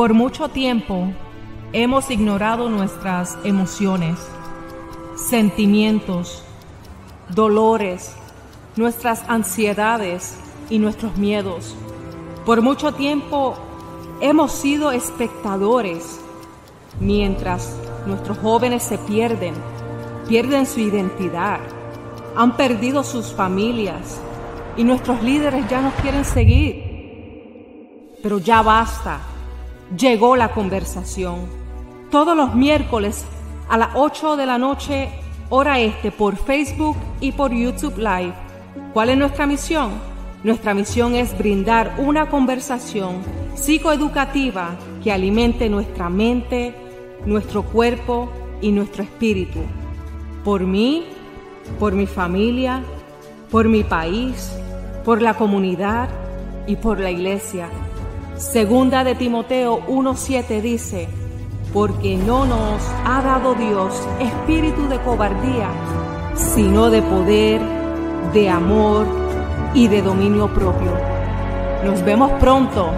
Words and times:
Por 0.00 0.14
mucho 0.14 0.48
tiempo 0.48 1.12
hemos 1.74 2.10
ignorado 2.10 2.70
nuestras 2.70 3.36
emociones, 3.44 4.18
sentimientos, 5.14 6.42
dolores, 7.28 8.16
nuestras 8.76 9.22
ansiedades 9.28 10.40
y 10.70 10.78
nuestros 10.78 11.18
miedos. 11.18 11.76
Por 12.46 12.62
mucho 12.62 12.92
tiempo 12.92 13.58
hemos 14.22 14.52
sido 14.52 14.90
espectadores 14.90 16.18
mientras 16.98 17.76
nuestros 18.06 18.38
jóvenes 18.38 18.82
se 18.82 18.96
pierden, 18.96 19.52
pierden 20.26 20.64
su 20.64 20.80
identidad, 20.80 21.60
han 22.36 22.56
perdido 22.56 23.04
sus 23.04 23.34
familias 23.34 24.18
y 24.78 24.82
nuestros 24.82 25.22
líderes 25.22 25.68
ya 25.68 25.82
no 25.82 25.90
quieren 26.00 26.24
seguir. 26.24 28.16
Pero 28.22 28.38
ya 28.38 28.62
basta, 28.62 29.20
llegó 29.96 30.36
la 30.36 30.52
conversación. 30.52 31.46
Todos 32.10 32.36
los 32.36 32.54
miércoles 32.54 33.24
a 33.68 33.78
las 33.78 33.90
8 33.94 34.36
de 34.36 34.46
la 34.46 34.58
noche, 34.58 35.08
hora 35.48 35.78
este, 35.78 36.10
por 36.10 36.36
Facebook 36.36 36.96
y 37.20 37.32
por 37.32 37.52
YouTube 37.52 37.98
Live. 37.98 38.34
¿Cuál 38.92 39.10
es 39.10 39.18
nuestra 39.18 39.46
misión? 39.46 39.92
Nuestra 40.42 40.74
misión 40.74 41.14
es 41.14 41.36
brindar 41.36 41.94
una 41.98 42.28
conversación 42.30 43.22
psicoeducativa 43.54 44.76
que 45.02 45.12
alimente 45.12 45.68
nuestra 45.68 46.08
mente, 46.08 46.74
nuestro 47.26 47.62
cuerpo 47.62 48.30
y 48.60 48.72
nuestro 48.72 49.02
espíritu. 49.02 49.60
Por 50.44 50.62
mí, 50.62 51.04
por 51.78 51.92
mi 51.92 52.06
familia, 52.06 52.82
por 53.50 53.68
mi 53.68 53.84
país, 53.84 54.52
por 55.04 55.20
la 55.20 55.34
comunidad 55.34 56.08
y 56.66 56.76
por 56.76 57.00
la 57.00 57.10
iglesia. 57.10 57.68
Segunda 58.40 59.04
de 59.04 59.14
Timoteo 59.14 59.86
1.7 59.86 60.62
dice, 60.62 61.08
porque 61.74 62.16
no 62.16 62.46
nos 62.46 62.82
ha 63.04 63.20
dado 63.20 63.54
Dios 63.54 63.92
espíritu 64.18 64.88
de 64.88 64.98
cobardía, 65.00 65.68
sino 66.34 66.88
de 66.88 67.02
poder, 67.02 67.60
de 68.32 68.48
amor 68.48 69.06
y 69.74 69.88
de 69.88 70.00
dominio 70.00 70.48
propio. 70.54 70.90
Nos 71.84 72.02
vemos 72.02 72.32
pronto 72.40 72.90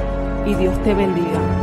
y 0.46 0.54
Dios 0.54 0.80
te 0.84 0.94
bendiga. 0.94 1.61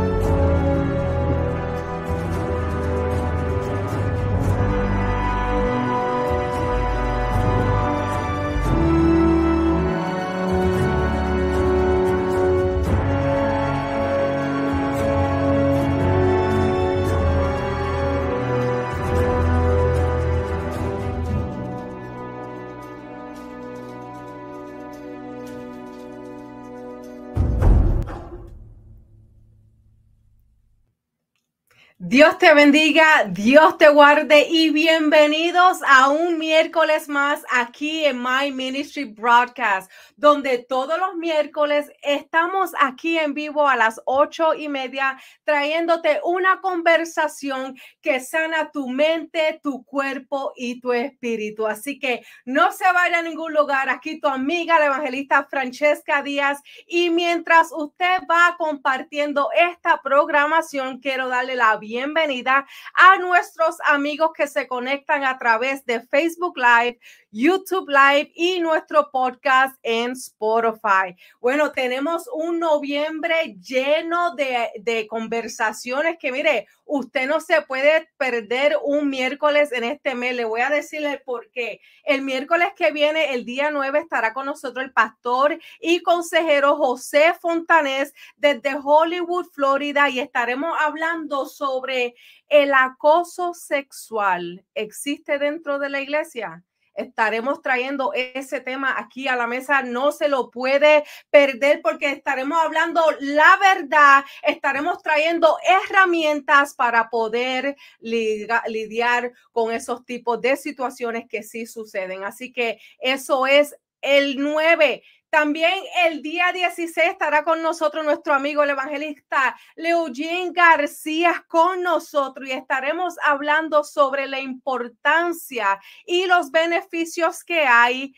Dios 32.02 32.38
te 32.38 32.54
bendiga, 32.54 33.26
Dios 33.28 33.76
te 33.76 33.90
guarde 33.90 34.46
y 34.48 34.70
bienvenidos 34.70 35.80
a 35.86 36.08
un 36.08 36.38
miércoles 36.38 37.10
más 37.10 37.42
aquí 37.52 38.06
en 38.06 38.22
My 38.22 38.50
Ministry 38.50 39.04
Broadcast, 39.04 39.92
donde 40.16 40.64
todos 40.66 40.98
los 40.98 41.16
miércoles 41.16 41.92
estamos 42.00 42.70
aquí 42.80 43.18
en 43.18 43.34
vivo 43.34 43.68
a 43.68 43.76
las 43.76 44.00
ocho 44.06 44.54
y 44.54 44.70
media 44.70 45.20
trayéndote 45.44 46.20
una 46.24 46.62
conversación 46.62 47.76
que 48.00 48.18
sana 48.20 48.70
tu 48.72 48.88
mente, 48.88 49.60
tu 49.62 49.84
cuerpo 49.84 50.54
y 50.56 50.80
tu 50.80 50.94
espíritu. 50.94 51.66
Así 51.66 51.98
que 51.98 52.22
no 52.46 52.72
se 52.72 52.90
vaya 52.94 53.18
a 53.18 53.22
ningún 53.22 53.52
lugar. 53.52 53.90
Aquí 53.90 54.18
tu 54.18 54.28
amiga, 54.28 54.78
la 54.78 54.86
evangelista 54.86 55.46
Francesca 55.50 56.22
Díaz. 56.22 56.62
Y 56.86 57.10
mientras 57.10 57.68
usted 57.72 58.20
va 58.22 58.56
compartiendo 58.56 59.50
esta 59.54 60.00
programación, 60.02 61.00
quiero 61.00 61.28
darle 61.28 61.56
la 61.56 61.76
bienvenida 61.76 61.89
bienvenida 61.90 62.64
a 62.94 63.18
nuestros 63.18 63.78
amigos 63.84 64.30
que 64.32 64.46
se 64.46 64.68
conectan 64.68 65.24
a 65.24 65.36
través 65.40 65.84
de 65.86 66.00
Facebook 66.00 66.56
Live, 66.56 67.00
YouTube 67.32 67.88
Live 67.88 68.30
y 68.36 68.60
nuestro 68.60 69.10
podcast 69.10 69.76
en 69.82 70.12
Spotify. 70.12 71.16
Bueno, 71.40 71.72
tenemos 71.72 72.30
un 72.32 72.60
noviembre 72.60 73.56
lleno 73.60 74.36
de, 74.36 74.70
de, 74.78 75.08
conversaciones 75.08 76.16
que, 76.20 76.30
mire, 76.30 76.68
usted 76.90 77.28
no 77.28 77.40
se 77.40 77.62
puede 77.62 78.10
perder 78.16 78.76
un 78.82 79.08
miércoles 79.08 79.70
en 79.72 79.84
este 79.84 80.14
mes. 80.14 80.34
Le 80.34 80.44
voy 80.44 80.60
a 80.60 80.70
decirle 80.70 81.22
por 81.24 81.50
qué. 81.50 81.80
El 82.04 82.22
miércoles 82.22 82.68
que 82.76 82.90
viene, 82.90 83.32
el 83.34 83.44
día 83.44 83.70
9, 83.70 84.00
estará 84.00 84.32
con 84.34 84.46
nosotros 84.46 84.84
el 84.84 84.92
pastor 84.92 85.58
y 85.80 86.02
consejero 86.02 86.76
José 86.76 87.32
Fontanés 87.40 88.12
desde 88.36 88.76
Hollywood, 88.82 89.46
Florida, 89.52 90.08
y 90.10 90.18
estaremos 90.18 90.76
hablando 90.80 91.46
sobre 91.46 92.14
el 92.48 92.74
acoso 92.74 93.54
sexual. 93.54 94.64
¿Existe 94.74 95.38
dentro 95.38 95.78
de 95.78 95.90
la 95.90 96.00
iglesia? 96.00 96.64
Estaremos 96.94 97.62
trayendo 97.62 98.12
ese 98.14 98.60
tema 98.60 98.94
aquí 98.98 99.28
a 99.28 99.36
la 99.36 99.46
mesa. 99.46 99.82
No 99.82 100.12
se 100.12 100.28
lo 100.28 100.50
puede 100.50 101.04
perder 101.30 101.80
porque 101.82 102.10
estaremos 102.10 102.60
hablando 102.60 103.02
la 103.20 103.56
verdad, 103.58 104.24
estaremos 104.42 105.02
trayendo 105.02 105.56
herramientas 105.62 106.74
para 106.74 107.08
poder 107.10 107.76
lidiar 108.00 109.32
con 109.52 109.72
esos 109.72 110.04
tipos 110.04 110.40
de 110.40 110.56
situaciones 110.56 111.26
que 111.28 111.42
sí 111.42 111.66
suceden. 111.66 112.24
Así 112.24 112.52
que 112.52 112.78
eso 112.98 113.46
es 113.46 113.76
el 114.02 114.38
9 114.38 115.02
también 115.30 115.72
el 116.04 116.22
día 116.22 116.52
16 116.52 117.08
estará 117.08 117.44
con 117.44 117.62
nosotros 117.62 118.04
nuestro 118.04 118.34
amigo 118.34 118.62
el 118.62 118.70
evangelista 118.70 119.56
Leugene 119.76 120.50
García 120.52 121.44
con 121.48 121.82
nosotros 121.82 122.48
y 122.48 122.52
estaremos 122.52 123.14
hablando 123.22 123.84
sobre 123.84 124.26
la 124.26 124.40
importancia 124.40 125.80
y 126.04 126.26
los 126.26 126.50
beneficios 126.50 127.44
que 127.44 127.60
hay 127.60 128.14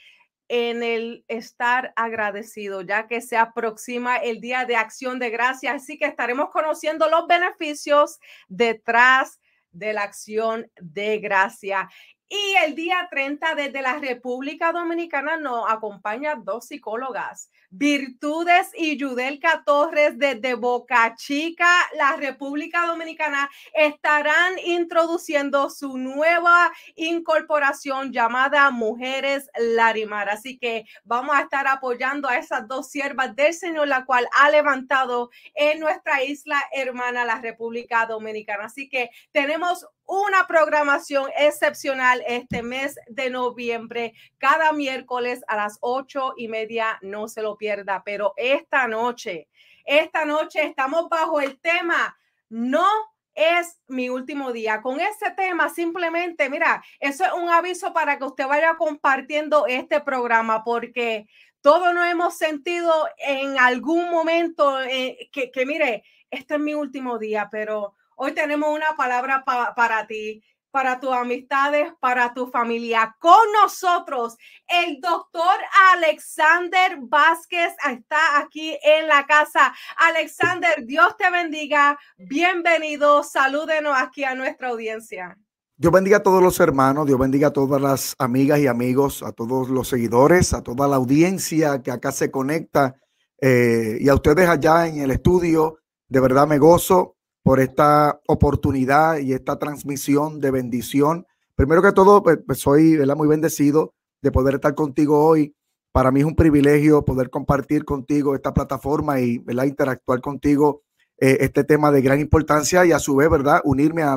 en 0.48 0.82
el 0.82 1.24
estar 1.28 1.92
agradecido, 1.96 2.82
ya 2.82 3.06
que 3.06 3.20
se 3.20 3.36
aproxima 3.36 4.16
el 4.16 4.40
día 4.40 4.64
de 4.64 4.76
acción 4.76 5.18
de 5.18 5.30
gracias. 5.30 5.74
Así 5.74 5.98
que 5.98 6.06
estaremos 6.06 6.50
conociendo 6.50 7.08
los 7.08 7.26
beneficios 7.26 8.20
detrás 8.48 9.40
de 9.70 9.92
la 9.94 10.02
acción 10.02 10.70
de 10.80 11.18
gracia. 11.18 11.88
Y 12.34 12.54
el 12.64 12.74
día 12.74 13.08
30 13.10 13.54
desde 13.56 13.82
la 13.82 13.98
República 13.98 14.72
Dominicana 14.72 15.36
nos 15.36 15.70
acompaña 15.70 16.34
dos 16.34 16.64
psicólogas, 16.64 17.50
Virtudes 17.74 18.70
y 18.76 18.98
Yudelka 18.98 19.62
Torres 19.64 20.18
desde 20.18 20.54
Boca 20.54 21.14
Chica, 21.16 21.66
la 21.96 22.16
República 22.16 22.86
Dominicana, 22.86 23.48
estarán 23.72 24.58
introduciendo 24.58 25.70
su 25.70 25.96
nueva 25.96 26.70
incorporación 26.96 28.12
llamada 28.12 28.70
Mujeres 28.70 29.48
Larimar. 29.58 30.28
Así 30.28 30.58
que 30.58 30.84
vamos 31.04 31.34
a 31.34 31.40
estar 31.40 31.66
apoyando 31.66 32.28
a 32.28 32.36
esas 32.36 32.68
dos 32.68 32.90
siervas 32.90 33.34
del 33.34 33.54
Señor, 33.54 33.88
la 33.88 34.04
cual 34.04 34.28
ha 34.38 34.50
levantado 34.50 35.30
en 35.54 35.80
nuestra 35.80 36.22
isla 36.22 36.62
hermana, 36.72 37.24
la 37.24 37.40
República 37.40 38.04
Dominicana. 38.04 38.66
Así 38.66 38.90
que 38.90 39.08
tenemos 39.30 39.86
una 40.06 40.46
programación 40.46 41.30
excepcional 41.38 42.22
este 42.26 42.62
mes 42.62 42.96
de 43.06 43.30
noviembre, 43.30 44.12
cada 44.36 44.72
miércoles 44.72 45.42
a 45.48 45.56
las 45.56 45.78
ocho 45.80 46.34
y 46.36 46.48
media, 46.48 46.98
no 47.00 47.28
se 47.28 47.40
lo 47.40 47.56
pero 48.04 48.34
esta 48.36 48.86
noche, 48.88 49.48
esta 49.84 50.24
noche 50.24 50.62
estamos 50.62 51.08
bajo 51.08 51.40
el 51.40 51.58
tema, 51.60 52.16
no 52.48 52.86
es 53.34 53.80
mi 53.88 54.08
último 54.08 54.52
día. 54.52 54.82
Con 54.82 55.00
este 55.00 55.30
tema, 55.30 55.68
simplemente, 55.68 56.50
mira, 56.50 56.82
eso 57.00 57.24
es 57.24 57.32
un 57.32 57.48
aviso 57.48 57.92
para 57.92 58.18
que 58.18 58.24
usted 58.24 58.46
vaya 58.46 58.76
compartiendo 58.76 59.66
este 59.66 60.00
programa, 60.00 60.64
porque 60.64 61.26
todos 61.60 61.94
nos 61.94 62.06
hemos 62.06 62.36
sentido 62.36 62.92
en 63.18 63.58
algún 63.58 64.10
momento 64.10 64.80
eh, 64.82 65.30
que, 65.32 65.66
mire, 65.66 66.04
este 66.30 66.54
es 66.54 66.60
mi 66.60 66.74
último 66.74 67.18
día, 67.18 67.48
pero 67.50 67.94
Hoy 68.24 68.34
tenemos 68.34 68.68
una 68.72 68.94
palabra 68.96 69.42
para 69.44 70.06
ti, 70.06 70.44
para 70.72 70.98
tus 70.98 71.12
amistades, 71.12 71.92
para 72.00 72.34
tu 72.34 72.48
familia. 72.48 73.14
Con 73.20 73.52
nosotros, 73.62 74.36
el 74.66 75.00
doctor 75.00 75.54
Alexander 75.94 76.98
Vázquez 77.02 77.74
está 77.88 78.40
aquí 78.40 78.76
en 78.82 79.06
la 79.06 79.26
casa. 79.26 79.72
Alexander, 79.96 80.84
Dios 80.84 81.14
te 81.18 81.30
bendiga. 81.30 81.98
Bienvenido. 82.16 83.22
Salúdenos 83.22 83.94
aquí 83.96 84.24
a 84.24 84.34
nuestra 84.34 84.70
audiencia. 84.70 85.38
Dios 85.76 85.92
bendiga 85.92 86.18
a 86.18 86.22
todos 86.22 86.42
los 86.42 86.58
hermanos, 86.60 87.06
Dios 87.06 87.18
bendiga 87.18 87.48
a 87.48 87.52
todas 87.52 87.80
las 87.80 88.14
amigas 88.18 88.60
y 88.60 88.66
amigos, 88.66 89.22
a 89.22 89.32
todos 89.32 89.68
los 89.68 89.88
seguidores, 89.88 90.54
a 90.54 90.62
toda 90.62 90.86
la 90.88 90.96
audiencia 90.96 91.82
que 91.82 91.90
acá 91.90 92.12
se 92.12 92.30
conecta 92.30 92.94
eh, 93.40 93.98
y 94.00 94.08
a 94.08 94.14
ustedes 94.14 94.48
allá 94.48 94.86
en 94.86 95.00
el 95.00 95.10
estudio 95.10 95.80
De 96.08 96.20
verdad 96.20 96.46
me 96.46 96.58
gozo 96.58 97.16
por 97.42 97.60
esta 97.60 98.20
oportunidad 98.28 99.18
y 99.18 99.32
esta 99.32 99.58
transmisión 99.58 100.40
de 100.40 100.50
bendición. 100.50 101.26
Primero 101.54 101.82
que 101.82 101.92
todo, 101.92 102.22
pues, 102.22 102.38
pues 102.46 102.58
soy 102.58 102.98
muy 103.16 103.28
bendecido 103.28 103.94
de 104.22 104.30
poder 104.30 104.54
estar 104.54 104.74
contigo 104.74 105.26
hoy. 105.26 105.54
Para 105.90 106.10
mí 106.10 106.20
es 106.20 106.26
un 106.26 106.36
privilegio 106.36 107.04
poder 107.04 107.28
compartir 107.30 107.84
contigo 107.84 108.34
esta 108.34 108.54
plataforma 108.54 109.20
y 109.20 109.38
¿verdad? 109.38 109.64
interactuar 109.64 110.20
contigo 110.20 110.82
eh, 111.18 111.38
este 111.40 111.64
tema 111.64 111.90
de 111.90 112.00
gran 112.00 112.20
importancia 112.20 112.86
y 112.86 112.92
a 112.92 112.98
su 112.98 113.16
vez, 113.16 113.28
¿verdad? 113.28 113.60
Unirme 113.64 114.02
a, 114.02 114.16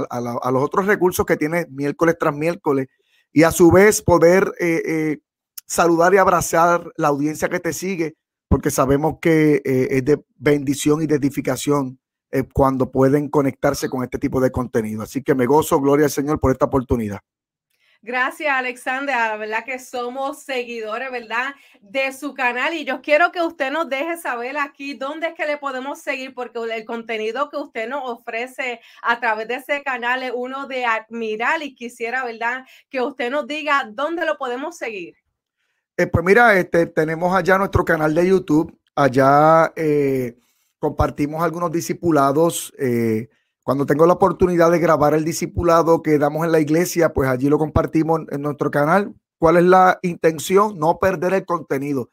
los 0.51 0.63
otros 0.63 0.85
recursos 0.85 1.25
que 1.25 1.35
tiene 1.35 1.65
miércoles 1.69 2.15
tras 2.19 2.33
miércoles 2.33 2.87
y 3.33 3.43
a 3.43 3.51
su 3.51 3.69
vez 3.71 4.01
poder 4.01 4.53
eh, 4.59 4.81
eh, 4.85 5.17
saludar 5.65 6.13
y 6.13 6.17
abrazar 6.17 6.91
la 6.95 7.09
audiencia 7.09 7.49
que 7.49 7.59
te 7.59 7.73
sigue, 7.73 8.15
porque 8.47 8.71
sabemos 8.71 9.15
que 9.21 9.61
es 9.65 10.05
de 10.05 10.23
bendición 10.37 11.01
y 11.01 11.07
de 11.07 11.15
edificación 11.15 11.99
cuando 12.43 12.91
pueden 12.91 13.29
conectarse 13.29 13.89
con 13.89 14.03
este 14.03 14.17
tipo 14.17 14.39
de 14.41 14.51
contenido. 14.51 15.03
Así 15.03 15.23
que 15.23 15.35
me 15.35 15.45
gozo, 15.45 15.79
gloria 15.79 16.05
al 16.05 16.11
Señor, 16.11 16.39
por 16.39 16.51
esta 16.51 16.65
oportunidad. 16.65 17.19
Gracias, 18.05 18.53
Alexander. 18.53 19.15
La 19.15 19.35
verdad 19.35 19.65
que 19.65 19.79
somos 19.79 20.43
seguidores, 20.43 21.09
¿verdad? 21.09 21.55
De 21.81 22.13
su 22.13 22.35
canal 22.35 22.75
y 22.75 22.85
yo 22.85 23.01
quiero 23.01 23.31
que 23.31 23.41
usted 23.41 23.71
nos 23.71 23.89
deje 23.89 24.15
saber 24.17 24.59
aquí 24.59 24.93
dónde 24.93 25.29
es 25.29 25.33
que 25.33 25.47
le 25.47 25.57
podemos 25.57 26.01
seguir 26.01 26.35
porque 26.35 26.59
el 26.71 26.85
contenido 26.85 27.49
que 27.49 27.57
usted 27.57 27.89
nos 27.89 28.03
ofrece 28.03 28.79
a 29.01 29.19
través 29.19 29.47
de 29.47 29.55
ese 29.55 29.81
canal 29.81 30.21
es 30.21 30.31
uno 30.35 30.67
de 30.67 30.85
admirar 30.85 31.63
y 31.63 31.73
quisiera, 31.73 32.23
¿verdad? 32.23 32.63
Que 32.91 33.01
usted 33.01 33.31
nos 33.31 33.47
diga 33.47 33.89
dónde 33.91 34.23
lo 34.23 34.37
podemos 34.37 34.77
seguir. 34.77 35.15
Eh, 35.97 36.05
pues 36.05 36.23
mira, 36.23 36.59
este, 36.59 36.85
tenemos 36.85 37.35
allá 37.35 37.57
nuestro 37.57 37.83
canal 37.83 38.13
de 38.13 38.27
YouTube. 38.27 38.77
Allá 38.93 39.73
eh, 39.75 40.37
compartimos 40.79 41.43
algunos 41.43 41.71
discipulados. 41.71 42.73
Eh, 42.77 43.29
cuando 43.63 43.85
tengo 43.85 44.05
la 44.05 44.13
oportunidad 44.13 44.71
de 44.71 44.79
grabar 44.79 45.13
el 45.13 45.25
discipulado 45.25 46.03
que 46.03 46.19
damos 46.19 46.45
en 46.45 46.51
la 46.51 46.59
iglesia, 46.59 47.13
pues 47.13 47.29
allí 47.29 47.49
lo 47.49 47.57
compartimos 47.57 48.21
en 48.29 48.41
nuestro 48.41 48.69
canal. 48.69 49.15
¿Cuál 49.37 49.57
es 49.57 49.63
la 49.63 49.99
intención? 50.03 50.77
No 50.77 50.99
perder 50.99 51.33
el 51.33 51.45
contenido. 51.45 52.11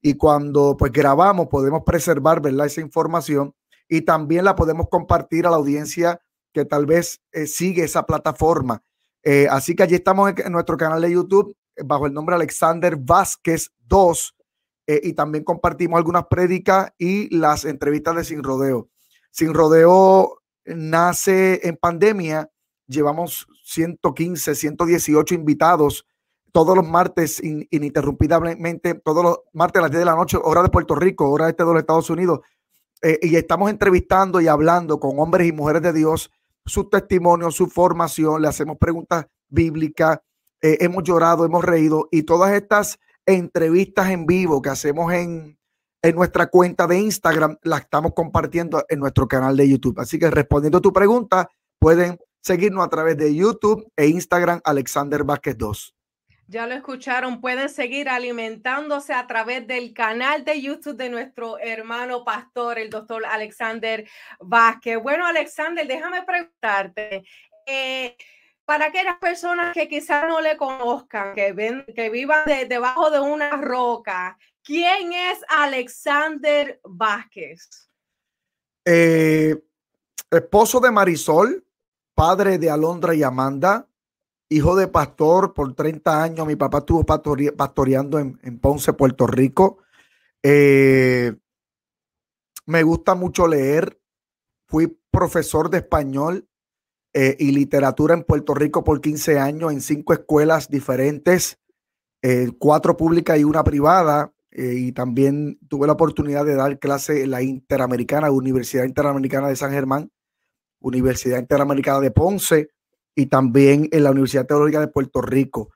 Y 0.00 0.14
cuando 0.14 0.76
pues 0.76 0.92
grabamos 0.92 1.48
podemos 1.48 1.82
preservar, 1.84 2.40
¿verdad? 2.40 2.66
Esa 2.66 2.80
información 2.80 3.54
y 3.88 4.02
también 4.02 4.44
la 4.44 4.56
podemos 4.56 4.88
compartir 4.88 5.46
a 5.46 5.50
la 5.50 5.56
audiencia 5.56 6.20
que 6.52 6.64
tal 6.64 6.86
vez 6.86 7.20
eh, 7.32 7.46
sigue 7.46 7.84
esa 7.84 8.04
plataforma. 8.06 8.82
Eh, 9.22 9.46
así 9.50 9.74
que 9.74 9.82
allí 9.82 9.94
estamos 9.94 10.32
en, 10.36 10.52
nuestro 10.52 10.76
canal 10.76 11.00
de 11.00 11.12
YouTube 11.12 11.56
bajo 11.84 12.06
el 12.06 12.12
nombre 12.12 12.34
Alexander 12.34 12.96
Vázquez 12.96 13.72
2 13.86 14.34
eh, 14.86 15.00
y 15.02 15.12
también 15.14 15.44
compartimos 15.44 15.98
algunas 15.98 16.26
prédicas 16.26 16.92
y 16.98 17.34
las 17.34 17.64
entrevistas 17.64 18.16
de 18.16 18.24
Sin 18.24 18.42
Rodeo. 18.42 18.88
Sin 19.30 19.54
Rodeo 19.54 20.42
nace 20.64 21.66
en 21.66 21.76
pandemia. 21.76 22.50
Llevamos 22.86 23.46
115, 23.64 24.54
118 24.54 25.34
invitados 25.34 26.06
todos 26.54 26.76
los 26.76 26.86
martes 26.86 27.42
ininterrumpidamente, 27.42 28.94
todos 28.94 29.24
los 29.24 29.40
martes 29.52 29.80
a 29.80 29.82
las 29.82 29.90
10 29.90 29.98
de 29.98 30.04
la 30.04 30.14
noche, 30.14 30.38
hora 30.40 30.62
de 30.62 30.68
Puerto 30.68 30.94
Rico, 30.94 31.28
hora 31.28 31.48
este 31.48 31.64
de 31.64 31.72
los 31.72 31.80
Estados 31.80 32.08
Unidos. 32.10 32.42
Eh, 33.02 33.18
y 33.22 33.34
estamos 33.34 33.70
entrevistando 33.70 34.40
y 34.40 34.46
hablando 34.46 35.00
con 35.00 35.18
hombres 35.18 35.48
y 35.48 35.52
mujeres 35.52 35.82
de 35.82 35.92
Dios, 35.92 36.30
su 36.64 36.88
testimonio, 36.88 37.50
su 37.50 37.66
formación, 37.66 38.40
le 38.40 38.46
hacemos 38.46 38.78
preguntas 38.78 39.26
bíblicas, 39.48 40.20
eh, 40.62 40.78
hemos 40.78 41.02
llorado, 41.02 41.44
hemos 41.44 41.64
reído 41.64 42.08
y 42.12 42.22
todas 42.22 42.52
estas 42.52 43.00
entrevistas 43.26 44.10
en 44.10 44.26
vivo 44.26 44.60
que 44.62 44.70
hacemos 44.70 45.12
en, 45.12 45.58
en 46.02 46.14
nuestra 46.14 46.46
cuenta 46.48 46.86
de 46.86 46.98
Instagram, 46.98 47.56
la 47.62 47.78
estamos 47.78 48.12
compartiendo 48.14 48.84
en 48.88 49.00
nuestro 49.00 49.26
canal 49.26 49.56
de 49.56 49.68
YouTube. 49.68 49.98
Así 49.98 50.18
que 50.18 50.30
respondiendo 50.30 50.78
a 50.78 50.82
tu 50.82 50.92
pregunta, 50.92 51.48
pueden 51.78 52.18
seguirnos 52.42 52.84
a 52.84 52.90
través 52.90 53.16
de 53.16 53.34
YouTube 53.34 53.90
e 53.96 54.06
Instagram 54.08 54.60
Alexander 54.64 55.24
Vázquez 55.24 55.56
2. 55.56 55.94
Ya 56.46 56.66
lo 56.66 56.74
escucharon, 56.74 57.40
pueden 57.40 57.70
seguir 57.70 58.10
alimentándose 58.10 59.14
a 59.14 59.26
través 59.26 59.66
del 59.66 59.94
canal 59.94 60.44
de 60.44 60.60
YouTube 60.60 60.96
de 60.96 61.08
nuestro 61.08 61.58
hermano 61.58 62.22
pastor, 62.22 62.78
el 62.78 62.90
doctor 62.90 63.24
Alexander 63.24 64.06
Vázquez. 64.40 65.02
Bueno, 65.02 65.26
Alexander, 65.26 65.86
déjame 65.86 66.22
preguntarte, 66.22 67.24
eh, 67.66 68.14
para 68.64 68.86
aquellas 68.86 69.18
personas 69.18 69.74
que 69.74 69.88
quizás 69.88 70.26
no 70.26 70.40
le 70.40 70.56
conozcan, 70.56 71.34
que, 71.34 71.52
ven, 71.52 71.84
que 71.94 72.10
vivan 72.10 72.44
debajo 72.68 73.10
de 73.10 73.20
una 73.20 73.50
roca, 73.56 74.38
¿Quién 74.64 75.12
es 75.12 75.40
Alexander 75.48 76.80
Vázquez? 76.84 77.68
Eh, 78.86 79.62
esposo 80.30 80.80
de 80.80 80.90
Marisol, 80.90 81.66
padre 82.14 82.56
de 82.56 82.70
Alondra 82.70 83.14
y 83.14 83.22
Amanda, 83.22 83.86
hijo 84.48 84.74
de 84.74 84.88
pastor 84.88 85.52
por 85.52 85.74
30 85.74 86.22
años. 86.22 86.46
Mi 86.46 86.56
papá 86.56 86.78
estuvo 86.78 87.04
pastoreando 87.04 88.18
en, 88.18 88.58
Ponce, 88.58 88.94
Puerto 88.94 89.26
Rico. 89.26 89.78
Eh, 90.42 91.36
me 92.64 92.82
gusta 92.82 93.14
mucho 93.14 93.46
leer. 93.46 94.00
Fui 94.66 94.98
profesor 95.10 95.68
de 95.68 95.78
español 95.78 96.48
eh, 97.14 97.36
y 97.38 97.52
literatura 97.52 98.14
en 98.14 98.24
Puerto 98.24 98.54
Rico 98.54 98.84
por 98.84 99.00
15 99.00 99.38
años 99.38 99.72
en 99.72 99.80
cinco 99.80 100.12
escuelas 100.12 100.68
diferentes, 100.68 101.58
cuatro 102.58 102.96
públicas 102.96 103.38
y 103.38 103.44
una 103.44 103.62
privada. 103.62 104.34
Eh, 104.54 104.74
y 104.76 104.92
también 104.92 105.58
tuve 105.68 105.88
la 105.88 105.94
oportunidad 105.94 106.44
de 106.44 106.54
dar 106.54 106.78
clase 106.78 107.24
en 107.24 107.32
la 107.32 107.42
Interamericana, 107.42 108.30
Universidad 108.30 108.84
Interamericana 108.84 109.48
de 109.48 109.56
San 109.56 109.72
Germán, 109.72 110.12
Universidad 110.78 111.40
Interamericana 111.40 111.98
de 111.98 112.12
Ponce 112.12 112.68
y 113.16 113.26
también 113.26 113.88
en 113.90 114.04
la 114.04 114.12
Universidad 114.12 114.46
Teológica 114.46 114.78
de 114.78 114.86
Puerto 114.86 115.20
Rico. 115.20 115.70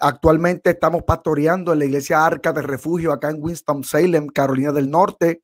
Actualmente 0.00 0.70
estamos 0.70 1.04
pastoreando 1.04 1.72
en 1.72 1.78
la 1.78 1.84
iglesia 1.84 2.26
Arca 2.26 2.52
de 2.52 2.62
Refugio 2.62 3.12
acá 3.12 3.30
en 3.30 3.40
Winston-Salem, 3.40 4.26
Carolina 4.26 4.72
del 4.72 4.90
Norte, 4.90 5.42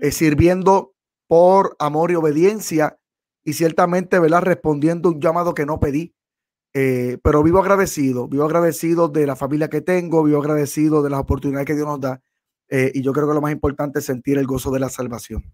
eh, 0.00 0.10
sirviendo 0.10 0.94
por 1.26 1.76
amor 1.78 2.12
y 2.12 2.14
obediencia 2.14 2.98
y 3.44 3.54
ciertamente, 3.54 4.18
¿verdad? 4.18 4.42
Respondiendo 4.42 5.10
un 5.10 5.20
llamado 5.20 5.54
que 5.54 5.66
no 5.66 5.80
pedí. 5.80 6.14
Eh, 6.74 7.18
pero 7.22 7.42
vivo 7.42 7.58
agradecido, 7.58 8.28
vivo 8.28 8.44
agradecido 8.44 9.08
de 9.08 9.26
la 9.26 9.36
familia 9.36 9.68
que 9.68 9.82
tengo, 9.82 10.22
vivo 10.22 10.40
agradecido 10.40 11.02
de 11.02 11.10
las 11.10 11.20
oportunidades 11.20 11.66
que 11.66 11.74
Dios 11.74 11.86
nos 11.86 12.00
da. 12.00 12.22
Eh, 12.68 12.90
y 12.94 13.02
yo 13.02 13.12
creo 13.12 13.28
que 13.28 13.34
lo 13.34 13.42
más 13.42 13.52
importante 13.52 13.98
es 13.98 14.06
sentir 14.06 14.38
el 14.38 14.46
gozo 14.46 14.70
de 14.70 14.80
la 14.80 14.88
salvación. 14.88 15.44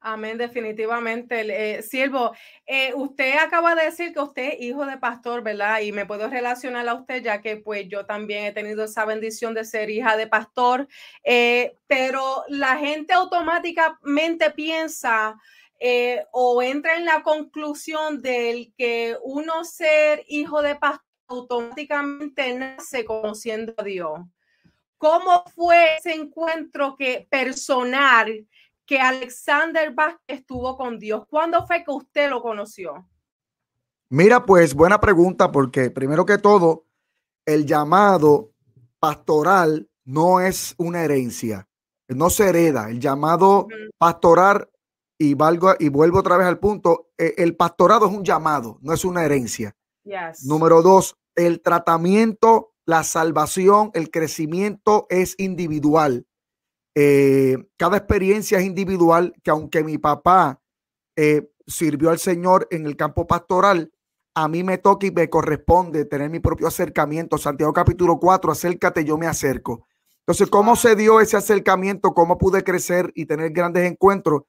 Amén, 0.00 0.38
definitivamente. 0.38 1.40
Eh, 1.40 1.82
siervo, 1.82 2.32
usted 2.94 3.36
acaba 3.36 3.74
de 3.74 3.86
decir 3.86 4.14
que 4.14 4.20
usted 4.20 4.52
es 4.52 4.60
hijo 4.60 4.86
de 4.86 4.96
pastor, 4.96 5.42
¿verdad? 5.42 5.80
Y 5.80 5.92
me 5.92 6.06
puedo 6.06 6.28
relacionar 6.30 6.88
a 6.88 6.94
usted 6.94 7.22
ya 7.22 7.42
que 7.42 7.56
pues 7.56 7.86
yo 7.88 8.06
también 8.06 8.44
he 8.44 8.52
tenido 8.52 8.84
esa 8.84 9.04
bendición 9.04 9.54
de 9.54 9.64
ser 9.64 9.90
hija 9.90 10.16
de 10.16 10.28
pastor, 10.28 10.86
pero 11.88 12.44
la 12.48 12.78
gente 12.78 13.12
automáticamente 13.12 14.50
piensa, 14.52 15.36
eh, 15.78 16.24
o 16.32 16.62
entra 16.62 16.96
en 16.96 17.04
la 17.04 17.22
conclusión 17.22 18.20
del 18.20 18.72
que 18.76 19.16
uno 19.22 19.64
ser 19.64 20.24
hijo 20.28 20.62
de 20.62 20.76
pastor 20.76 21.08
automáticamente 21.28 22.54
nace 22.54 23.04
conociendo 23.04 23.74
a 23.76 23.84
Dios. 23.84 24.20
¿Cómo 24.96 25.44
fue 25.54 25.96
ese 25.96 26.14
encuentro 26.14 26.96
que 26.96 27.28
personal 27.30 28.46
que 28.84 28.98
Alexander 28.98 29.92
Vázquez 29.92 30.44
tuvo 30.44 30.76
con 30.76 30.98
Dios? 30.98 31.24
¿Cuándo 31.28 31.66
fue 31.66 31.84
que 31.84 31.92
usted 31.92 32.30
lo 32.30 32.42
conoció? 32.42 33.06
Mira, 34.08 34.44
pues 34.44 34.74
buena 34.74 34.98
pregunta, 34.98 35.52
porque 35.52 35.90
primero 35.90 36.24
que 36.24 36.38
todo, 36.38 36.86
el 37.44 37.66
llamado 37.66 38.52
pastoral 38.98 39.88
no 40.04 40.40
es 40.40 40.74
una 40.78 41.04
herencia, 41.04 41.68
no 42.08 42.30
se 42.30 42.48
hereda. 42.48 42.88
El 42.88 42.98
llamado 42.98 43.68
pastoral 43.98 44.68
y, 45.18 45.34
valgo, 45.34 45.74
y 45.78 45.88
vuelvo 45.88 46.20
otra 46.20 46.36
vez 46.36 46.46
al 46.46 46.58
punto, 46.58 47.10
e, 47.18 47.34
el 47.38 47.56
pastorado 47.56 48.06
es 48.06 48.12
un 48.12 48.24
llamado, 48.24 48.78
no 48.80 48.92
es 48.92 49.04
una 49.04 49.24
herencia. 49.24 49.76
Número 50.44 50.80
dos, 50.80 51.18
el 51.34 51.60
tratamiento, 51.60 52.72
la 52.86 53.04
salvación, 53.04 53.90
el 53.92 54.10
crecimiento 54.10 55.06
es 55.10 55.34
individual. 55.38 56.26
Eh, 56.94 57.58
cada 57.76 57.98
experiencia 57.98 58.58
es 58.58 58.64
individual, 58.64 59.34
que 59.42 59.50
aunque 59.50 59.84
mi 59.84 59.98
papá 59.98 60.62
eh, 61.16 61.50
sirvió 61.66 62.10
al 62.10 62.18
Señor 62.18 62.66
en 62.70 62.86
el 62.86 62.96
campo 62.96 63.26
pastoral, 63.26 63.92
a 64.34 64.48
mí 64.48 64.62
me 64.62 64.78
toca 64.78 65.06
y 65.06 65.10
me 65.10 65.28
corresponde 65.28 66.04
tener 66.04 66.30
mi 66.30 66.40
propio 66.40 66.68
acercamiento. 66.68 67.36
Santiago 67.38 67.72
capítulo 67.72 68.18
4, 68.18 68.52
acércate, 68.52 69.04
yo 69.04 69.18
me 69.18 69.26
acerco. 69.26 69.86
Entonces, 70.20 70.48
¿cómo 70.48 70.76
se 70.76 70.94
dio 70.94 71.20
ese 71.20 71.36
acercamiento? 71.36 72.14
¿Cómo 72.14 72.38
pude 72.38 72.62
crecer 72.62 73.10
y 73.14 73.26
tener 73.26 73.50
grandes 73.50 73.90
encuentros? 73.90 74.42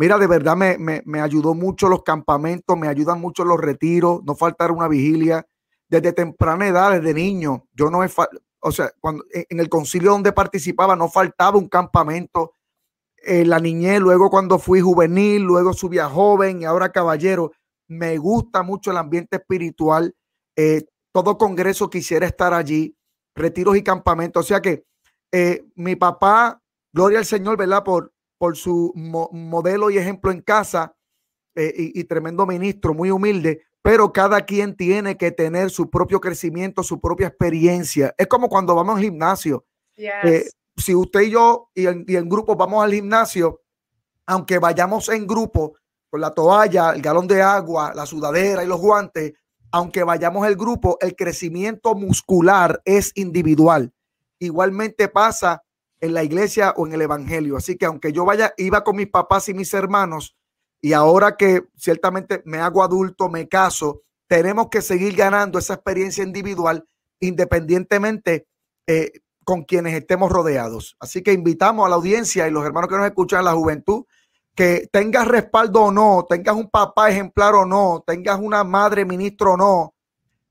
Mira, 0.00 0.16
de 0.16 0.26
verdad 0.26 0.56
me, 0.56 0.78
me, 0.78 1.20
ayudó 1.20 1.52
mucho 1.52 1.86
los 1.86 2.02
campamentos, 2.02 2.74
me 2.74 2.88
ayudan 2.88 3.20
mucho 3.20 3.44
los 3.44 3.60
retiros, 3.60 4.24
no 4.24 4.34
faltar 4.34 4.72
una 4.72 4.88
vigilia. 4.88 5.46
Desde 5.90 6.14
temprana 6.14 6.66
edad, 6.66 6.92
desde 6.92 7.12
niño, 7.12 7.66
yo 7.74 7.90
no 7.90 8.02
he, 8.02 8.08
o 8.60 8.72
sea, 8.72 8.90
cuando 8.98 9.26
en 9.30 9.60
el 9.60 9.68
concilio 9.68 10.12
donde 10.12 10.32
participaba 10.32 10.96
no 10.96 11.10
faltaba 11.10 11.58
un 11.58 11.68
campamento. 11.68 12.54
eh, 13.26 13.44
la 13.44 13.58
niñez, 13.60 14.00
luego 14.00 14.30
cuando 14.30 14.58
fui 14.58 14.80
juvenil, 14.80 15.42
luego 15.42 15.74
subí 15.74 15.98
a 15.98 16.08
joven 16.08 16.62
y 16.62 16.64
ahora 16.64 16.92
caballero. 16.92 17.52
Me 17.86 18.16
gusta 18.16 18.62
mucho 18.62 18.92
el 18.92 18.96
ambiente 18.96 19.36
espiritual. 19.36 20.14
Eh, 20.56 20.86
todo 21.12 21.36
congreso 21.36 21.90
quisiera 21.90 22.26
estar 22.26 22.54
allí, 22.54 22.96
retiros 23.34 23.76
y 23.76 23.82
campamentos. 23.82 24.46
O 24.46 24.48
sea 24.48 24.62
que 24.62 24.82
eh, 25.30 25.62
mi 25.74 25.94
papá, 25.94 26.62
gloria 26.90 27.18
al 27.18 27.26
Señor, 27.26 27.58
¿verdad? 27.58 27.84
Por, 27.84 28.14
por 28.40 28.56
su 28.56 28.90
modelo 28.94 29.90
y 29.90 29.98
ejemplo 29.98 30.30
en 30.30 30.40
casa 30.40 30.96
y, 31.54 32.02
tremendo 32.04 32.46
ministro, 32.46 32.94
muy 32.94 33.10
humilde, 33.10 33.64
pero 33.82 34.14
cada 34.14 34.46
quien 34.46 34.74
tiene 34.74 35.18
que 35.18 35.30
tener 35.30 35.68
su 35.68 35.90
propio 35.90 36.22
crecimiento, 36.22 36.82
su 36.82 36.98
propia 37.02 37.26
experiencia. 37.26 38.14
Es 38.16 38.28
como 38.28 38.48
cuando 38.48 38.74
vamos 38.74 38.96
al 38.96 39.02
gimnasio 39.02 39.66
si 40.74 40.94
usted 40.94 41.20
y 41.20 41.30
yo 41.32 41.70
y 41.74 41.86
en, 41.86 42.28
grupo 42.30 42.56
vamos 42.56 42.82
al 42.82 42.94
gimnasio, 42.94 43.60
aunque 44.24 44.58
vayamos 44.58 45.10
en 45.10 45.26
grupo 45.26 45.74
con 46.08 46.22
la 46.22 46.30
toalla, 46.30 46.92
el 46.92 47.02
galón 47.02 47.28
de 47.28 47.42
agua, 47.42 47.92
la 47.94 48.06
sudadera 48.06 48.64
y 48.64 48.66
los 48.66 48.80
guantes, 48.80 49.34
aunque 49.70 50.02
vayamos 50.02 50.46
el 50.46 50.56
grupo, 50.56 50.96
el 51.02 51.14
crecimiento 51.14 51.94
muscular 51.94 52.80
es 52.86 53.12
individual. 53.16 53.92
Igualmente 54.38 55.08
pasa 55.08 55.62
en 56.00 56.14
la 56.14 56.24
iglesia 56.24 56.74
o 56.76 56.86
en 56.86 56.94
el 56.94 57.02
evangelio. 57.02 57.56
Así 57.56 57.76
que 57.76 57.86
aunque 57.86 58.12
yo 58.12 58.24
vaya, 58.24 58.54
iba 58.56 58.82
con 58.84 58.96
mis 58.96 59.08
papás 59.08 59.48
y 59.48 59.54
mis 59.54 59.72
hermanos, 59.74 60.36
y 60.80 60.92
ahora 60.94 61.36
que 61.36 61.64
ciertamente 61.76 62.42
me 62.46 62.58
hago 62.58 62.82
adulto, 62.82 63.28
me 63.28 63.48
caso, 63.48 64.02
tenemos 64.26 64.68
que 64.70 64.80
seguir 64.80 65.14
ganando 65.14 65.58
esa 65.58 65.74
experiencia 65.74 66.24
individual 66.24 66.86
independientemente 67.20 68.46
eh, 68.86 69.12
con 69.44 69.64
quienes 69.64 69.94
estemos 69.94 70.30
rodeados. 70.32 70.96
Así 71.00 71.22
que 71.22 71.32
invitamos 71.32 71.86
a 71.86 71.90
la 71.90 71.96
audiencia 71.96 72.48
y 72.48 72.50
los 72.50 72.64
hermanos 72.64 72.88
que 72.88 72.96
nos 72.96 73.06
escuchan, 73.06 73.44
la 73.44 73.52
juventud, 73.52 74.04
que 74.54 74.88
tengas 74.92 75.28
respaldo 75.28 75.84
o 75.84 75.92
no, 75.92 76.26
tengas 76.28 76.56
un 76.56 76.70
papá 76.70 77.10
ejemplar 77.10 77.54
o 77.54 77.66
no, 77.66 78.02
tengas 78.06 78.38
una 78.40 78.64
madre 78.64 79.04
ministro 79.04 79.52
o 79.52 79.56
no, 79.56 79.94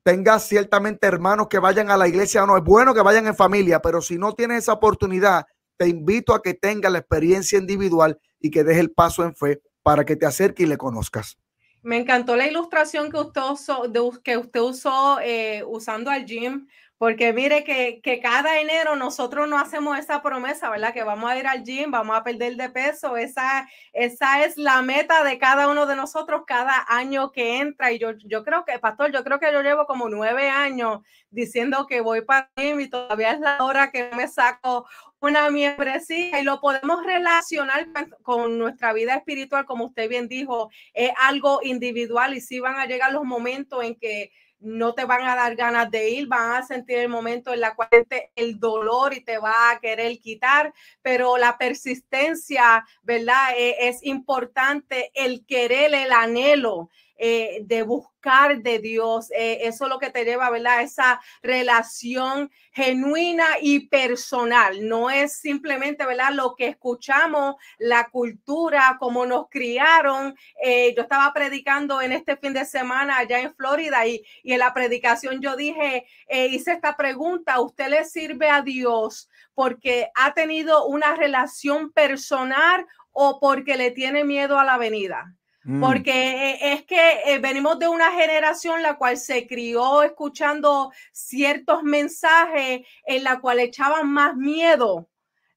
tengas 0.10 0.48
ciertamente 0.48 1.06
hermanos 1.06 1.50
que 1.50 1.60
vayan 1.60 1.92
a 1.92 1.98
la 1.98 2.08
iglesia 2.08 2.44
o 2.44 2.48
no. 2.48 2.58
Es 2.58 2.64
bueno 2.64 2.96
que 2.96 3.02
vayan 3.04 3.28
en 3.28 3.36
familia, 3.36 3.80
pero 3.80 4.02
si 4.02 4.18
no 4.18 4.34
tienes 4.34 4.64
esa 4.64 4.74
oportunidad, 4.74 5.46
te 5.78 5.88
invito 5.88 6.34
a 6.34 6.42
que 6.42 6.56
tengas 6.56 6.92
la 6.92 6.98
experiencia 6.98 7.60
individual 7.60 8.20
y 8.40 8.50
que 8.50 8.64
des 8.64 8.80
el 8.80 8.90
paso 8.90 9.24
en 9.24 9.36
fe 9.36 9.62
para 9.84 10.06
que 10.06 10.16
te 10.16 10.26
acerques 10.26 10.66
y 10.66 10.68
le 10.68 10.78
conozcas. 10.78 11.38
Me 11.84 11.98
encantó 11.98 12.36
la 12.36 12.48
ilustración 12.48 13.12
que 13.12 13.20
usted 13.20 13.42
usó, 13.52 13.84
que 14.24 14.36
usted 14.36 14.60
usó 14.60 15.20
eh, 15.22 15.64
usando 15.68 16.10
al 16.10 16.26
gym 16.26 16.66
porque 17.00 17.32
mire 17.32 17.64
que, 17.64 18.20
cada 18.22 18.60
enero 18.60 18.98
nosotros 18.98 19.48
no 19.48 19.58
hacemos 19.58 19.98
esa 19.98 20.22
promesa, 20.22 20.70
¿verdad? 20.70 20.94
Que 20.94 21.06
vamos 21.06 21.32
a 21.32 21.38
ir 21.40 21.48
al 21.48 21.64
gym, 21.64 21.90
vamos 21.92 22.18
a 22.18 22.26
perder 22.26 22.58
de 22.58 22.70
peso. 22.70 23.16
Esa, 23.16 23.70
esa 23.94 24.44
es 24.44 24.58
la 24.58 24.82
meta 24.82 25.24
de 25.24 25.40
cada 25.40 25.70
uno 25.70 25.86
de 25.86 25.96
nosotros 25.96 26.42
cada 26.46 26.86
año 26.90 27.32
que 27.32 27.60
entra. 27.60 27.94
Y 27.94 28.00
yo, 28.00 28.12
yo 28.26 28.44
creo 28.44 28.66
que, 28.66 28.78
pastor, 28.80 29.14
yo 29.14 29.24
creo 29.24 29.40
que 29.40 29.50
yo 29.54 29.62
llevo 29.62 29.86
como 29.86 30.10
nueve 30.10 30.50
años 30.50 31.00
diciendo 31.30 31.88
que 31.88 32.02
voy 32.02 32.22
para 32.22 32.52
el 32.58 32.64
gym 32.66 32.80
y 32.82 32.90
todavía 32.90 33.32
es 33.32 33.40
la 33.40 33.64
hora 33.64 33.92
que 33.92 34.12
me 34.18 34.28
saco 34.28 34.86
una 35.22 35.50
membresía 35.50 36.42
y 36.42 36.44
lo 36.44 36.60
podemos 36.60 37.06
relacionar 37.06 37.88
con 38.24 38.58
nuestra 38.58 38.92
vida 38.92 39.16
espiritual, 39.16 39.66
como 39.66 39.86
usted 39.86 40.10
bien 40.10 40.28
dijo, 40.28 40.70
es 40.94 41.12
algo 41.18 41.62
individual 41.64 42.34
y 42.34 42.42
sí 42.42 42.60
van 42.60 42.78
a 42.78 42.88
llegar 42.88 43.14
los 43.14 43.24
momentos 43.24 43.86
en 43.86 43.96
que 43.96 44.32
no 44.60 44.94
te 44.94 45.06
van 45.06 45.24
a 45.28 45.36
dar 45.36 45.56
ganas 45.56 45.90
de 45.90 46.10
ir, 46.10 46.28
van 46.28 46.54
a 46.54 46.66
sentir 46.66 46.98
el 46.98 47.10
momento 47.10 47.54
en 47.54 47.62
la 47.62 47.76
cual 47.76 47.90
el 48.36 48.60
dolor 48.60 49.14
y 49.14 49.22
te 49.22 49.38
va 49.38 49.72
a 49.72 49.80
querer 49.80 50.20
quitar, 50.20 50.74
pero 51.02 51.38
la 51.38 51.58
persistencia, 51.58 52.86
¿verdad? 53.04 53.54
E, 53.58 53.88
es 53.88 54.04
importante 54.04 55.12
el 55.14 55.46
querer, 55.46 55.94
el 55.94 56.12
anhelo. 56.12 56.90
Eh, 57.22 57.60
de 57.66 57.84
buscar 57.84 58.62
de 58.62 58.80
Dios. 58.80 59.30
Eh, 59.32 59.60
eso 59.64 59.84
es 59.84 59.90
lo 59.90 60.00
que 60.00 60.10
te 60.10 60.24
lleva, 60.24 60.50
¿verdad? 60.50 60.82
Esa 60.82 61.20
relación 61.42 62.50
genuina 62.72 63.46
y 63.62 63.90
personal. 63.90 64.88
No 64.88 65.10
es 65.10 65.34
simplemente, 65.34 66.06
¿verdad? 66.06 66.32
Lo 66.32 66.56
que 66.56 66.68
escuchamos, 66.68 67.56
la 67.78 68.08
cultura, 68.10 68.96
como 69.02 69.26
nos 69.26 69.50
criaron. 69.50 70.34
Eh, 70.64 70.94
yo 70.96 71.02
estaba 71.02 71.34
predicando 71.34 72.02
en 72.02 72.14
este 72.14 72.38
fin 72.38 72.54
de 72.54 72.64
semana 72.64 73.18
allá 73.18 73.42
en 73.42 73.54
Florida 73.54 74.08
y, 74.08 74.24
y 74.42 74.54
en 74.54 74.60
la 74.60 74.74
predicación 74.74 75.42
yo 75.42 75.58
dije, 75.58 76.06
hice 76.30 76.72
esta 76.72 76.96
pregunta, 76.96 77.60
¿usted 77.60 77.90
le 77.90 78.06
sirve 78.06 78.50
a 78.50 78.62
Dios 78.62 79.30
porque 79.54 80.10
ha 80.16 80.34
tenido 80.34 80.86
una 80.88 81.16
relación 81.18 81.92
personal 81.92 82.86
o 83.12 83.42
porque 83.42 83.76
le 83.76 83.92
tiene 83.92 84.24
miedo 84.24 84.58
a 84.58 84.64
la 84.64 84.78
venida? 84.78 85.36
Mm. 85.70 85.82
Porque 85.82 86.12
eh, 86.12 86.74
es 86.74 86.84
que 86.84 87.20
eh, 87.26 87.38
venimos 87.38 87.78
de 87.78 87.88
una 87.88 88.12
generación 88.12 88.82
la 88.82 88.98
cual 88.98 89.18
se 89.18 89.46
crió 89.46 90.02
escuchando 90.02 90.92
ciertos 91.12 91.84
mensajes 91.84 92.88
en 93.06 93.24
la 93.24 93.40
cual 93.40 93.60
echaban 93.60 94.12
más 94.12 94.36
miedo 94.36 95.08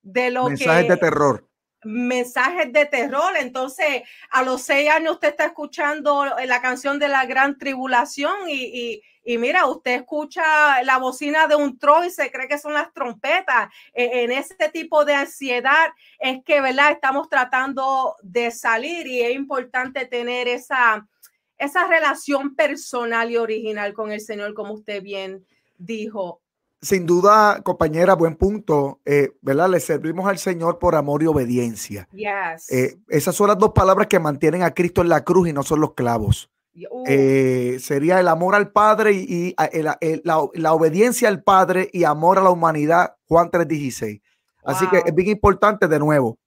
de 0.02 0.31
lo 0.31 0.49
que... 0.49 0.50
Mensajes 0.50 0.88
de 0.88 0.97
terror 0.99 1.49
mensajes 1.85 2.73
de 2.73 2.87
terror. 2.87 3.33
Entonces, 3.40 4.02
a 4.31 4.45
los 4.45 4.62
seis 4.62 4.88
años 4.88 5.14
usted 5.14 5.31
está 5.31 5.47
escuchando 5.47 6.26
la 6.47 6.61
canción 6.61 7.00
de 7.00 7.09
la 7.09 7.26
gran 7.26 7.59
tribulación 7.59 8.35
y, 8.49 9.02
mira, 9.25 9.67
usted 9.67 10.00
escucha 10.00 10.83
la 10.83 10.99
bocina 10.99 11.47
de 11.47 11.55
un 11.55 11.79
tro 11.79 12.05
y 12.05 12.11
se 12.11 12.31
cree 12.31 12.49
que 12.49 12.59
son 12.59 12.75
las 12.75 12.93
trompetas. 12.93 13.73
E, 13.93 14.25
en 14.25 14.33
ese 14.33 14.69
tipo 14.73 15.05
de 15.05 15.14
ansiedad 15.14 15.91
es 16.19 16.43
que, 16.45 16.61
¿verdad? 16.61 16.93
Estamos 16.93 17.29
tratando 17.29 18.17
de 18.23 18.50
salir 18.50 19.07
y 19.07 19.23
es 19.23 19.35
importante 19.35 20.07
tener 20.07 20.49
esa, 20.49 21.07
esa 21.59 21.87
relación 21.87 22.55
personal 22.55 23.31
y 23.31 23.37
original 23.37 23.93
con 23.95 24.11
el 24.11 24.21
Señor, 24.21 24.55
como 24.55 24.75
usted 24.75 25.02
bien 25.02 25.47
dijo. 25.79 26.41
Sin 26.81 27.07
duda, 27.07 27.62
compañera, 27.62 28.14
buen 28.14 28.35
punto, 28.35 29.00
eh, 29.05 29.31
¿verdad? 29.41 29.71
Le 29.71 29.79
servimos 29.79 30.26
al 30.26 30.38
Señor 30.38 30.81
por 30.81 30.97
amor 30.97 31.23
y 31.23 31.26
obediencia. 31.26 32.09
Eh, 32.69 32.97
esas 33.09 33.37
son 33.37 33.49
las 33.49 33.59
dos 33.59 33.71
palabras 33.73 34.09
que 34.09 34.19
mantienen 34.19 34.64
a 34.64 34.75
Cristo 34.75 35.00
en 35.00 35.09
la 35.09 35.23
cruz 35.23 35.49
y 35.49 35.52
no 35.52 35.62
son 35.62 35.81
los 35.81 35.95
clavos. 35.95 36.50
Uh. 36.75 37.05
Eh, 37.07 37.79
sería 37.81 38.21
el 38.21 38.29
amor 38.29 38.55
al 38.55 38.73
Padre 38.73 39.12
y, 39.12 39.55
la, 39.55 40.73
obediencia 40.73 41.29
al 41.29 41.43
Padre 41.43 41.91
y 41.93 42.05
amor 42.05 42.38
a 42.38 42.43
la 42.43 42.50
humanidad, 42.50 43.17
Juan 43.29 43.50
3:16. 43.50 44.23
Así 44.64 44.87
que 44.88 45.02
es 45.05 45.14
bien 45.14 45.29
importante 45.29 45.88
de 45.88 45.99
nuevo. 45.99 46.38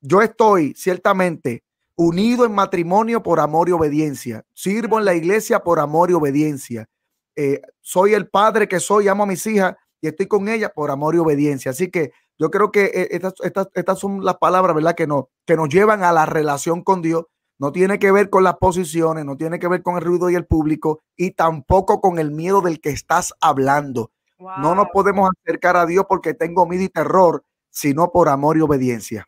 yo 0.00 0.22
estoy 0.22 0.74
ciertamente 0.76 1.64
unido 1.96 2.44
en 2.44 2.52
matrimonio 2.52 3.22
por 3.22 3.40
amor 3.40 3.68
y 3.68 3.72
obediencia. 3.72 4.44
Sirvo 4.52 4.98
en 4.98 5.04
la 5.04 5.14
iglesia 5.14 5.60
por 5.60 5.80
amor 5.80 6.10
y 6.10 6.14
obediencia 6.14 6.88
eh, 7.36 7.60
soy 7.82 8.14
el 8.14 8.28
padre 8.28 8.66
que 8.66 8.80
soy, 8.80 9.08
amo 9.08 9.24
a 9.24 9.26
mis 9.26 9.46
hijas 9.46 9.76
y 10.00 10.08
estoy 10.08 10.26
con 10.26 10.48
ellas 10.48 10.72
por 10.74 10.90
amor 10.90 11.14
y 11.14 11.18
obediencia. 11.18 11.70
Así 11.70 11.90
que 11.90 12.12
yo 12.38 12.50
creo 12.50 12.70
que 12.70 12.86
eh, 12.86 13.08
estas, 13.10 13.34
estas, 13.74 13.98
son 13.98 14.24
las 14.24 14.38
palabras, 14.38 14.74
¿verdad? 14.74 14.94
Que, 14.94 15.06
no, 15.06 15.28
que 15.44 15.56
nos 15.56 15.68
llevan 15.68 16.02
a 16.02 16.12
la 16.12 16.26
relación 16.26 16.82
con 16.82 17.02
Dios. 17.02 17.24
No 17.58 17.72
tiene 17.72 17.98
que 17.98 18.12
ver 18.12 18.28
con 18.28 18.44
las 18.44 18.56
posiciones, 18.56 19.24
no 19.24 19.36
tiene 19.36 19.58
que 19.58 19.68
ver 19.68 19.82
con 19.82 19.96
el 19.96 20.02
ruido 20.02 20.28
y 20.28 20.34
el 20.34 20.46
público 20.46 21.02
y 21.16 21.30
tampoco 21.30 22.00
con 22.00 22.18
el 22.18 22.30
miedo 22.30 22.60
del 22.60 22.80
que 22.80 22.90
estás 22.90 23.32
hablando. 23.40 24.10
No 24.38 24.74
nos 24.74 24.88
podemos 24.92 25.30
acercar 25.42 25.76
a 25.76 25.86
Dios 25.86 26.04
porque 26.08 26.34
tengo 26.34 26.66
miedo 26.66 26.82
y 26.82 26.88
terror, 26.90 27.44
sino 27.70 28.12
por 28.12 28.28
amor 28.28 28.58
y 28.58 28.60
obediencia 28.60 29.26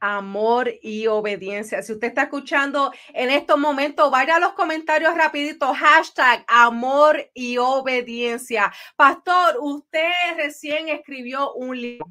amor 0.00 0.72
y 0.82 1.06
obediencia. 1.06 1.82
Si 1.82 1.92
usted 1.92 2.08
está 2.08 2.22
escuchando 2.22 2.92
en 3.12 3.30
estos 3.30 3.58
momentos, 3.58 4.10
vaya 4.10 4.36
a 4.36 4.40
los 4.40 4.54
comentarios 4.54 5.14
rapidito, 5.14 5.72
hashtag 5.74 6.44
amor 6.48 7.30
y 7.34 7.58
obediencia. 7.58 8.72
Pastor, 8.96 9.58
usted 9.60 10.10
recién 10.36 10.88
escribió 10.88 11.52
un 11.52 11.80
libro. 11.80 12.06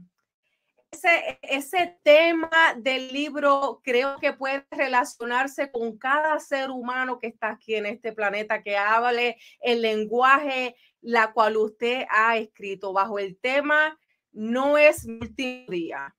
Ese, 0.91 1.39
ese 1.43 1.99
tema 2.03 2.49
del 2.77 3.13
libro 3.13 3.81
creo 3.83 4.17
que 4.19 4.33
puede 4.33 4.65
relacionarse 4.71 5.71
con 5.71 5.97
cada 5.97 6.39
ser 6.39 6.71
humano 6.71 7.19
que 7.19 7.27
está 7.27 7.51
aquí 7.51 7.75
en 7.75 7.85
este 7.85 8.11
planeta, 8.11 8.63
que 8.63 8.75
hable 8.75 9.37
el 9.61 9.81
lenguaje 9.81 10.75
la 11.01 11.31
cual 11.31 11.57
usted 11.57 12.05
ha 12.09 12.37
escrito 12.37 12.91
bajo 12.91 13.19
el 13.19 13.37
tema 13.37 13.97
no 14.31 14.77
es 14.77 15.07
multimedia 15.07 16.15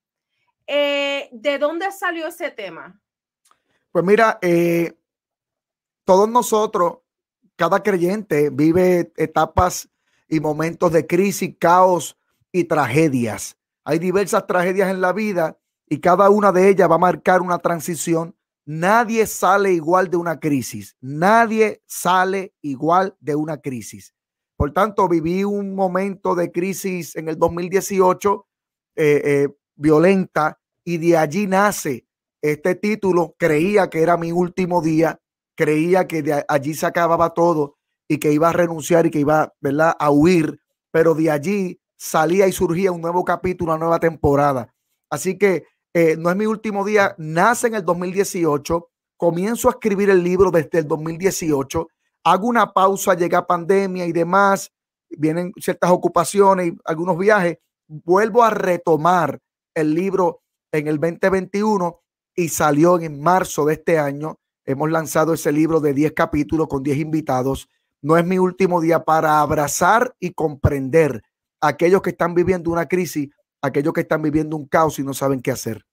eh, 0.73 1.29
¿De 1.33 1.59
dónde 1.59 1.91
salió 1.91 2.29
ese 2.29 2.49
tema? 2.53 3.01
Pues 3.91 4.05
mira, 4.05 4.39
eh, 4.41 4.97
todos 6.05 6.29
nosotros, 6.29 6.99
cada 7.57 7.83
creyente 7.83 8.51
vive 8.51 9.13
etapas 9.17 9.89
y 10.29 10.39
momentos 10.39 10.93
de 10.93 11.09
crisis, 11.09 11.57
caos 11.59 12.17
y 12.53 12.65
tragedias. 12.65 13.59
Hay 13.85 13.99
diversas 13.99 14.47
tragedias 14.47 14.91
en 14.91 15.01
la 15.01 15.13
vida 15.13 15.59
y 15.89 16.01
cada 16.01 16.31
una 16.31 16.53
de 16.53 16.69
ellas 16.69 16.91
va 16.91 16.97
a 16.97 16.99
marcar 16.99 17.43
una 17.43 17.59
transición. 17.59 18.37
Nadie 18.65 19.27
sale 19.27 19.73
igual 19.73 20.11
de 20.11 20.17
una 20.17 20.39
crisis. 20.39 20.97
Nadie 21.01 21.83
sale 21.87 22.55
igual 22.63 23.17
de 23.21 23.35
una 23.35 23.61
crisis. 23.61 24.15
Por 24.57 24.73
tanto, 24.73 25.09
viví 25.09 25.43
un 25.43 25.75
momento 25.75 26.35
de 26.35 26.53
crisis 26.53 27.17
en 27.17 27.29
el 27.29 27.39
2018 27.39 28.47
eh, 28.97 29.49
violenta 29.77 30.61
y 30.85 30.99
de 30.99 31.17
allí 31.17 31.47
nace 31.47 32.07
este 32.43 32.75
título. 32.75 33.35
Creía 33.39 33.89
que 33.89 34.03
era 34.03 34.17
mi 34.17 34.33
último 34.33 34.83
día, 34.83 35.21
creía 35.57 36.07
que 36.07 36.23
de 36.23 36.45
allí 36.47 36.75
se 36.75 36.87
acababa 36.87 37.31
todo 37.31 37.79
y 38.09 38.19
que 38.19 38.33
iba 38.33 38.51
a 38.51 38.53
renunciar 38.53 39.07
y 39.07 39.11
que 39.11 39.21
iba 39.21 39.55
¿verdad? 39.61 39.95
a 39.99 40.11
huir, 40.11 40.61
pero 40.91 41.15
de 41.15 41.31
allí 41.31 41.80
salía 42.01 42.49
y 42.49 42.53
surgía 42.53 42.93
un 42.93 43.03
nuevo 43.03 43.27
capítulo, 43.27 43.73
una 43.73 43.81
nueva 43.81 44.01
temporada. 44.01 44.73
Así 45.11 45.37
que 45.37 45.65
eh, 45.93 46.17
no 46.19 46.31
es 46.31 46.37
mi 46.37 46.47
último 46.47 46.83
día, 46.83 47.15
nace 47.19 47.67
en 47.67 47.75
el 47.75 47.85
2018, 47.85 48.89
comienzo 49.19 49.69
a 49.69 49.73
escribir 49.73 50.09
el 50.09 50.25
libro 50.25 50.51
desde 50.51 50.79
el 50.79 50.89
2018, 50.89 51.89
hago 52.25 52.47
una 52.47 52.73
pausa, 52.73 53.13
llega 53.13 53.47
pandemia 53.47 54.07
y 54.07 54.13
demás, 54.13 54.73
vienen 55.11 55.53
ciertas 55.61 55.91
ocupaciones 55.91 56.69
y 56.69 56.77
algunos 56.87 57.19
viajes, 57.19 57.59
vuelvo 57.87 58.45
a 58.45 58.51
retomar 58.51 59.39
el 59.75 59.95
libro 59.95 60.41
en 60.73 60.89
el 60.89 60.99
2021 60.99 62.01
y 62.35 62.49
salió 62.49 62.99
en 62.99 63.21
marzo 63.21 63.67
de 63.67 63.75
este 63.75 63.99
año. 63.99 64.39
Hemos 64.65 64.91
lanzado 64.91 65.35
ese 65.35 65.53
libro 65.53 65.81
de 65.81 65.93
10 65.93 66.13
capítulos 66.13 66.67
con 66.69 66.83
10 66.83 66.97
invitados. 66.97 67.69
No 68.01 68.17
es 68.17 68.25
mi 68.25 68.39
último 68.39 68.81
día 68.81 69.05
para 69.05 69.41
abrazar 69.41 70.15
y 70.19 70.33
comprender 70.33 71.23
aquellos 71.61 72.03
que 72.03 72.11
están 72.11 72.35
viviendo 72.35 72.71
una 72.71 72.87
crisis, 72.87 73.31
aquellos 73.63 73.93
que 73.93 74.03
están 74.03 74.23
viviendo 74.23 74.57
un 74.57 74.67
caos 74.67 74.99
y 74.99 75.03
no 75.03 75.15
saben 75.15 75.41
qué 75.41 75.51
hacer. 75.51 75.85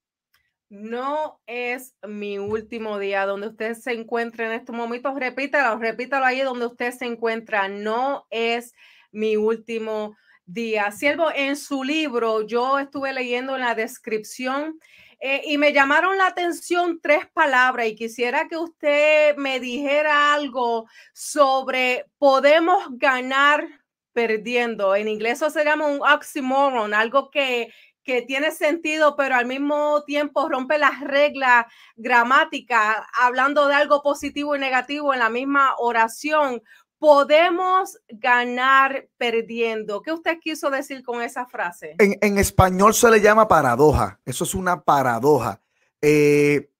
No 0.70 1.40
es 1.46 1.94
mi 2.06 2.38
último 2.38 2.98
día 2.98 3.24
donde 3.24 3.48
usted 3.48 3.74
se 3.74 3.92
encuentra 3.92 4.46
en 4.46 4.52
estos 4.52 4.76
momentos. 4.76 5.14
Repítalo, 5.18 5.78
repítalo 5.78 6.26
ahí 6.26 6.40
donde 6.40 6.66
usted 6.66 6.92
se 6.92 7.06
encuentra. 7.06 7.68
No 7.68 8.26
es 8.30 8.74
mi 9.10 9.36
último 9.36 10.14
día. 10.44 10.90
Siervo, 10.90 11.30
en 11.34 11.56
su 11.56 11.84
libro, 11.84 12.42
yo 12.42 12.78
estuve 12.78 13.14
leyendo 13.14 13.54
en 13.54 13.62
la 13.62 13.74
descripción 13.74 14.78
eh, 15.20 15.42
y 15.46 15.58
me 15.58 15.72
llamaron 15.72 16.16
la 16.16 16.26
atención 16.26 17.00
tres 17.02 17.26
palabras 17.32 17.86
y 17.86 17.94
quisiera 17.96 18.46
que 18.46 18.56
usted 18.56 19.36
me 19.36 19.58
dijera 19.60 20.32
algo 20.32 20.86
sobre 21.12 22.06
podemos 22.18 22.86
ganar 22.90 23.66
perdiendo. 24.12 24.94
En 24.94 25.08
inglés 25.08 25.38
eso 25.38 25.50
se 25.50 25.64
llama 25.64 25.86
un 25.86 26.00
oxymoron, 26.02 26.94
algo 26.94 27.30
que, 27.30 27.72
que 28.02 28.22
tiene 28.22 28.50
sentido, 28.50 29.16
pero 29.16 29.36
al 29.36 29.46
mismo 29.46 30.02
tiempo 30.04 30.48
rompe 30.48 30.78
las 30.78 31.00
reglas 31.00 31.66
gramáticas, 31.96 32.96
hablando 33.20 33.68
de 33.68 33.74
algo 33.74 34.02
positivo 34.02 34.56
y 34.56 34.58
negativo 34.58 35.12
en 35.12 35.20
la 35.20 35.30
misma 35.30 35.74
oración 35.78 36.62
podemos 36.98 37.98
ganar 38.08 39.08
perdiendo. 39.16 40.02
¿Qué 40.02 40.12
usted 40.12 40.38
quiso 40.40 40.70
decir 40.70 41.02
con 41.04 41.22
esa 41.22 41.46
frase? 41.46 41.94
En, 41.98 42.38
español 42.38 42.94
se 42.94 43.10
le 43.10 43.20
llama 43.20 43.48
paradoja. 43.48 44.20
Eso 44.24 44.44
es 44.44 44.54
una 44.54 44.82
paradoja. 44.82 45.60
Eh, 46.02 46.70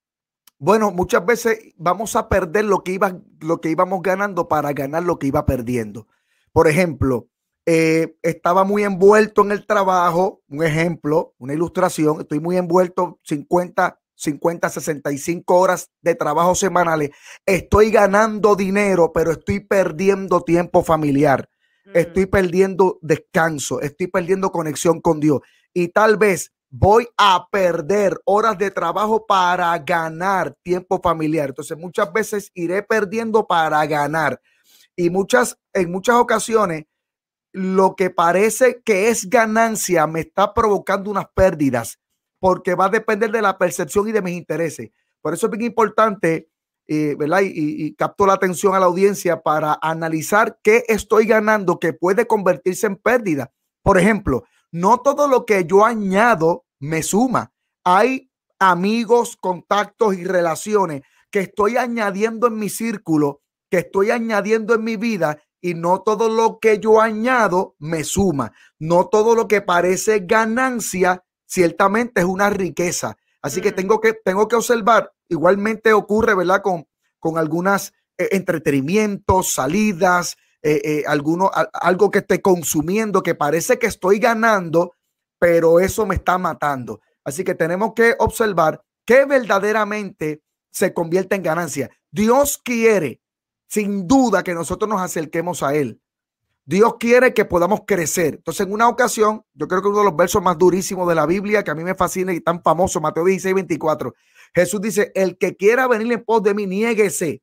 bueno, 0.58 0.90
muchas 0.90 1.24
veces 1.24 1.72
vamos 1.76 2.16
a 2.16 2.28
perder 2.28 2.64
lo 2.64 2.82
que, 2.82 2.92
iba, 2.92 3.16
lo 3.40 3.60
que 3.60 3.70
íbamos 3.70 4.02
ganando 4.02 4.48
para 4.48 4.72
ganar 4.72 5.04
lo 5.04 5.18
que 5.18 5.28
iba 5.28 5.46
perdiendo. 5.46 6.08
Por 6.58 6.66
ejemplo, 6.66 7.28
eh, 7.66 8.16
estaba 8.20 8.64
muy 8.64 8.82
envuelto 8.82 9.42
en 9.42 9.52
el 9.52 9.64
trabajo, 9.64 10.42
un 10.48 10.64
ejemplo, 10.64 11.36
una 11.38 11.54
ilustración, 11.54 12.22
estoy 12.22 12.40
muy 12.40 12.56
envuelto 12.56 13.20
50 13.22 14.00
50, 14.16 14.68
65 14.68 15.54
horas 15.54 15.92
de 16.02 16.16
trabajo 16.16 16.56
semanales, 16.56 17.10
estoy 17.46 17.92
ganando 17.92 18.56
dinero, 18.56 19.12
pero 19.14 19.30
estoy 19.30 19.60
perdiendo 19.60 20.40
tiempo 20.40 20.82
familiar, 20.82 21.48
estoy 21.94 22.26
mm. 22.26 22.30
perdiendo 22.30 22.98
descanso, 23.02 23.80
estoy 23.80 24.08
perdiendo 24.08 24.50
conexión 24.50 25.00
con 25.00 25.20
Dios 25.20 25.42
y 25.72 25.86
tal 25.86 26.16
vez 26.16 26.52
voy 26.70 27.06
a 27.16 27.46
perder 27.52 28.18
horas 28.24 28.58
de 28.58 28.72
trabajo 28.72 29.26
para 29.26 29.78
ganar 29.78 30.56
tiempo 30.64 31.00
familiar. 31.00 31.50
Entonces 31.50 31.78
muchas 31.78 32.12
veces 32.12 32.50
iré 32.52 32.82
perdiendo 32.82 33.46
para 33.46 33.86
ganar 33.86 34.40
y 34.98 35.10
muchas 35.10 35.56
en 35.72 35.92
muchas 35.92 36.16
ocasiones 36.16 36.86
lo 37.52 37.94
que 37.94 38.10
parece 38.10 38.82
que 38.84 39.08
es 39.08 39.30
ganancia 39.30 40.08
me 40.08 40.20
está 40.20 40.52
provocando 40.52 41.10
unas 41.10 41.26
pérdidas 41.34 42.00
porque 42.40 42.74
va 42.74 42.86
a 42.86 42.90
depender 42.90 43.30
de 43.30 43.40
la 43.40 43.56
percepción 43.58 44.08
y 44.08 44.12
de 44.12 44.22
mis 44.22 44.36
intereses. 44.36 44.90
Por 45.22 45.34
eso 45.34 45.46
es 45.46 45.52
bien 45.52 45.62
importante, 45.62 46.50
eh, 46.86 47.14
¿verdad? 47.16 47.40
Y, 47.42 47.52
y, 47.54 47.94
capto 47.94 48.26
la 48.26 48.34
atención 48.34 48.74
a 48.74 48.80
la 48.80 48.86
audiencia 48.86 49.40
para 49.40 49.78
analizar 49.80 50.58
qué 50.62 50.84
estoy 50.88 51.26
ganando 51.26 51.78
que 51.78 51.92
puede 51.92 52.26
convertirse 52.26 52.86
en 52.86 52.96
pérdida. 52.96 53.52
Por 53.82 53.98
ejemplo, 53.98 54.44
no 54.70 54.98
todo 54.98 55.26
lo 55.28 55.46
que 55.46 55.64
yo 55.64 55.84
añado 55.84 56.64
me 56.80 57.02
suma. 57.02 57.52
Hay 57.84 58.30
amigos, 58.58 59.36
contactos 59.36 60.16
y 60.16 60.24
relaciones 60.24 61.02
que 61.30 61.40
estoy 61.40 61.76
añadiendo 61.76 62.48
en 62.48 62.58
mi 62.58 62.68
círculo, 62.68 63.42
que 63.70 63.78
estoy 63.78 64.10
añadiendo 64.10 64.74
en 64.74 64.84
mi 64.84 64.96
vida 64.96 65.42
y 65.60 65.74
no 65.74 66.02
todo 66.02 66.28
lo 66.28 66.58
que 66.58 66.78
yo 66.78 67.00
añado 67.00 67.74
me 67.78 68.04
suma. 68.04 68.52
No 68.78 69.08
todo 69.08 69.34
lo 69.34 69.48
que 69.48 69.60
parece 69.60 70.20
ganancia 70.20 71.24
ciertamente 71.46 72.20
es 72.20 72.26
una 72.26 72.50
riqueza. 72.50 73.16
Así 73.42 73.60
que 73.60 73.72
tengo 73.72 74.00
que, 74.00 74.12
tengo 74.12 74.48
que 74.48 74.56
observar, 74.56 75.12
igualmente 75.28 75.92
ocurre, 75.92 76.34
¿verdad? 76.34 76.62
Con, 76.62 76.86
con 77.18 77.38
algunas 77.38 77.92
eh, 78.16 78.28
entretenimientos, 78.32 79.52
salidas, 79.52 80.36
eh, 80.62 80.80
eh, 80.84 81.04
alguno, 81.06 81.50
algo 81.72 82.10
que 82.10 82.18
esté 82.18 82.42
consumiendo, 82.42 83.22
que 83.22 83.34
parece 83.34 83.78
que 83.78 83.86
estoy 83.86 84.18
ganando, 84.18 84.94
pero 85.38 85.78
eso 85.80 86.04
me 86.04 86.16
está 86.16 86.36
matando. 86.36 87.00
Así 87.24 87.44
que 87.44 87.54
tenemos 87.54 87.92
que 87.94 88.16
observar 88.18 88.82
qué 89.04 89.24
verdaderamente 89.24 90.42
se 90.70 90.92
convierte 90.92 91.36
en 91.36 91.42
ganancia. 91.42 91.90
Dios 92.10 92.58
quiere, 92.62 93.20
sin 93.68 94.08
duda, 94.08 94.42
que 94.42 94.54
nosotros 94.54 94.88
nos 94.88 95.00
acerquemos 95.00 95.62
a 95.62 95.74
Él. 95.74 96.00
Dios 96.64 96.96
quiere 96.98 97.32
que 97.32 97.46
podamos 97.46 97.80
crecer. 97.86 98.34
Entonces, 98.34 98.66
en 98.66 98.72
una 98.72 98.88
ocasión, 98.88 99.42
yo 99.54 99.68
creo 99.68 99.80
que 99.80 99.88
uno 99.88 100.00
de 100.00 100.04
los 100.04 100.16
versos 100.16 100.42
más 100.42 100.58
durísimos 100.58 101.08
de 101.08 101.14
la 101.14 101.24
Biblia, 101.24 101.62
que 101.62 101.70
a 101.70 101.74
mí 101.74 101.82
me 101.82 101.94
fascina 101.94 102.32
y 102.32 102.40
tan 102.40 102.62
famoso, 102.62 103.00
Mateo 103.00 103.24
16, 103.24 103.54
24, 103.54 104.14
Jesús 104.54 104.80
dice, 104.80 105.12
el 105.14 105.38
que 105.38 105.56
quiera 105.56 105.86
venir 105.86 106.12
en 106.12 106.24
pos 106.24 106.42
de 106.42 106.52
mí, 106.52 106.66
niéguese. 106.66 107.42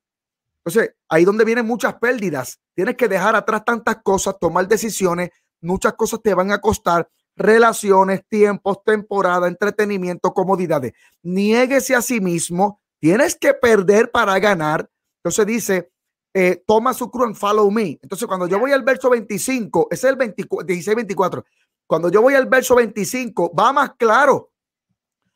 Entonces, 0.64 0.96
ahí 1.10 1.26
donde 1.26 1.46
vienen 1.46 1.66
muchas 1.66 1.96
pérdidas. 1.96 2.60
Tienes 2.76 2.98
que 2.98 3.08
dejar 3.08 3.36
atrás 3.36 3.64
tantas 3.66 3.98
cosas, 4.04 4.36
tomar 4.40 4.68
decisiones, 4.68 5.30
muchas 5.62 5.94
cosas 5.94 6.22
te 6.22 6.34
van 6.34 6.52
a 6.52 6.60
costar, 6.60 7.10
relaciones, 7.36 8.22
tiempos, 8.28 8.84
temporada, 8.84 9.48
entretenimiento, 9.48 10.34
comodidades. 10.34 10.94
Niéguese 11.24 11.96
a 11.96 12.02
sí 12.02 12.22
mismo, 12.22 12.80
tienes 13.00 13.36
que 13.36 13.54
perder 13.54 14.12
para 14.12 14.38
ganar. 14.40 14.90
Entonces 15.18 15.46
dice, 15.46 15.92
eh, 16.38 16.62
toma 16.68 16.94
su 16.94 17.10
cruz 17.10 17.28
and 17.28 17.36
follow 17.38 17.72
me. 17.72 17.98
Entonces, 18.02 18.28
cuando 18.28 18.46
yo 18.46 18.60
voy 18.60 18.74
al 18.74 18.84
verso 18.84 19.10
25, 19.10 19.88
es 19.90 20.04
el 20.04 20.18
16, 20.18 20.94
24. 20.94 21.46
Cuando 21.88 22.10
yo 22.10 22.22
voy 22.22 22.34
al 22.34 22.48
verso 22.48 22.76
25, 22.76 23.56
va 23.56 23.72
más 23.72 23.94
claro. 23.98 24.52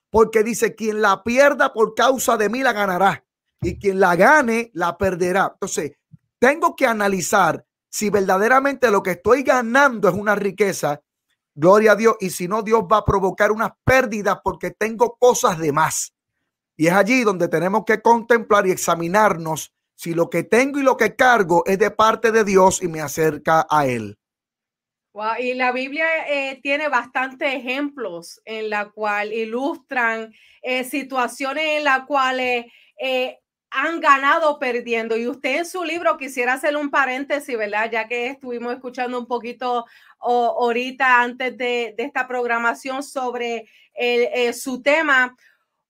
Porque 0.10 0.44
dice, 0.44 0.76
quien 0.76 1.02
la 1.02 1.24
pierda 1.24 1.72
por 1.72 1.96
causa 1.96 2.36
de 2.36 2.50
mí 2.50 2.64
la 2.64 2.74
ganará. 2.74 3.24
Y 3.62 3.80
quien 3.80 4.02
la 4.02 4.18
gane, 4.18 4.72
la 4.74 4.98
perderá. 4.98 5.52
Entonces, 5.54 5.94
tengo 6.38 6.76
que 6.76 6.86
analizar 6.86 7.66
si 7.88 8.10
verdaderamente 8.10 8.92
lo 8.92 9.02
que 9.02 9.12
estoy 9.12 9.44
ganando 9.44 10.10
es 10.10 10.16
una 10.16 10.36
riqueza. 10.36 11.02
Gloria 11.56 11.94
a 11.94 11.96
Dios. 11.96 12.18
Y 12.20 12.32
si 12.32 12.50
no, 12.50 12.62
Dios 12.62 12.84
va 12.92 12.98
a 12.98 13.06
provocar 13.06 13.54
unas 13.54 13.72
pérdidas 13.86 14.40
porque 14.44 14.72
tengo 14.72 15.16
cosas 15.18 15.58
de 15.60 15.72
más. 15.72 16.14
Y 16.76 16.88
es 16.88 16.94
allí 16.94 17.24
donde 17.24 17.48
tenemos 17.48 17.84
que 17.86 18.02
contemplar 18.02 18.68
y 18.68 18.72
examinarnos 18.72 19.72
si 20.00 20.14
lo 20.14 20.30
que 20.30 20.44
tengo 20.44 20.80
y 20.80 20.84
lo 20.84 20.96
que 20.96 21.18
cargo 21.18 21.62
es 21.66 21.78
de 21.78 21.92
parte 21.92 22.32
de 22.32 22.46
Dios 22.46 22.82
y 22.82 22.88
me 22.88 23.02
acerca 23.02 23.68
a 23.70 23.86
Él. 23.86 24.18
y 25.40 25.54
la 25.56 25.74
Biblia 25.74 26.08
eh, 26.30 26.62
tiene 26.64 26.88
bastantes 26.88 27.54
ejemplos 27.54 28.40
en 28.46 28.70
la 28.70 28.92
cual 28.92 29.34
ilustran 29.34 30.34
eh, 30.62 30.86
situaciones 30.86 31.80
en 31.80 31.84
las 31.84 32.06
cuales 32.06 32.68
eh, 32.98 33.40
han 33.72 34.00
ganado 34.00 34.58
perdiendo. 34.58 35.18
Y 35.18 35.28
usted 35.28 35.58
en 35.58 35.66
su 35.66 35.84
libro 35.84 36.16
quisiera 36.16 36.54
hacer 36.54 36.78
un 36.78 36.90
paréntesis, 36.90 37.58
¿verdad? 37.58 37.92
Ya 37.92 38.08
que 38.08 38.28
estuvimos 38.28 38.72
escuchando 38.72 39.20
un 39.20 39.28
poquito 39.28 39.86
ahorita 40.22 41.22
antes 41.22 41.58
de, 41.58 41.94
esta 41.98 42.26
programación 42.26 43.04
sobre 43.04 43.66
su 44.54 44.82
tema. 44.82 45.36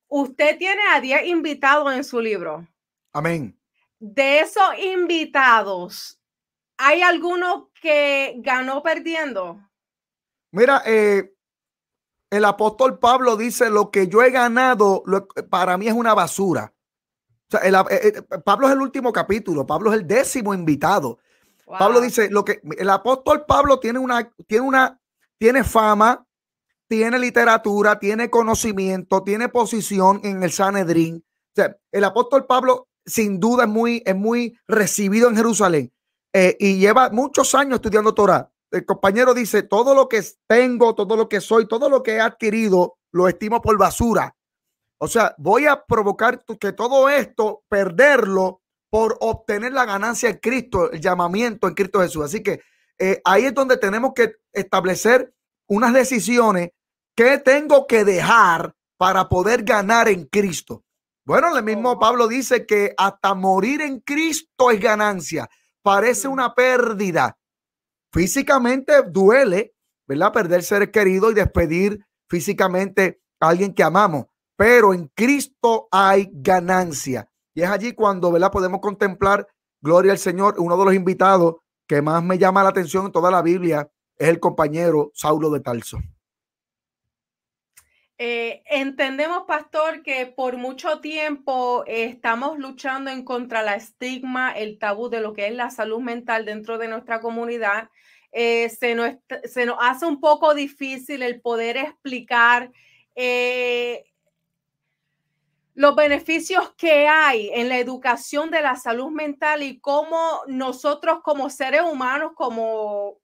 Usted 0.08 0.58
tiene 0.58 0.82
a 0.96 1.00
10 1.00 1.28
invitados 1.28 1.94
en 1.94 2.04
su 2.04 2.20
libro. 2.20 2.68
Amén 3.14 3.59
de 4.00 4.40
esos 4.40 4.78
invitados, 4.78 6.20
¿hay 6.78 7.02
alguno 7.02 7.70
que 7.82 8.36
ganó 8.40 8.82
perdiendo? 8.82 9.60
Mira, 10.52 10.82
eh, 10.86 11.34
el 12.30 12.46
apóstol 12.46 13.00
Pablo 13.00 13.36
dice, 13.36 13.70
lo 13.70 13.92
que 13.92 14.08
yo 14.08 14.24
he 14.24 14.32
ganado 14.32 15.04
para 15.50 15.78
mí 15.78 15.88
es 15.88 15.94
una 15.94 16.14
basura. 16.14 16.74
O 17.52 17.58
sea, 17.58 17.86
eh, 17.90 18.14
eh, 18.16 18.38
Pablo 18.44 18.68
es 18.68 18.74
el 18.74 18.82
último 18.82 19.12
capítulo, 19.12 19.66
Pablo 19.66 19.92
es 19.92 20.00
el 20.00 20.08
décimo 20.08 20.54
invitado. 20.54 21.20
Pablo 21.66 22.02
dice, 22.02 22.30
lo 22.32 22.44
que 22.44 22.62
el 22.80 22.90
apóstol 22.90 23.46
Pablo 23.46 23.80
tiene 23.80 24.00
una, 24.00 24.32
tiene 24.48 24.66
una, 24.66 25.00
tiene 25.38 25.64
fama, 25.64 26.26
tiene 26.88 27.20
literatura, 27.20 28.00
tiene 28.00 28.32
conocimiento, 28.32 29.24
tiene 29.24 29.50
posición 29.50 30.20
en 30.24 30.42
el 30.42 30.52
Sanedrín. 30.52 31.18
O 31.18 31.52
sea, 31.56 31.78
el 31.92 32.04
apóstol 32.04 32.48
Pablo 32.48 32.89
sin 33.06 33.40
duda 33.40 33.64
es 33.64 33.70
muy, 33.70 34.04
es 34.06 34.16
muy 34.16 34.58
recibido 34.68 35.30
en 35.30 35.36
Jerusalén 35.36 35.94
eh, 36.34 36.56
y 36.60 36.78
lleva 36.78 37.10
muchos 37.10 37.56
años 37.56 37.76
estudiando 37.76 38.14
Torah. 38.14 38.52
El 38.72 38.86
compañero 38.86 39.34
dice, 39.34 39.64
todo 39.64 39.96
lo 39.96 40.08
que 40.08 40.24
tengo, 40.48 40.94
todo 40.94 41.16
lo 41.16 41.28
que 41.28 41.42
soy, 41.42 41.68
todo 41.68 41.90
lo 41.90 42.04
que 42.04 42.16
he 42.16 42.22
adquirido, 42.22 42.98
lo 43.12 43.28
estimo 43.28 43.62
por 43.62 43.78
basura. 43.78 44.36
O 45.00 45.08
sea, 45.08 45.34
voy 45.38 45.66
a 45.66 45.84
provocar 45.86 46.44
que 46.60 46.74
todo 46.74 47.10
esto, 47.10 47.64
perderlo 47.68 48.62
por 48.90 49.18
obtener 49.22 49.72
la 49.72 49.86
ganancia 49.86 50.30
en 50.30 50.38
Cristo, 50.38 50.92
el 50.92 51.00
llamamiento 51.00 51.68
en 51.68 51.74
Cristo 51.74 52.02
Jesús. 52.02 52.26
Así 52.26 52.44
que 52.44 52.62
eh, 52.98 53.22
ahí 53.24 53.46
es 53.46 53.54
donde 53.54 53.78
tenemos 53.78 54.12
que 54.14 54.36
establecer 54.52 55.34
unas 55.68 55.94
decisiones 55.94 56.72
que 57.16 57.38
tengo 57.38 57.88
que 57.88 58.04
dejar 58.04 58.76
para 58.98 59.30
poder 59.30 59.64
ganar 59.64 60.10
en 60.10 60.26
Cristo. 60.26 60.84
Bueno, 61.30 61.56
el 61.56 61.64
mismo 61.64 61.92
oh. 61.92 62.00
Pablo 62.00 62.28
dice 62.28 62.66
que 62.66 62.96
hasta 62.98 63.36
morir 63.36 63.82
en 63.82 64.00
Cristo 64.00 64.72
es 64.72 64.80
ganancia. 64.80 65.48
Parece 65.84 66.28
mm. 66.28 66.32
una 66.32 66.56
pérdida. 66.56 67.38
Físicamente 68.12 69.04
duele, 69.04 69.76
¿verdad? 70.08 70.34
Perder 70.34 70.64
ser 70.64 70.90
querido 70.90 71.30
y 71.30 71.36
despedir 71.36 72.04
físicamente 72.28 73.22
a 73.40 73.50
alguien 73.50 73.76
que 73.76 73.84
amamos. 73.84 74.26
Pero 74.56 74.92
en 74.92 75.12
Cristo 75.14 75.88
hay 75.92 76.32
ganancia. 76.34 77.30
Y 77.54 77.62
es 77.62 77.70
allí 77.70 77.94
cuando, 77.94 78.32
¿verdad? 78.32 78.52
Podemos 78.52 78.80
contemplar, 78.82 79.48
gloria 79.82 80.14
al 80.14 80.18
Señor, 80.18 80.56
uno 80.58 80.78
de 80.78 80.86
los 80.86 80.96
invitados 80.96 81.58
que 81.88 82.02
más 82.02 82.24
me 82.24 82.40
llama 82.40 82.64
la 82.64 82.70
atención 82.70 83.06
en 83.06 83.12
toda 83.12 83.30
la 83.30 83.44
Biblia 83.44 83.88
es 84.18 84.30
el 84.30 84.40
compañero 84.40 85.12
Saulo 85.14 85.52
de 85.52 85.60
Tarso. 85.60 86.00
Eh, 88.22 88.64
entendemos, 88.66 89.46
pastor, 89.48 90.04
que 90.04 90.26
por 90.26 90.58
mucho 90.58 91.00
tiempo 91.00 91.86
estamos 91.88 92.60
luchando 92.60 93.10
en 93.12 93.24
contra 93.24 93.64
la 93.64 93.76
estigma, 93.76 94.52
el 94.52 94.78
tabú 94.78 95.08
de 95.08 95.22
lo 95.22 95.32
que 95.32 95.48
es 95.48 95.56
la 95.56 95.70
salud 95.70 96.02
mental 96.02 96.44
dentro 96.44 96.78
de 96.78 96.90
nuestra 96.90 97.22
comunidad. 97.22 97.90
Eh, 98.34 98.68
se, 98.68 98.94
nos, 98.94 99.16
se, 99.46 99.66
nos, 99.66 99.78
hace 99.80 100.06
un 100.06 100.20
poco 100.20 100.54
difícil 100.54 101.24
el 101.24 101.40
poder 101.40 101.78
explicar 101.78 102.74
eh, 103.16 104.04
los 105.74 105.96
beneficios 105.96 106.74
que 106.76 107.08
hay 107.08 107.50
en 107.54 107.70
la 107.70 107.80
educación 107.80 108.52
de 108.52 108.62
la 108.62 108.76
salud 108.76 109.12
mental 109.12 109.64
y 109.64 109.80
cómo 109.80 110.42
nosotros 110.46 111.20
como 111.24 111.50
seres 111.50 111.84
humanos, 111.84 112.34
como 112.36 113.18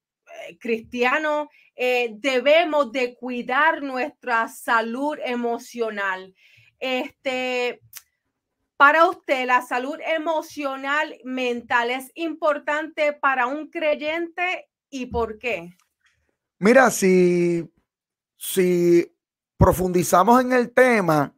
cristianos, 0.59 1.47
eh, 1.75 2.11
debemos 2.17 2.91
de 2.91 3.15
cuidar 3.15 3.83
nuestra 3.83 4.47
salud 4.47 5.17
emocional. 5.23 6.33
Este, 6.79 7.81
para 8.77 9.07
usted, 9.07 9.45
la 9.45 9.61
salud 9.61 9.97
emocional 10.05 11.17
mental 11.23 11.91
es 11.91 12.11
importante 12.15 13.13
para 13.13 13.47
un 13.47 13.69
creyente 13.69 14.69
y 14.89 15.07
por 15.07 15.37
qué? 15.37 15.75
Mira, 16.59 16.89
si, 16.91 17.69
si 18.37 19.13
profundizamos 19.57 20.41
en 20.41 20.53
el 20.53 20.73
tema, 20.73 21.35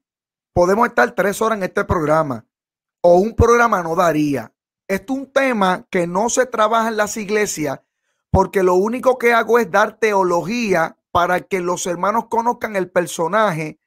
podemos 0.54 0.88
estar 0.88 1.12
tres 1.14 1.42
horas 1.42 1.58
en 1.58 1.64
este 1.64 1.84
programa 1.86 2.46
o 3.02 3.18
un 3.18 3.36
programa 3.36 3.82
no 3.82 3.96
daría. 3.96 4.54
Esto 4.88 5.14
es 5.14 5.20
un 5.20 5.32
tema 5.32 5.86
que 5.90 6.08
no 6.08 6.30
se 6.30 6.46
trabaja 6.46 6.90
en 6.90 6.98
las 6.98 7.18
iglesias 7.18 7.80
porque 8.38 8.62
lo 8.62 8.76
único 8.76 9.18
que 9.18 9.34
hago 9.34 9.58
es 9.58 9.72
dar 9.72 9.98
teología 9.98 10.96
para 11.10 11.40
que 11.40 11.60
los 11.60 11.88
hermanos 11.88 12.26
conozcan 12.30 12.76
el 12.76 12.88
personaje, 12.88 13.80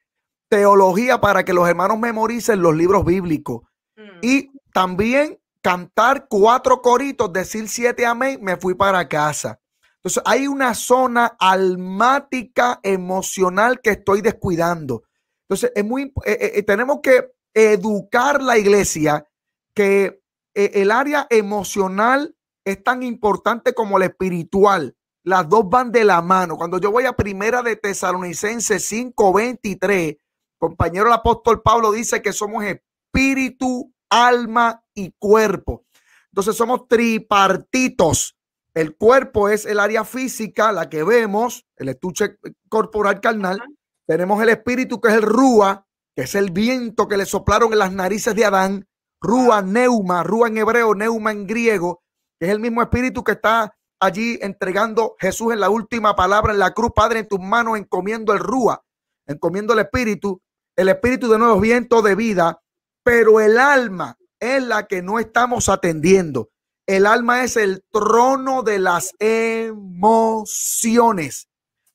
teología 0.49 1.21
para 1.21 1.45
que 1.45 1.53
los 1.53 1.69
hermanos 1.69 1.97
memoricen 1.99 2.61
los 2.61 2.75
libros 2.75 3.05
bíblicos 3.05 3.61
mm. 3.95 4.19
y 4.21 4.51
también 4.73 5.39
cantar 5.61 6.27
cuatro 6.27 6.81
coritos, 6.81 7.31
decir 7.31 7.69
siete 7.69 8.05
amén, 8.05 8.39
me 8.41 8.57
fui 8.57 8.75
para 8.75 9.07
casa. 9.07 9.57
Entonces 9.95 10.21
hay 10.25 10.47
una 10.47 10.73
zona 10.73 11.27
almática 11.39 12.81
emocional 12.83 13.79
que 13.79 13.91
estoy 13.91 14.19
descuidando. 14.19 15.03
Entonces, 15.47 15.71
es 15.73 15.85
muy, 15.85 16.11
eh, 16.25 16.37
eh, 16.41 16.51
eh, 16.55 16.63
tenemos 16.63 16.99
que 17.01 17.31
educar 17.53 18.43
la 18.43 18.57
iglesia 18.57 19.25
que 19.73 20.21
el 20.53 20.91
área 20.91 21.25
emocional 21.29 22.35
es 22.65 22.83
tan 22.83 23.03
importante 23.03 23.73
como 23.73 23.99
la 23.99 24.05
espiritual. 24.05 24.95
Las 25.23 25.47
dos 25.49 25.69
van 25.69 25.91
de 25.91 26.03
la 26.03 26.21
mano. 26.21 26.57
Cuando 26.57 26.79
yo 26.79 26.91
voy 26.91 27.05
a 27.05 27.13
primera 27.13 27.61
de 27.61 27.75
Tesalonicenses 27.75 28.83
5:23, 28.83 30.17
compañero 30.57 31.07
el 31.07 31.13
apóstol 31.13 31.61
Pablo 31.61 31.91
dice 31.91 32.21
que 32.21 32.33
somos 32.33 32.63
espíritu, 32.63 33.93
alma 34.09 34.83
y 34.93 35.11
cuerpo. 35.17 35.85
Entonces 36.31 36.55
somos 36.55 36.87
tripartitos. 36.87 38.37
El 38.73 38.95
cuerpo 38.95 39.49
es 39.49 39.65
el 39.65 39.79
área 39.79 40.05
física, 40.05 40.71
la 40.71 40.89
que 40.89 41.03
vemos, 41.03 41.65
el 41.75 41.89
estuche 41.89 42.37
corporal 42.69 43.19
carnal. 43.19 43.61
Tenemos 44.07 44.41
el 44.41 44.49
espíritu 44.49 45.01
que 45.01 45.09
es 45.09 45.15
el 45.15 45.23
Rúa, 45.23 45.85
que 46.15 46.23
es 46.23 46.35
el 46.35 46.51
viento 46.51 47.07
que 47.07 47.17
le 47.17 47.25
soplaron 47.25 47.73
en 47.73 47.79
las 47.79 47.91
narices 47.91 48.33
de 48.33 48.45
Adán. 48.45 48.87
Rúa, 49.19 49.61
neuma, 49.61 50.23
Rúa 50.23 50.47
en 50.47 50.57
hebreo, 50.57 50.95
neuma 50.95 51.31
en 51.31 51.45
griego, 51.45 52.01
es 52.41 52.49
el 52.49 52.59
mismo 52.59 52.81
espíritu 52.81 53.23
que 53.23 53.33
está 53.33 53.77
allí 53.99 54.39
entregando 54.41 55.15
Jesús 55.19 55.53
en 55.53 55.59
la 55.59 55.69
última 55.69 56.15
palabra 56.15 56.53
en 56.53 56.59
la 56.59 56.71
cruz. 56.71 56.91
Padre, 56.95 57.19
en 57.19 57.27
tus 57.27 57.39
manos 57.39 57.77
encomiendo 57.77 58.33
el 58.33 58.39
Rúa, 58.39 58.83
encomiendo 59.27 59.73
el 59.73 59.79
espíritu. 59.79 60.41
El 60.75 60.89
espíritu 60.89 61.29
de 61.29 61.37
nuevo 61.37 61.59
viento 61.59 62.01
de 62.01 62.15
vida, 62.15 62.61
pero 63.03 63.41
el 63.41 63.59
alma 63.59 64.17
es 64.39 64.63
la 64.63 64.87
que 64.87 65.03
no 65.03 65.19
estamos 65.19 65.69
atendiendo. 65.69 66.49
El 66.87 67.05
alma 67.05 67.43
es 67.43 67.57
el 67.57 67.83
trono 67.91 68.63
de 68.63 68.79
las 68.79 69.13
emociones. 69.19 70.57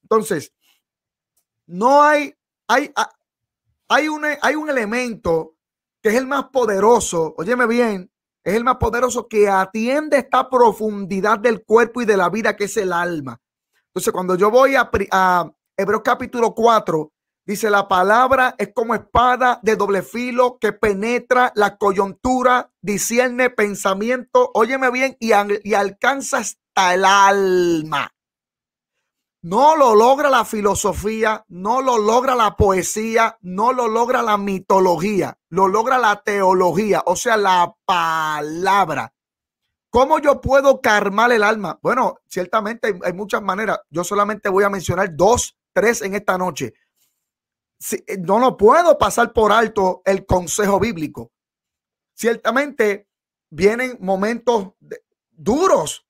Entonces, 0.03 0.53
no 1.67 2.03
hay, 2.05 2.35
hay, 2.69 2.93
hay, 3.89 4.09
un, 4.09 4.25
hay 4.41 4.55
un 4.55 4.71
elemento 4.71 5.57
que 6.01 6.11
es 6.11 6.15
el 6.15 6.27
más 6.29 6.51
poderoso, 6.51 7.35
óyeme 7.37 7.67
bien, 7.67 8.13
es 8.47 8.55
el 8.55 8.63
más 8.63 8.77
poderoso 8.77 9.27
que 9.27 9.49
atiende 9.49 10.19
esta 10.19 10.49
profundidad 10.49 11.41
del 11.41 11.65
cuerpo 11.65 12.01
y 12.01 12.05
de 12.05 12.17
la 12.17 12.31
vida 12.31 12.55
que 12.55 12.65
es 12.65 12.77
el 12.77 12.93
alma. 12.93 13.41
Entonces, 13.89 14.13
cuando 14.13 14.37
yo 14.37 14.53
voy 14.53 14.77
a, 14.77 14.89
a 15.11 15.51
Hebreos 15.77 16.03
capítulo 16.05 16.55
4, 16.55 17.13
dice 17.45 17.71
la 17.71 17.89
palabra 17.89 18.55
es 18.57 18.71
como 18.73 18.95
espada 18.95 19.59
de 19.65 19.75
doble 19.75 20.03
filo 20.03 20.59
que 20.61 20.73
penetra 20.73 21.51
la 21.57 21.77
coyuntura, 21.77 22.71
discierne 22.81 23.51
pensamiento, 23.51 24.53
óyeme 24.55 24.93
bien, 24.93 25.17
y, 25.19 25.33
y 25.65 25.75
alcanza 25.75 26.39
hasta 26.39 26.95
el 26.95 27.05
alma. 27.05 28.13
No 29.47 29.77
lo 29.77 29.95
logra 29.95 30.29
la 30.29 30.45
filosofía, 30.45 31.45
no 31.47 31.81
lo 31.81 31.99
logra 31.99 32.35
la 32.35 32.57
poesía, 32.57 33.39
no 33.43 33.73
lo 33.73 33.87
logra 33.87 34.21
la 34.21 34.37
mitología, 34.39 35.39
lo 35.51 35.69
logra 35.69 35.99
la 35.99 36.21
teología, 36.21 37.05
o 37.07 37.15
sea, 37.15 37.37
la 37.37 37.73
palabra. 37.85 39.15
¿Cómo 39.89 40.19
yo 40.19 40.41
puedo 40.41 40.81
calmar 40.81 41.31
el 41.31 41.45
alma? 41.45 41.79
Bueno, 41.81 42.19
ciertamente 42.27 42.99
hay, 43.05 43.13
muchas 43.13 43.41
maneras. 43.41 43.79
Yo 43.89 44.03
solamente 44.03 44.49
voy 44.49 44.65
a 44.65 44.69
mencionar 44.69 45.15
dos, 45.15 45.57
tres 45.73 46.03
en 46.03 46.17
esta 46.17 46.37
noche. 46.37 46.75
Eh, 47.93 48.19
no 48.19 48.41
lo 48.41 48.57
puedo 48.57 48.99
pasar 48.99 49.33
por 49.33 49.53
alto 49.53 50.03
el 50.05 50.27
consejo 50.27 50.81
bíblico. 50.81 51.31
Ciertamente 52.15 53.09
vienen 53.51 53.97
momentos 54.01 54.73
duros 55.31 56.06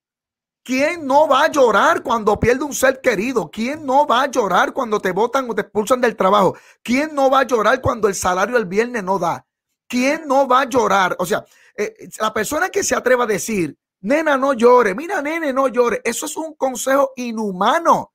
¿Quién 0.66 1.06
no 1.06 1.28
va 1.28 1.44
a 1.44 1.48
llorar 1.48 2.02
cuando 2.02 2.40
pierde 2.40 2.64
un 2.64 2.74
ser 2.74 3.00
querido? 3.00 3.48
¿Quién 3.48 3.86
no 3.86 4.04
va 4.04 4.22
a 4.22 4.26
llorar 4.26 4.72
cuando 4.72 4.98
te 4.98 5.12
votan 5.12 5.48
o 5.48 5.54
te 5.54 5.60
expulsan 5.60 6.00
del 6.00 6.16
trabajo? 6.16 6.56
¿Quién 6.82 7.14
no 7.14 7.30
va 7.30 7.38
a 7.38 7.46
llorar 7.46 7.80
cuando 7.80 8.08
el 8.08 8.16
salario 8.16 8.56
el 8.56 8.64
viernes 8.64 9.04
no 9.04 9.16
da? 9.16 9.46
¿Quién 9.86 10.26
no 10.26 10.48
va 10.48 10.62
a 10.62 10.68
llorar? 10.68 11.14
O 11.20 11.24
sea, 11.24 11.44
eh, 11.76 12.08
la 12.18 12.34
persona 12.34 12.68
que 12.68 12.82
se 12.82 12.96
atreva 12.96 13.22
a 13.22 13.28
decir, 13.28 13.78
nena, 14.00 14.36
no 14.36 14.54
llore, 14.54 14.92
mira, 14.96 15.22
nene, 15.22 15.52
no 15.52 15.68
llore, 15.68 16.00
eso 16.02 16.26
es 16.26 16.36
un 16.36 16.54
consejo 16.54 17.12
inhumano. 17.14 18.12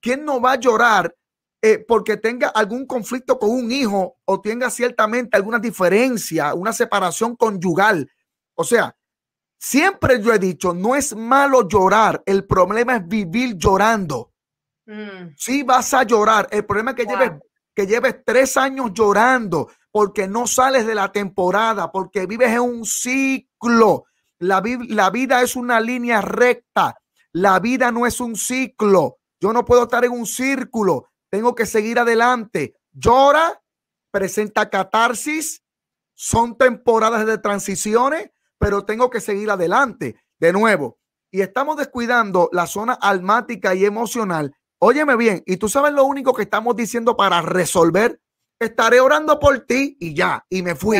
¿Quién 0.00 0.24
no 0.24 0.40
va 0.40 0.54
a 0.54 0.56
llorar 0.56 1.14
eh, 1.62 1.84
porque 1.86 2.16
tenga 2.16 2.48
algún 2.48 2.84
conflicto 2.84 3.38
con 3.38 3.50
un 3.50 3.70
hijo 3.70 4.16
o 4.24 4.40
tenga 4.40 4.70
ciertamente 4.70 5.36
alguna 5.36 5.60
diferencia, 5.60 6.52
una 6.54 6.72
separación 6.72 7.36
conyugal? 7.36 8.10
O 8.56 8.64
sea, 8.64 8.92
Siempre 9.64 10.20
yo 10.20 10.32
he 10.32 10.40
dicho, 10.40 10.74
no 10.74 10.96
es 10.96 11.14
malo 11.14 11.68
llorar, 11.68 12.20
el 12.26 12.44
problema 12.48 12.96
es 12.96 13.06
vivir 13.06 13.56
llorando. 13.56 14.32
Mm. 14.86 15.36
Si 15.36 15.62
vas 15.62 15.94
a 15.94 16.02
llorar, 16.02 16.48
el 16.50 16.66
problema 16.66 16.90
es 16.90 16.96
que, 16.96 17.06
lleves, 17.06 17.30
que 17.72 17.86
lleves 17.86 18.24
tres 18.26 18.56
años 18.56 18.90
llorando 18.92 19.70
porque 19.92 20.26
no 20.26 20.48
sales 20.48 20.84
de 20.84 20.96
la 20.96 21.12
temporada, 21.12 21.92
porque 21.92 22.26
vives 22.26 22.50
en 22.50 22.58
un 22.58 22.84
ciclo. 22.84 24.06
La, 24.40 24.60
la 24.88 25.10
vida 25.10 25.42
es 25.42 25.54
una 25.54 25.80
línea 25.80 26.20
recta, 26.20 26.98
la 27.30 27.60
vida 27.60 27.92
no 27.92 28.04
es 28.04 28.18
un 28.18 28.34
ciclo. 28.34 29.18
Yo 29.40 29.52
no 29.52 29.64
puedo 29.64 29.84
estar 29.84 30.04
en 30.04 30.10
un 30.10 30.26
círculo. 30.26 31.06
tengo 31.30 31.54
que 31.54 31.66
seguir 31.66 32.00
adelante. 32.00 32.74
Llora, 32.90 33.62
presenta 34.10 34.68
catarsis, 34.68 35.62
son 36.14 36.58
temporadas 36.58 37.24
de 37.26 37.38
transiciones, 37.38 38.32
pero 38.62 38.84
tengo 38.84 39.10
que 39.10 39.20
seguir 39.20 39.50
adelante. 39.50 40.14
De 40.38 40.52
nuevo, 40.52 40.98
y 41.32 41.40
estamos 41.40 41.76
descuidando 41.76 42.48
la 42.52 42.66
zona 42.66 42.94
almática 42.94 43.74
y 43.74 43.84
emocional. 43.84 44.54
Óyeme 44.78 45.16
bien, 45.16 45.42
y 45.46 45.56
tú 45.56 45.68
sabes 45.68 45.92
lo 45.92 46.04
único 46.04 46.32
que 46.32 46.42
estamos 46.42 46.76
diciendo 46.76 47.16
para 47.16 47.42
resolver, 47.42 48.20
estaré 48.60 49.00
orando 49.00 49.40
por 49.40 49.60
ti 49.60 49.96
y 49.98 50.14
ya, 50.14 50.44
y 50.48 50.62
me 50.62 50.76
fui. 50.76 50.98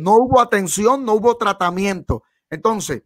No 0.00 0.16
hubo 0.16 0.40
atención, 0.40 1.04
no 1.04 1.14
hubo 1.14 1.36
tratamiento. 1.36 2.22
Entonces, 2.48 3.02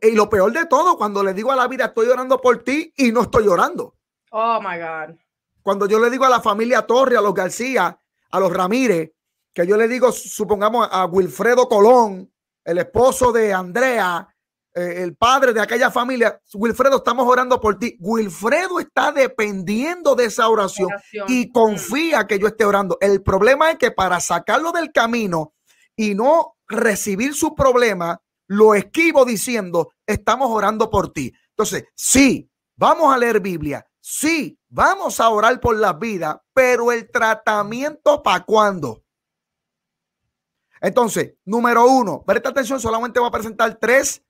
y 0.00 0.12
lo 0.12 0.28
peor 0.28 0.52
de 0.52 0.66
todo, 0.66 0.96
cuando 0.96 1.24
le 1.24 1.34
digo 1.34 1.50
a 1.50 1.56
la 1.56 1.66
vida, 1.66 1.86
estoy 1.86 2.08
orando 2.08 2.40
por 2.40 2.62
ti 2.62 2.92
y 2.96 3.10
no 3.10 3.22
estoy 3.22 3.48
orando. 3.48 3.96
Oh 4.30 4.60
my 4.60 4.78
God. 4.78 5.16
Cuando 5.62 5.86
yo 5.86 5.98
le 5.98 6.10
digo 6.10 6.24
a 6.24 6.30
la 6.30 6.40
familia 6.40 6.86
Torre, 6.86 7.16
a 7.16 7.20
los 7.20 7.34
García, 7.34 7.98
a 8.30 8.40
los 8.40 8.52
Ramírez, 8.52 9.12
que 9.52 9.66
yo 9.66 9.76
le 9.76 9.86
digo, 9.86 10.10
supongamos 10.10 10.88
a 10.90 11.04
Wilfredo 11.06 11.68
Colón, 11.68 12.31
el 12.64 12.78
esposo 12.78 13.32
de 13.32 13.52
Andrea, 13.52 14.28
eh, 14.74 15.02
el 15.02 15.16
padre 15.16 15.52
de 15.52 15.60
aquella 15.60 15.90
familia, 15.90 16.40
Wilfredo, 16.54 16.96
estamos 16.96 17.26
orando 17.26 17.60
por 17.60 17.78
ti. 17.78 17.96
Wilfredo 18.00 18.80
está 18.80 19.12
dependiendo 19.12 20.14
de 20.14 20.26
esa 20.26 20.48
oración, 20.48 20.88
y 21.28 21.50
confía 21.52 22.26
que 22.26 22.38
yo 22.38 22.46
esté 22.46 22.64
orando. 22.64 22.96
El 23.00 23.22
problema 23.22 23.70
es 23.70 23.78
que 23.78 23.90
para 23.90 24.20
sacarlo 24.20 24.72
del 24.72 24.92
camino 24.92 25.54
y 25.96 26.14
no 26.14 26.56
recibir 26.68 27.34
su 27.34 27.54
problema, 27.54 28.20
lo 28.46 28.74
esquivo 28.74 29.24
diciendo, 29.24 29.92
estamos 30.06 30.50
orando 30.50 30.90
por 30.90 31.12
ti. 31.12 31.32
Entonces, 31.50 31.84
sí, 31.94 32.50
vamos 32.76 33.14
a 33.14 33.18
leer 33.18 33.40
Biblia, 33.40 33.86
sí, 34.00 34.58
vamos 34.68 35.20
a 35.20 35.28
orar 35.28 35.60
por 35.60 35.76
la 35.76 35.92
vida, 35.92 36.42
pero 36.54 36.92
el 36.92 37.10
tratamiento 37.10 38.22
para 38.22 38.44
cuándo? 38.44 39.02
Entonces, 40.82 41.36
número 41.46 41.86
uno, 41.86 42.22
presta 42.26 42.50
atención, 42.50 42.78
solamente 42.78 43.18
voy 43.18 43.28
a 43.28 43.32
presentar 43.32 43.74
tres 43.76 44.22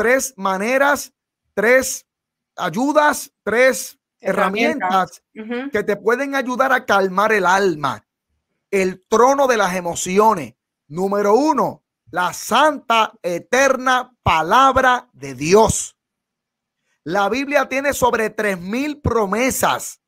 tres 0.00 0.32
maneras, 0.38 1.12
tres 1.52 2.06
ayudas, 2.56 3.34
tres 3.42 3.98
herramientas, 4.18 5.22
que 5.70 5.82
te 5.82 5.94
pueden 5.94 6.34
ayudar 6.34 6.72
a 6.72 6.86
calmar 6.86 7.34
el 7.34 7.44
alma. 7.44 8.06
El 8.70 9.06
trono 9.08 9.46
de 9.46 9.58
las 9.58 9.74
emociones. 9.74 10.54
Número 10.88 11.34
uno, 11.34 11.84
la 12.10 12.32
santa, 12.32 13.12
eterna 13.22 14.16
palabra 14.22 15.10
de 15.12 15.34
Dios. 15.34 15.98
La 17.04 17.28
Biblia 17.28 17.68
tiene 17.68 17.92
sobre 17.92 18.30
tres 18.30 18.58
mil 18.58 19.02
promesas. 19.02 20.00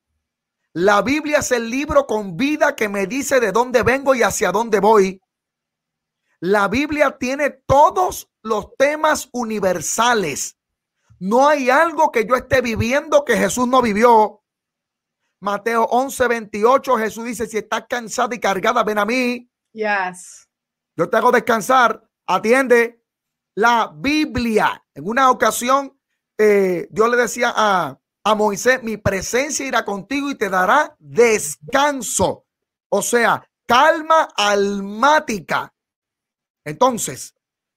La 0.73 1.03
Biblia 1.03 1.41
es 1.41 1.53
el 1.53 1.69
libro 1.69 2.07
con 2.07 2.38
vida 2.38 2.75
que 2.75 2.88
me 2.88 3.07
dice 3.07 3.41
de 3.41 3.53
dónde 3.53 3.83
vengo 3.83 4.15
y 4.15 4.23
hacia 4.23 4.53
dónde 4.53 4.81
voy. 4.81 5.21
La 6.42 6.66
Biblia 6.66 7.16
tiene 7.20 7.50
todos 7.50 8.28
los 8.42 8.74
temas 8.76 9.28
universales. 9.33 10.59
No 11.20 11.46
hay 11.46 11.70
algo 11.70 12.11
que 12.11 12.26
yo 12.26 12.35
esté 12.35 12.61
viviendo 12.61 13.24
que 13.24 13.37
Jesús 13.37 13.68
no 13.68 13.81
vivió. 13.81 14.42
Mateo 15.38 15.85
11, 15.85 16.26
28, 16.26 16.96
Jesús 16.96 17.26
dice, 17.26 17.46
si 17.46 17.59
estás 17.59 17.85
cansada 17.88 18.35
y 18.35 18.40
cargada, 18.40 18.83
ven 18.83 18.98
a 18.98 19.05
mí. 19.05 19.48
Yes. 19.72 20.48
Yo 20.96 21.09
te 21.09 21.16
hago 21.16 21.31
descansar. 21.31 22.02
Atiende 22.26 23.05
la 23.55 23.92
Biblia. 23.94 24.85
En 24.94 25.09
una 25.09 25.31
ocasión, 25.31 25.96
eh, 26.37 26.88
Dios 26.90 27.09
le 27.09 27.18
decía 27.18 27.52
a, 27.55 28.00
a 28.24 28.35
Moisés, 28.35 28.83
mi 28.83 28.96
presencia 28.96 29.64
irá 29.64 29.85
contigo 29.85 30.28
y 30.28 30.35
te 30.35 30.48
dará 30.48 30.96
descanso. 30.98 32.46
O 32.88 33.00
sea, 33.00 33.48
calma 33.64 34.28
almática. 34.37 35.72
Entonces, 36.64 37.35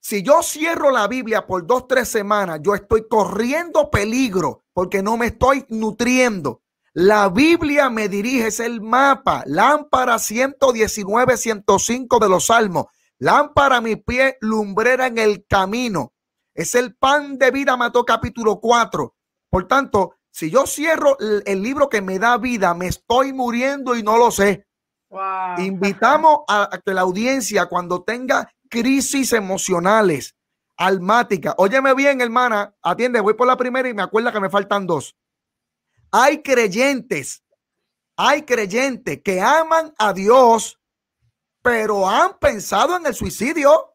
si 0.08 0.22
yo 0.22 0.44
cierro 0.44 0.92
la 0.92 1.08
Biblia 1.08 1.48
por 1.48 1.66
dos, 1.66 1.88
tres 1.88 2.08
semanas, 2.10 2.60
yo 2.62 2.76
estoy 2.76 3.08
corriendo 3.08 3.90
peligro 3.90 4.64
porque 4.72 5.02
no 5.02 5.18
me 5.18 5.26
estoy 5.26 5.66
nutriendo. 5.70 6.62
La 6.94 7.28
Biblia 7.30 7.90
me 7.90 8.08
dirige, 8.08 8.48
es 8.48 8.60
el 8.60 8.82
mapa, 8.82 9.44
lámpara 9.48 10.20
119, 10.20 11.38
105 11.38 12.20
de 12.20 12.30
los 12.30 12.46
Salmos, 12.46 12.86
lámpara 13.18 13.78
a 13.78 13.82
mi 13.82 13.96
pie, 13.96 14.38
lumbrera 14.42 15.08
en 15.08 15.18
el 15.18 15.46
camino. 15.48 16.14
Es 16.54 16.76
el 16.76 16.96
pan 16.96 17.40
de 17.40 17.50
vida, 17.50 17.76
mató 17.76 18.06
capítulo 18.06 18.60
4. 18.60 19.16
Por 19.50 19.68
tanto, 19.68 20.18
si 20.30 20.52
yo 20.52 20.68
cierro 20.68 21.18
el, 21.20 21.64
libro 21.64 21.90
que 21.90 22.04
me 22.04 22.20
da 22.20 22.38
vida, 22.38 22.76
me 22.76 22.88
estoy 22.88 23.34
muriendo 23.34 23.96
y 23.96 24.04
no 24.04 24.18
lo 24.18 24.30
sé. 24.30 24.68
Invitamos 25.58 26.42
a, 26.48 26.70
a 26.72 26.78
que 26.78 26.94
la 26.94 27.02
audiencia, 27.02 27.66
cuando 27.66 28.04
tenga 28.04 28.52
crisis 28.76 29.32
emocionales, 29.32 30.36
almáticas. 30.76 31.56
Óyeme 31.58 31.94
bien, 31.94 32.20
hermana, 32.20 32.76
atiende, 32.82 33.22
voy 33.22 33.34
por 33.34 33.48
la 33.48 33.56
primera 33.56 33.88
y 33.88 33.94
me 33.94 34.02
acuerda 34.02 34.34
que 34.34 34.42
me 34.42 34.50
faltan 34.50 34.86
dos. 34.86 35.16
Hay 36.12 36.42
creyentes, 36.42 37.42
hay 38.18 38.42
creyentes 38.42 39.22
que 39.24 39.40
aman 39.40 39.94
a 39.98 40.12
Dios, 40.12 40.78
pero 41.62 42.10
han 42.10 42.38
pensado 42.38 42.98
en 42.98 43.06
el 43.06 43.16
suicidio. 43.16 43.94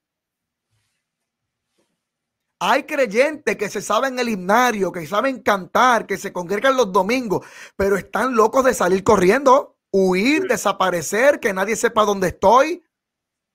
Hay 2.59 2.85
creyentes 2.85 3.57
que 3.57 3.69
se 3.69 3.83
saben 3.83 4.19
el 4.19 4.31
himnario, 4.31 4.93
que 4.93 5.07
saben 5.07 5.43
cantar, 5.43 6.07
que 6.07 6.16
se 6.16 6.33
congregan 6.33 6.75
los 6.75 6.90
domingos, 6.90 7.47
pero 7.77 7.99
están 7.99 8.35
locos 8.35 8.64
de 8.64 8.73
salir 8.73 9.05
corriendo, 9.05 9.77
huir, 9.90 10.45
desaparecer, 10.45 11.38
que 11.38 11.53
nadie 11.53 11.77
sepa 11.77 12.07
dónde 12.07 12.29
estoy, 12.29 12.83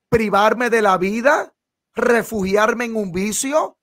privarme 0.10 0.70
de 0.70 0.82
la 0.82 0.98
vida, 0.98 1.54
refugiarme 1.94 2.86
en 2.86 2.96
un 2.96 3.12
vicio, 3.12 3.78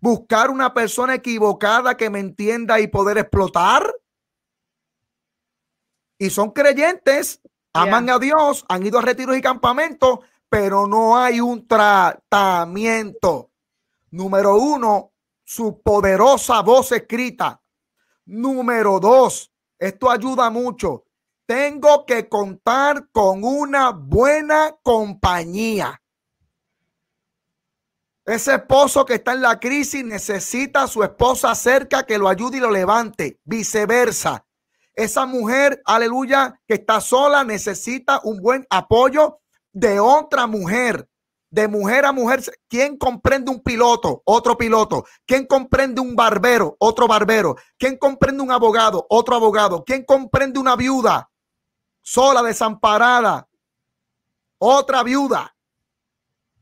buscar 0.00 0.50
una 0.50 0.74
persona 0.74 1.14
equivocada 1.14 1.96
que 1.96 2.10
me 2.10 2.20
entienda 2.20 2.80
y 2.80 2.86
poder 2.86 3.18
explotar. 3.18 3.94
Y 6.18 6.30
son 6.30 6.50
creyentes, 6.50 7.40
aman 7.72 8.10
a 8.10 8.18
Dios, 8.18 8.64
han 8.68 8.84
ido 8.86 8.98
a 8.98 9.02
retiros 9.02 9.36
y 9.36 9.42
campamentos, 9.42 10.20
pero 10.48 10.86
no 10.86 11.16
hay 11.16 11.40
un 11.40 11.66
tratamiento. 11.66 13.50
Número 14.10 14.56
uno, 14.56 15.12
su 15.44 15.80
poderosa 15.80 16.60
voz 16.62 16.92
escrita. 16.92 17.62
Número 18.24 18.98
dos, 19.00 19.52
esto 19.78 20.10
ayuda 20.10 20.50
mucho 20.50 21.04
tengo 21.48 22.04
que 22.04 22.28
contar 22.28 23.08
con 23.10 23.42
una 23.42 23.90
buena 23.90 24.76
compañía. 24.82 25.98
Ese 28.26 28.56
esposo 28.56 29.06
que 29.06 29.14
está 29.14 29.32
en 29.32 29.40
la 29.40 29.58
crisis 29.58 30.04
necesita 30.04 30.82
a 30.82 30.88
su 30.88 31.02
esposa 31.02 31.54
cerca 31.54 32.04
que 32.04 32.18
lo 32.18 32.28
ayude 32.28 32.58
y 32.58 32.60
lo 32.60 32.70
levante. 32.70 33.40
Viceversa. 33.44 34.44
Esa 34.94 35.24
mujer, 35.24 35.80
aleluya, 35.86 36.60
que 36.66 36.74
está 36.74 37.00
sola, 37.00 37.42
necesita 37.44 38.20
un 38.24 38.42
buen 38.42 38.66
apoyo 38.68 39.40
de 39.72 40.00
otra 40.00 40.46
mujer. 40.46 41.08
De 41.50 41.66
mujer 41.66 42.04
a 42.04 42.12
mujer. 42.12 42.42
¿Quién 42.68 42.98
comprende 42.98 43.50
un 43.50 43.62
piloto? 43.62 44.20
Otro 44.26 44.58
piloto. 44.58 45.06
¿Quién 45.24 45.46
comprende 45.46 46.02
un 46.02 46.14
barbero? 46.14 46.76
Otro 46.78 47.08
barbero. 47.08 47.56
¿Quién 47.78 47.96
comprende 47.96 48.42
un 48.42 48.52
abogado? 48.52 49.06
Otro 49.08 49.34
abogado. 49.34 49.82
¿Quién 49.82 50.04
comprende 50.04 50.60
una 50.60 50.76
viuda? 50.76 51.30
Sola, 52.08 52.42
desamparada, 52.42 53.48
otra 54.56 55.02
viuda. 55.02 55.54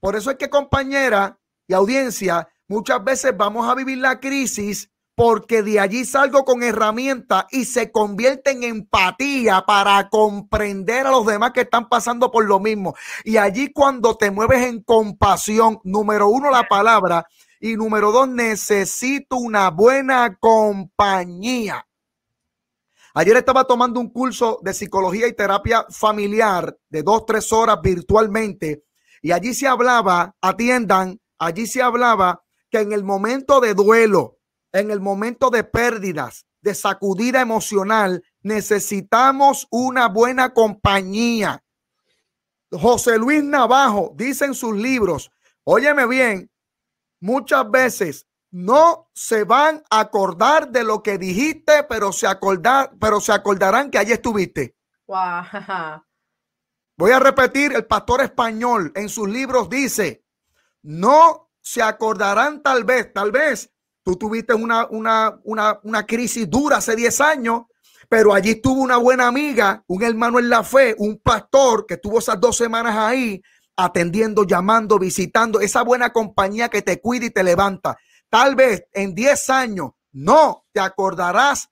Por 0.00 0.16
eso 0.16 0.32
es 0.32 0.37
que 0.38 0.50
compañera 0.50 1.38
y 1.68 1.74
audiencia, 1.74 2.48
muchas 2.66 3.04
veces 3.04 3.32
vamos 3.37 3.68
a 3.68 3.76
vivir 3.76 3.98
la 3.98 4.18
crisis 4.18 4.90
porque 5.14 5.62
de 5.62 5.78
allí 5.78 6.04
salgo 6.04 6.44
con 6.44 6.64
herramientas 6.64 7.46
y 7.50 7.64
se 7.64 7.92
convierte 7.92 8.50
en 8.50 8.64
empatía 8.64 9.62
para 9.64 10.09
comprender 10.09 11.06
a 11.06 11.12
los 11.12 11.24
demás 11.24 11.52
que 11.52 11.61
están 11.61 11.88
pasando 11.88 12.32
por 12.32 12.44
lo 12.44 12.59
mismo. 12.59 12.96
Y 13.24 13.37
allí 13.37 13.72
cuando 13.72 14.16
te 14.16 14.32
mueves 14.32 14.66
en 14.66 14.82
compasión, 14.82 15.78
número 15.85 16.28
uno 16.28 16.50
la 16.50 16.64
palabra 16.64 17.24
y 17.61 17.76
número 17.76 18.11
dos 18.11 18.28
necesito 18.28 19.37
una 19.37 19.70
buena 19.70 20.37
compañía. 20.40 21.87
Ayer 23.18 23.38
estaba 23.38 23.64
tomando 23.64 23.98
un 23.98 24.11
curso 24.11 24.61
de 24.62 24.74
psicología 24.74 25.26
y 25.26 25.33
terapia 25.33 25.87
familiar 25.88 26.76
de 26.90 27.02
dos, 27.02 27.24
tres 27.24 27.50
horas 27.50 27.79
virtualmente 27.83 28.85
y 29.22 29.33
allí 29.33 29.55
se 29.55 29.66
hablaba, 29.66 30.37
atiendan, 30.42 31.18
allí 31.38 31.66
se 31.66 31.81
hablaba 31.81 32.44
que 32.70 32.81
en 32.81 32.92
el 32.92 33.05
momento 33.05 33.61
de 33.61 33.72
duelo, 33.72 34.38
en 34.70 34.90
el 34.90 35.00
momento 35.00 35.48
de 35.48 35.64
pérdidas, 35.64 36.44
de 36.61 36.74
sacudida 36.74 37.40
emocional, 37.40 38.22
necesitamos 38.42 39.66
una 39.70 40.09
buena 40.09 40.52
compañía. 40.52 41.64
José 42.70 43.16
Luis 43.16 43.42
Navajo 43.42 44.12
dice 44.14 44.44
en 44.44 44.52
sus 44.52 44.76
libros, 44.76 45.31
óyeme 45.64 46.07
bien, 46.07 46.50
muchas 47.20 47.70
veces 47.70 48.26
no 48.56 49.10
se 49.12 49.44
van 49.44 49.82
a 49.90 50.00
acordar 50.00 50.70
de 50.70 50.82
lo 50.82 51.02
que 51.02 51.18
dijiste, 51.18 51.84
pero 51.86 52.10
se 52.10 52.26
acordar, 52.26 52.90
pero 52.98 53.20
se 53.20 53.32
acordarán 53.32 53.90
que 53.90 53.98
allí 53.98 54.12
estuviste. 54.12 54.74
Voy 56.96 57.10
a 57.10 57.18
repetir, 57.18 57.74
el 57.74 57.84
pastor 57.84 58.22
español 58.22 58.92
en 58.94 59.10
sus 59.10 59.28
libros 59.28 59.68
dice, 59.68 60.24
no 60.82 61.50
se 61.60 61.82
acordarán 61.82 62.62
tal 62.62 62.84
vez, 62.84 63.12
tal 63.12 63.30
vez 63.30 63.70
tú 64.02 64.16
tuviste 64.16 64.54
una, 64.54 64.86
una, 64.86 65.38
una, 65.44 65.78
una 65.82 66.06
crisis 66.06 66.48
dura 66.48 66.78
hace 66.78 66.96
10 66.96 67.20
años, 67.20 67.64
pero 68.08 68.32
allí 68.32 68.52
estuvo 68.52 68.80
una 68.80 68.96
buena 68.96 69.26
amiga, 69.26 69.84
un 69.86 70.02
hermano 70.02 70.38
en 70.38 70.48
la 70.48 70.64
fe, 70.64 70.94
un 70.96 71.18
pastor 71.18 71.84
que 71.84 71.94
estuvo 71.94 72.20
esas 72.20 72.40
dos 72.40 72.56
semanas 72.56 72.96
ahí 72.96 73.42
atendiendo, 73.76 74.44
llamando, 74.44 74.98
visitando, 74.98 75.60
esa 75.60 75.82
buena 75.82 76.10
compañía 76.10 76.70
que 76.70 76.80
te 76.80 77.02
cuida 77.02 77.26
y 77.26 77.30
te 77.30 77.44
levanta. 77.44 77.98
Tal 78.37 78.55
vez 78.55 78.87
en 78.92 79.14
10 79.14 79.49
años 79.49 79.92
no 80.12 80.66
te 80.70 80.81
acordarás 80.81 81.70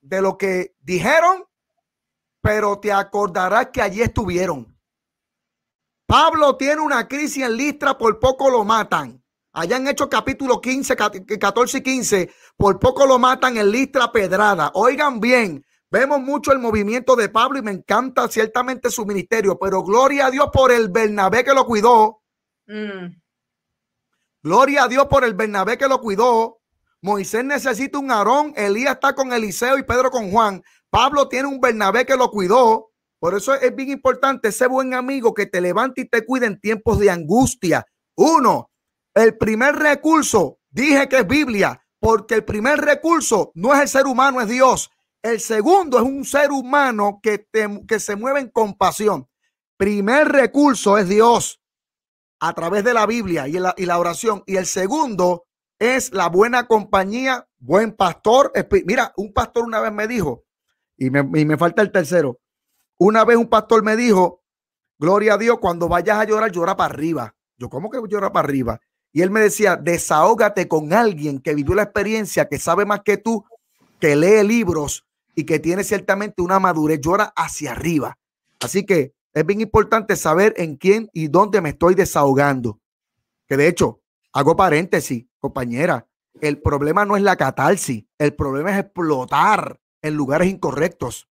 de 0.00 0.20
lo 0.20 0.36
que 0.36 0.74
dijeron, 0.80 1.44
pero 2.40 2.80
te 2.80 2.90
acordarás 2.90 3.68
que 3.72 3.82
allí 3.82 4.02
estuvieron. 4.02 4.76
Pablo 6.04 6.56
tiene 6.56 6.80
una 6.80 7.06
crisis 7.06 7.44
en 7.44 7.56
Listra, 7.56 7.96
por 7.96 8.18
poco 8.18 8.50
lo 8.50 8.64
matan. 8.64 9.24
Allá 9.52 9.76
en 9.76 9.86
Hechos 9.86 10.08
capítulo 10.08 10.60
15, 10.60 10.96
14 10.96 11.78
y 11.78 11.82
15, 11.82 12.34
por 12.56 12.80
poco 12.80 13.06
lo 13.06 13.20
matan 13.20 13.56
en 13.56 13.70
Listra 13.70 14.10
Pedrada. 14.10 14.72
Oigan 14.74 15.20
bien, 15.20 15.64
vemos 15.88 16.18
mucho 16.18 16.50
el 16.50 16.58
movimiento 16.58 17.14
de 17.14 17.28
Pablo 17.28 17.60
y 17.60 17.62
me 17.62 17.70
encanta 17.70 18.26
ciertamente 18.26 18.90
su 18.90 19.06
ministerio, 19.06 19.56
pero 19.56 19.84
gloria 19.84 20.26
a 20.26 20.30
Dios 20.32 20.48
por 20.52 20.72
el 20.72 20.88
Bernabé 20.88 21.44
que 21.44 21.54
lo 21.54 21.64
cuidó. 21.64 22.24
Mm. 22.66 23.21
Gloria 24.42 24.84
a 24.84 24.88
Dios 24.88 25.06
por 25.06 25.22
el 25.22 25.34
Bernabé 25.34 25.78
que 25.78 25.86
lo 25.86 26.00
cuidó. 26.00 26.58
Moisés 27.00 27.44
necesita 27.44 27.98
un 27.98 28.10
Aarón, 28.10 28.52
Elías 28.56 28.94
está 28.94 29.14
con 29.14 29.32
Eliseo 29.32 29.78
y 29.78 29.84
Pedro 29.84 30.10
con 30.10 30.32
Juan. 30.32 30.62
Pablo 30.90 31.28
tiene 31.28 31.46
un 31.46 31.60
Bernabé 31.60 32.04
que 32.04 32.16
lo 32.16 32.28
cuidó. 32.30 32.90
Por 33.20 33.36
eso 33.36 33.54
es 33.54 33.74
bien 33.74 33.90
importante 33.90 34.48
ese 34.48 34.66
buen 34.66 34.94
amigo 34.94 35.32
que 35.32 35.46
te 35.46 35.60
levante 35.60 36.00
y 36.00 36.08
te 36.08 36.26
cuide 36.26 36.46
en 36.46 36.60
tiempos 36.60 36.98
de 36.98 37.10
angustia. 37.10 37.86
Uno, 38.16 38.70
el 39.14 39.38
primer 39.38 39.76
recurso, 39.76 40.58
dije 40.70 41.08
que 41.08 41.18
es 41.18 41.26
Biblia, 41.26 41.80
porque 42.00 42.34
el 42.34 42.44
primer 42.44 42.80
recurso 42.80 43.52
no 43.54 43.72
es 43.72 43.80
el 43.80 43.88
ser 43.88 44.06
humano, 44.06 44.40
es 44.40 44.48
Dios. 44.48 44.90
El 45.22 45.38
segundo 45.38 45.98
es 45.98 46.04
un 46.04 46.24
ser 46.24 46.50
humano 46.50 47.20
que, 47.22 47.46
que 47.86 48.00
se 48.00 48.16
mueve 48.16 48.40
en 48.40 48.50
compasión. 48.50 49.28
Primer 49.76 50.28
recurso 50.28 50.98
es 50.98 51.08
Dios 51.08 51.61
a 52.42 52.52
través 52.54 52.82
de 52.82 52.92
la 52.92 53.06
Biblia 53.06 53.46
y 53.46 53.52
la, 53.52 53.72
y 53.76 53.86
la 53.86 54.00
oración. 54.00 54.42
Y 54.46 54.56
el 54.56 54.66
segundo 54.66 55.44
es 55.78 56.12
la 56.12 56.28
buena 56.28 56.66
compañía, 56.66 57.46
buen 57.60 57.92
pastor. 57.92 58.52
Mira, 58.84 59.12
un 59.16 59.32
pastor 59.32 59.64
una 59.64 59.78
vez 59.78 59.92
me 59.92 60.08
dijo, 60.08 60.44
y 60.96 61.08
me, 61.10 61.20
y 61.20 61.44
me 61.44 61.56
falta 61.56 61.82
el 61.82 61.92
tercero, 61.92 62.40
una 62.98 63.24
vez 63.24 63.36
un 63.36 63.48
pastor 63.48 63.84
me 63.84 63.94
dijo, 63.94 64.42
gloria 64.98 65.34
a 65.34 65.38
Dios, 65.38 65.58
cuando 65.60 65.88
vayas 65.88 66.18
a 66.18 66.24
llorar, 66.24 66.50
llora 66.50 66.76
para 66.76 66.92
arriba. 66.92 67.36
Yo, 67.58 67.68
¿cómo 67.68 67.90
que 67.90 68.00
llora 68.08 68.32
para 68.32 68.48
arriba? 68.48 68.80
Y 69.12 69.22
él 69.22 69.30
me 69.30 69.40
decía, 69.40 69.76
desahógate 69.76 70.66
con 70.66 70.92
alguien 70.92 71.38
que 71.38 71.54
vivió 71.54 71.76
la 71.76 71.84
experiencia, 71.84 72.48
que 72.48 72.58
sabe 72.58 72.84
más 72.84 73.02
que 73.04 73.18
tú, 73.18 73.44
que 74.00 74.16
lee 74.16 74.42
libros 74.42 75.06
y 75.36 75.44
que 75.44 75.60
tiene 75.60 75.84
ciertamente 75.84 76.42
una 76.42 76.58
madurez, 76.58 77.00
llora 77.00 77.32
hacia 77.36 77.70
arriba. 77.70 78.18
Así 78.58 78.84
que 78.84 79.14
es 79.34 79.46
bien 79.46 79.60
importante 79.60 80.16
saber 80.16 80.54
en 80.56 80.76
quién 80.76 81.08
y 81.12 81.28
dónde 81.28 81.60
me 81.60 81.70
estoy 81.70 81.94
desahogando. 81.94 82.80
Que 83.48 83.56
de 83.56 83.68
hecho, 83.68 84.02
hago 84.32 84.56
paréntesis, 84.56 85.26
compañera, 85.38 86.06
el 86.40 86.60
problema 86.60 87.04
no 87.04 87.16
es 87.16 87.22
la 87.22 87.36
catarsis, 87.36 88.04
el 88.18 88.34
problema 88.34 88.72
es 88.72 88.78
explotar 88.78 89.78
en 90.02 90.14
lugares 90.14 90.48
incorrectos. 90.48 91.28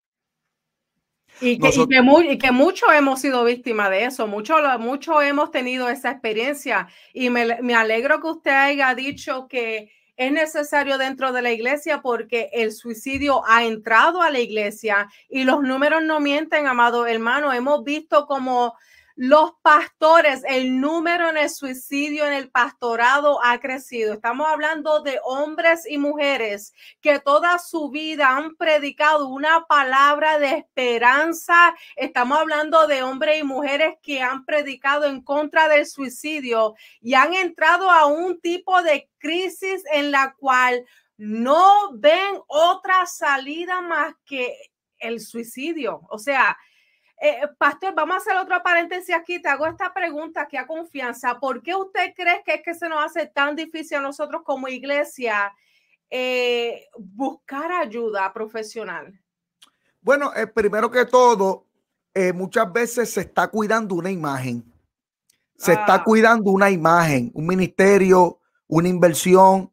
Y 1.40 1.58
que, 1.58 1.70
y 1.70 2.38
que, 2.38 2.52
muchos 2.52 2.90
hemos 2.94 3.22
sido 3.22 3.44
víctimas 3.44 3.90
de 3.90 4.06
eso, 4.06 4.28
muchos 4.28 4.62
mucho 4.80 5.22
hemos 5.22 5.50
tenido 5.50 5.90
esa 5.90 6.12
experiencia 6.12 6.88
y 7.14 7.30
me, 7.30 7.62
me 7.62 7.74
alegro 7.74 8.22
que 8.22 8.28
usted 8.28 8.52
haya 8.52 8.94
dicho 8.94 9.48
que 9.48 9.92
es 10.22 10.32
necesario 10.32 11.00
dentro 11.00 11.32
de 11.32 11.42
la 11.42 11.52
iglesia 11.52 12.04
porque 12.04 12.52
el 12.54 12.74
suicidio 12.74 13.42
ha 13.48 13.64
entrado 13.64 14.22
a 14.22 14.30
la 14.30 14.38
iglesia 14.38 15.10
y 15.28 15.46
los 15.46 15.64
números 15.64 16.04
no 16.04 16.20
mienten, 16.20 16.68
amado 16.68 17.08
hermano. 17.08 17.52
Hemos 17.52 17.84
visto 17.84 18.28
como 18.28 18.76
los 19.16 19.54
pastores, 19.62 20.44
el 20.48 20.80
número 20.80 21.30
en 21.30 21.38
el 21.38 21.50
suicidio 21.50 22.26
en 22.26 22.34
el 22.34 22.50
pastorado 22.50 23.44
ha 23.44 23.60
crecido. 23.60 24.14
Estamos 24.14 24.48
hablando 24.48 25.02
de 25.02 25.20
hombres 25.24 25.86
y 25.90 25.98
mujeres 25.98 26.74
que 27.02 27.20
toda 27.20 27.60
su 27.60 27.90
vida 27.90 28.36
han 28.36 28.56
predicado 28.56 29.28
una 29.28 29.66
palabra 29.66 30.40
de 30.40 30.58
esperanza. 30.58 31.76
Estamos 31.96 32.40
hablando 32.40 32.88
de 32.88 33.04
hombres 33.04 33.40
y 33.40 33.44
mujeres 33.44 33.96
que 34.02 34.22
han 34.22 34.46
predicado 34.46 35.06
en 35.06 35.22
contra 35.22 35.68
del 35.68 35.86
suicidio 35.86 36.76
y 37.02 37.14
han 37.14 37.34
entrado 37.34 37.90
a 37.90 38.06
un 38.06 38.40
tipo 38.40 38.82
de 38.82 39.10
crisis 39.18 39.84
en 39.92 40.12
la 40.12 40.34
cual 40.38 40.86
no 41.18 41.92
ven 41.94 42.40
otra 42.48 43.06
salida 43.06 43.82
más 43.82 44.14
que 44.26 44.58
el 44.98 45.20
suicidio. 45.20 46.02
O 46.10 46.18
sea, 46.18 46.58
eh, 47.24 47.48
pastor, 47.56 47.94
vamos 47.94 48.16
a 48.16 48.18
hacer 48.18 48.36
otro 48.36 48.64
paréntesis 48.64 49.14
aquí. 49.14 49.40
Te 49.40 49.48
hago 49.48 49.68
esta 49.68 49.94
pregunta 49.94 50.42
aquí 50.42 50.58
a 50.58 50.66
confianza. 50.66 51.40
¿Por 51.40 51.62
qué 51.62 51.76
usted 51.76 52.16
cree 52.16 52.42
que 52.44 52.56
es 52.56 52.62
que 52.64 52.74
se 52.74 52.90
nos 52.90 53.06
hace 53.06 53.28
tan 53.28 53.56
difícil 53.56 53.98
a 53.98 54.02
nosotros 54.02 54.42
como 54.44 54.68
iglesia 54.68 55.54
eh, 56.10 56.88
buscar 56.98 57.72
ayuda 57.72 58.34
profesional? 58.34 59.14
Bueno, 60.02 60.34
eh, 60.36 60.48
primero 60.48 60.90
que 60.90 61.06
todo, 61.06 61.68
muchas 62.34 62.74
veces 62.74 63.14
se 63.14 63.22
está 63.22 63.48
cuidando 63.50 63.94
una 63.94 64.10
imagen. 64.10 64.66
Se 65.56 65.74
está 65.74 65.94
ah. 65.94 66.04
cuidando 66.04 66.50
una 66.50 66.72
imagen, 66.72 67.30
un 67.36 67.46
ministerio, 67.46 68.40
una 68.66 68.88
inversión, 68.88 69.72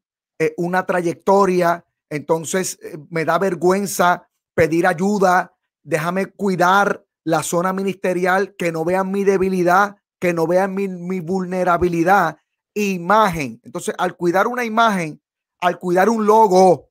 una 0.59 0.85
trayectoria. 0.85 1.83
Entonces, 2.11 2.79
me 3.09 3.25
da 3.25 3.39
vergüenza 3.39 4.29
pedir 4.53 4.87
ayuda. 4.87 5.55
Déjame 5.83 6.27
cuidar 6.27 7.08
la 7.29 7.43
zona 7.43 7.75
ministerial, 7.75 8.57
que 8.57 8.73
no 8.73 8.87
vean 8.87 9.11
mi 9.11 9.23
debilidad, 9.23 9.97
que 10.19 10.33
no 10.33 10.47
vean 10.47 10.75
mi, 10.75 11.21
vulnerabilidad. 11.21 12.39
Imagen. 12.73 13.61
Entonces, 13.65 13.95
al 13.99 14.17
cuidar 14.17 14.47
una 14.47 14.65
imagen, 14.65 15.21
al 15.61 15.79
cuidar 15.79 16.09
un 16.09 16.25
logo. 16.25 16.89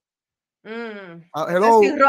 Mm. 0.61 1.23
Ah, 1.33 1.47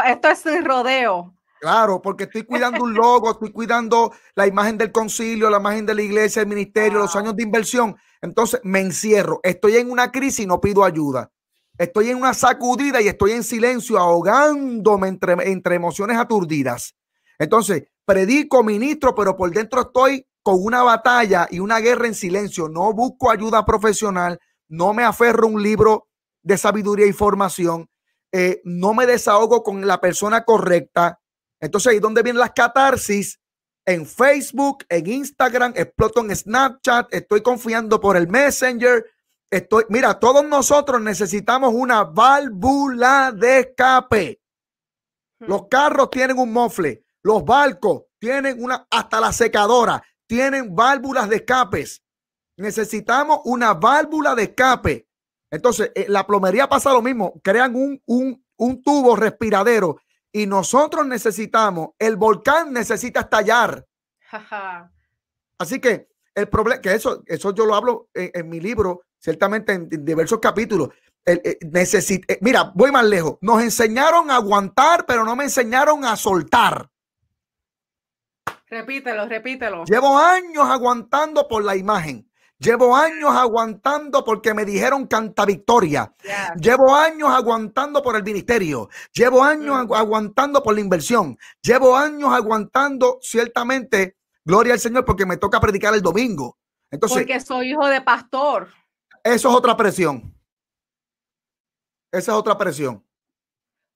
esto, 0.05 0.29
es 0.29 0.39
sin 0.39 0.63
rodeo. 0.63 1.33
Claro, 1.59 2.03
porque 2.03 2.25
estoy 2.25 2.43
cuidando 2.43 2.83
un 2.83 2.93
logo, 2.93 3.31
estoy 3.31 3.51
cuidando 3.51 4.13
la 4.35 4.45
imagen 4.45 4.77
del 4.77 4.91
concilio, 4.91 5.49
la 5.49 5.57
imagen 5.57 5.87
de 5.87 5.95
la 5.95 6.03
iglesia, 6.03 6.43
el 6.43 6.47
ministerio, 6.47 6.99
los 6.99 7.15
años 7.15 7.35
de 7.35 7.41
inversión. 7.41 7.97
Entonces 8.21 8.59
me 8.63 8.79
encierro, 8.79 9.39
estoy 9.41 9.77
en 9.77 9.89
una 9.89 10.11
crisis 10.11 10.41
y 10.41 10.45
no 10.45 10.61
pido 10.61 10.83
ayuda. 10.83 11.31
Estoy 11.79 12.11
en 12.11 12.17
una 12.17 12.35
sacudida 12.35 13.01
y 13.01 13.07
estoy 13.07 13.31
en 13.31 13.43
silencio, 13.43 13.97
ahogándome 13.97 15.07
entre, 15.07 15.33
entre 15.51 15.75
emociones 15.75 16.17
aturdidas. 16.17 16.93
Entonces, 17.39 17.85
predico, 18.09 18.63
ministro, 18.63 19.13
pero 19.13 19.37
por 19.37 19.51
dentro 19.51 19.81
estoy 19.81 20.25
con 20.41 20.55
una 20.63 20.81
batalla 20.81 21.47
y 21.51 21.59
una 21.59 21.77
guerra 21.77 22.07
en 22.07 22.15
silencio. 22.15 22.67
No 22.67 22.91
busco 22.91 23.29
ayuda 23.29 23.63
profesional, 23.63 24.39
no 24.67 24.95
me 24.95 25.03
aferro 25.03 25.45
a 25.45 25.51
un 25.51 25.61
libro 25.61 26.07
de 26.41 26.57
sabiduría 26.57 27.05
y 27.05 27.13
formación, 27.13 27.87
eh, 28.31 28.61
no 28.63 28.95
me 28.95 29.05
desahogo 29.05 29.61
con 29.61 29.85
la 29.85 30.01
persona 30.01 30.43
correcta. 30.43 31.19
Entonces, 31.59 31.93
¿y 31.93 31.99
dónde 31.99 32.23
vienen 32.23 32.39
las 32.39 32.53
catarsis? 32.53 33.39
En 33.85 34.07
Facebook, 34.07 34.85
en 34.89 35.05
Instagram, 35.05 35.73
exploto 35.75 36.21
en 36.21 36.35
Snapchat, 36.35 37.13
estoy 37.13 37.43
confiando 37.43 38.01
por 38.01 38.17
el 38.17 38.27
Messenger. 38.27 39.05
Estoy, 39.51 39.83
mira, 39.89 40.17
todos 40.17 40.43
nosotros 40.43 40.99
necesitamos 40.99 41.75
una 41.75 42.05
válvula 42.05 43.31
de 43.31 43.59
escape. 43.59 44.41
Los 45.41 45.67
carros 45.67 46.09
tienen 46.09 46.39
un 46.39 46.51
mofle. 46.51 47.03
Los 47.29 47.45
barcos 47.45 48.05
tienen 48.17 48.63
una, 48.63 48.87
hasta 48.89 49.19
la 49.19 49.31
secadora, 49.31 50.01
tienen 50.25 50.75
válvulas 50.75 51.29
de 51.29 51.35
escapes. 51.35 52.03
Necesitamos 52.57 53.41
una 53.45 53.75
válvula 53.75 54.33
de 54.33 54.43
escape. 54.45 55.07
Entonces, 55.51 55.91
eh, 55.93 56.07
la 56.09 56.25
plomería 56.25 56.67
pasa 56.67 56.91
lo 56.91 57.03
mismo. 57.03 57.39
Crean 57.43 57.75
un, 57.75 58.01
un, 58.07 58.43
un 58.57 58.81
tubo 58.81 59.15
respiradero 59.15 59.97
y 60.31 60.47
nosotros 60.47 61.05
necesitamos, 61.05 61.89
el 61.99 62.15
volcán 62.15 62.73
necesita 62.73 63.19
estallar. 63.19 63.85
Así 65.59 65.79
que 65.79 66.07
el 66.33 66.49
problema, 66.49 66.81
que 66.81 66.95
eso, 66.95 67.21
eso 67.27 67.53
yo 67.53 67.67
lo 67.67 67.75
hablo 67.75 68.09
en, 68.15 68.49
mi 68.49 68.59
libro, 68.59 69.03
ciertamente 69.19 69.73
en, 69.73 69.87
diversos 70.03 70.39
capítulos. 70.39 70.89
El, 71.23 71.43
eh, 71.43 71.59
eh, 71.61 72.37
mira, 72.41 72.71
voy 72.73 72.91
más 72.91 73.05
lejos. 73.05 73.37
Nos 73.41 73.61
enseñaron 73.61 74.31
a 74.31 74.37
aguantar, 74.37 75.05
pero 75.05 75.23
no 75.23 75.35
me 75.35 75.43
enseñaron 75.43 76.03
a 76.05 76.15
soltar. 76.15 76.89
Repítelo, 78.69 79.27
repítelo. 79.27 79.83
Llevo 79.85 80.17
años 80.17 80.69
aguantando 80.69 81.47
por 81.47 81.63
la 81.63 81.75
imagen. 81.75 82.29
Llevo 82.59 82.95
años 82.95 83.31
aguantando 83.31 84.23
porque 84.23 84.53
me 84.53 84.65
dijeron 84.65 85.07
canta 85.07 85.45
victoria. 85.45 86.13
Llevo 86.59 86.93
años 86.93 87.29
aguantando 87.29 88.03
por 88.03 88.15
el 88.15 88.23
ministerio. 88.23 88.89
Llevo 89.13 89.43
años 89.43 89.87
mm. 89.87 89.93
aguantando 89.93 90.61
por 90.61 90.75
la 90.75 90.81
inversión. 90.81 91.37
Llevo 91.61 91.95
años 91.95 92.31
aguantando 92.31 93.17
ciertamente, 93.21 94.17
gloria 94.43 94.73
al 94.73 94.79
Señor, 94.79 95.05
porque 95.05 95.25
me 95.25 95.37
toca 95.37 95.59
predicar 95.59 95.93
el 95.93 96.01
domingo. 96.01 96.59
Entonces, 96.91 97.19
porque 97.19 97.39
soy 97.39 97.71
hijo 97.71 97.87
de 97.87 98.01
pastor. 98.01 98.67
Eso 99.23 99.49
es 99.49 99.55
otra 99.55 99.77
presión. 99.77 100.35
Esa 102.11 102.31
es 102.31 102.37
otra 102.37 102.57
presión 102.57 103.08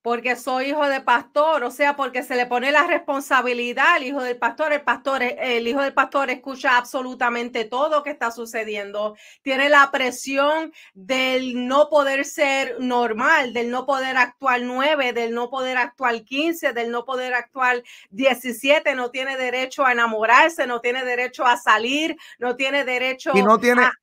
porque 0.04 0.36
soy 0.36 0.66
hijo 0.66 0.86
de 0.90 1.00
pastor, 1.00 1.64
o 1.64 1.72
sea, 1.72 1.96
porque 1.96 2.24
se 2.24 2.36
le 2.36 2.46
pone 2.46 2.74
la 2.74 2.86
responsabilidad 2.86 3.96
al 3.96 4.04
hijo 4.04 4.22
del 4.22 4.38
pastor. 4.38 4.74
El 4.74 4.82
pastor, 4.82 5.24
el 5.24 5.66
hijo 5.66 5.82
del 5.82 5.94
pastor 5.94 6.30
escucha 6.30 6.78
absolutamente 6.78 7.64
todo 7.64 8.04
que 8.04 8.10
está 8.10 8.30
sucediendo. 8.30 9.16
Tiene 9.42 9.70
la 9.70 9.90
presión 9.92 10.74
del 10.94 11.68
no 11.70 11.88
poder 11.90 12.26
ser 12.26 12.76
normal, 12.82 13.54
del 13.54 13.72
no 13.72 13.86
poder 13.86 14.18
actuar 14.18 14.62
nueve, 14.64 15.14
del 15.14 15.34
no 15.34 15.50
poder 15.50 15.78
actuar 15.78 16.22
quince, 16.26 16.74
del 16.74 16.92
no 16.92 17.06
poder 17.06 17.34
actuar 17.34 17.82
diecisiete. 18.10 18.96
No 18.96 19.10
tiene 19.10 19.38
derecho 19.38 19.86
a 19.86 19.94
enamorarse, 19.94 20.68
no 20.68 20.82
tiene 20.82 21.06
derecho 21.06 21.46
a 21.46 21.56
salir, 21.56 22.18
no 22.40 22.58
tiene 22.58 22.84
derecho 22.84 23.32
y 23.34 23.42
no 23.42 23.58
tiene, 23.58 23.84
a 23.84 23.94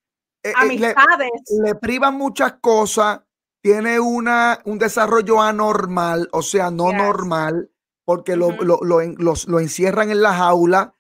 eh, 0.43 0.49
eh, 0.49 0.53
amistades. 0.57 1.31
le 1.63 1.75
privan 1.75 2.15
muchas 2.15 2.55
cosas 2.55 3.21
tiene 3.63 4.01
una, 4.01 4.61
un 4.65 4.79
desarrollo 4.79 5.41
anormal, 5.41 6.29
o 6.33 6.43
sea, 6.43 6.71
no 6.71 6.93
normal, 6.93 7.71
porque 8.05 8.37
lo, 8.37 8.53
lo, 8.53 9.61
encierran 9.61 10.11
en 10.11 10.23
la 10.23 10.35
jaula, 10.35 10.95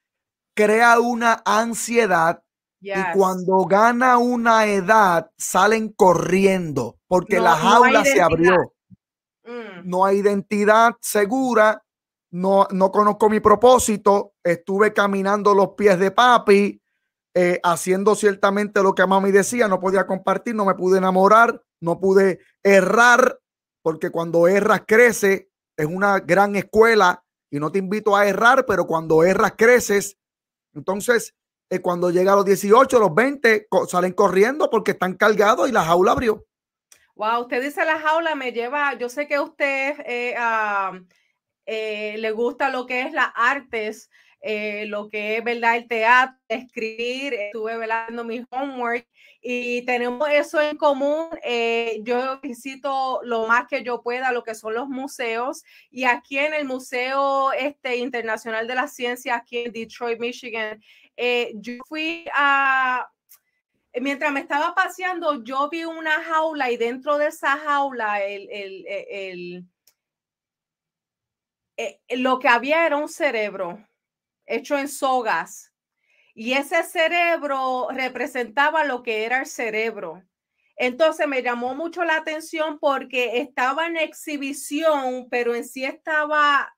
crea 0.55 1.01
una 1.01 1.43
ansiedad 1.45 2.43
y 2.81 2.93
cuando 3.15 3.65
gana 3.65 4.19
una 4.19 4.67
edad 4.67 5.31
salen 5.37 5.93
corriendo 5.93 6.99
porque 7.09 7.41
la 7.41 7.57
jaula 7.57 8.05
se 8.05 8.23
abrió. 8.23 8.75
Mm. 9.45 9.89
No 9.89 10.05
hay 10.05 10.19
identidad 10.19 10.95
segura, 11.01 11.83
no, 12.31 12.69
no 12.71 12.93
conozco 12.93 13.29
mi 13.29 13.41
propósito, 13.41 14.35
estuve 14.45 14.93
caminando 14.93 15.55
los 15.55 15.71
pies 15.71 15.99
de 15.99 16.11
papi, 16.11 16.81
eh, 17.35 17.61
haciendo 17.63 18.15
ciertamente 18.15 18.83
lo 18.83 18.95
que 18.95 19.07
mami 19.07 19.33
decía, 19.33 19.67
no 19.67 19.81
podía 19.81 20.07
compartir, 20.07 20.55
no 20.55 20.65
me 20.65 20.75
pude 20.75 20.99
enamorar, 20.99 21.63
no 21.81 22.01
pude 22.01 22.41
errar, 22.63 23.39
porque 23.83 24.11
cuando 24.11 24.47
erras 24.47 24.83
crece, 24.87 25.51
es 25.77 25.87
una 25.87 26.21
gran 26.21 26.57
escuela 26.57 27.25
y 27.51 27.59
no 27.59 27.73
te 27.73 27.79
invito 27.79 28.17
a 28.17 28.27
errar, 28.27 28.67
pero 28.67 28.87
cuando 28.87 29.25
erras 29.25 29.55
creces. 29.57 30.19
Entonces, 30.75 31.35
eh, 31.71 31.81
cuando 31.81 32.11
llega 32.11 32.33
a 32.33 32.37
los 32.37 32.45
18, 32.45 32.99
los 32.99 33.15
20, 33.15 33.69
salen 33.89 34.13
corriendo 34.13 34.69
porque 34.71 34.91
están 34.93 35.15
cargados 35.15 35.69
y 35.69 35.73
la 35.73 35.85
jaula 35.85 36.13
abrió. 36.13 36.45
Wow, 37.15 37.43
usted 37.43 37.63
dice 37.63 37.85
la 37.85 37.99
jaula 37.99 38.35
me 38.35 38.53
lleva, 38.53 38.95
yo 38.95 39.09
sé 39.09 39.27
que 39.27 39.37
a 39.37 39.43
usted 39.43 40.01
eh, 40.07 40.35
eh, 41.67 42.17
le 42.19 42.31
gusta 42.33 42.71
lo 42.71 42.87
que 42.87 43.03
es 43.03 43.13
las 43.13 43.31
artes, 43.35 44.11
lo 44.43 45.09
que 45.09 45.37
es, 45.37 45.45
¿verdad? 45.45 45.77
El 45.77 45.87
teatro, 45.87 46.37
escribir, 46.49 47.35
estuve 47.35 47.77
velando 47.77 48.25
mi 48.25 48.45
homework 48.51 49.07
y 49.41 49.83
tenemos 49.87 50.29
eso 50.31 50.61
en 50.61 50.77
común. 50.77 51.29
Eh, 51.43 52.01
yo 52.03 52.41
visito 52.41 53.21
lo 53.25 53.47
más 53.47 53.67
que 53.67 53.83
yo 53.83 54.03
pueda 54.03 54.33
lo 54.33 54.43
que 54.43 54.55
son 54.55 54.75
los 54.75 54.89
museos 54.89 55.65
y 55.91 56.05
aquí 56.05 56.39
en 56.39 56.55
el 56.55 56.67
Museo 56.67 57.53
este, 57.53 57.97
Internacional 57.97 58.67
de 58.67 58.75
la 58.75 58.89
Ciencia, 58.89 59.37
aquí 59.37 59.59
en 59.59 59.73
Detroit, 59.73 60.21
Michigan, 60.21 60.83
eh, 61.17 61.53
yo 61.55 61.75
fui 61.87 62.27
a... 62.35 63.09
Mientras 64.01 64.31
me 64.31 64.41
estaba 64.41 64.73
paseando, 64.73 65.43
yo 65.43 65.69
vi 65.69 65.85
una 65.85 66.23
jaula 66.23 66.71
y 66.71 66.77
dentro 66.77 67.19
de 67.19 67.27
esa 67.27 67.57
jaula 67.57 68.23
el, 68.23 68.49
el, 68.49 68.85
el, 68.87 69.65
eh, 71.77 71.99
lo 72.11 72.39
que 72.39 72.47
había 72.47 72.87
era 72.87 72.97
un 72.97 73.09
cerebro 73.09 73.85
hecho 74.47 74.79
en 74.79 74.87
sogas 74.87 75.70
y 76.35 76.53
ese 76.53 76.83
cerebro 76.83 77.89
representaba 77.91 78.85
lo 78.85 79.03
que 79.03 79.25
era 79.25 79.41
el 79.41 79.47
cerebro. 79.47 80.23
Entonces 80.77 81.29
me 81.29 81.43
llamó 81.43 81.75
mucho 81.75 82.05
la 82.05 82.17
atención 82.17 82.79
porque 82.79 83.39
estaba 83.41 83.87
en 83.87 83.97
exhibición, 83.97 85.29
pero 85.31 85.55
en 85.55 85.65
sí 85.65 85.85
estaba 85.85 86.75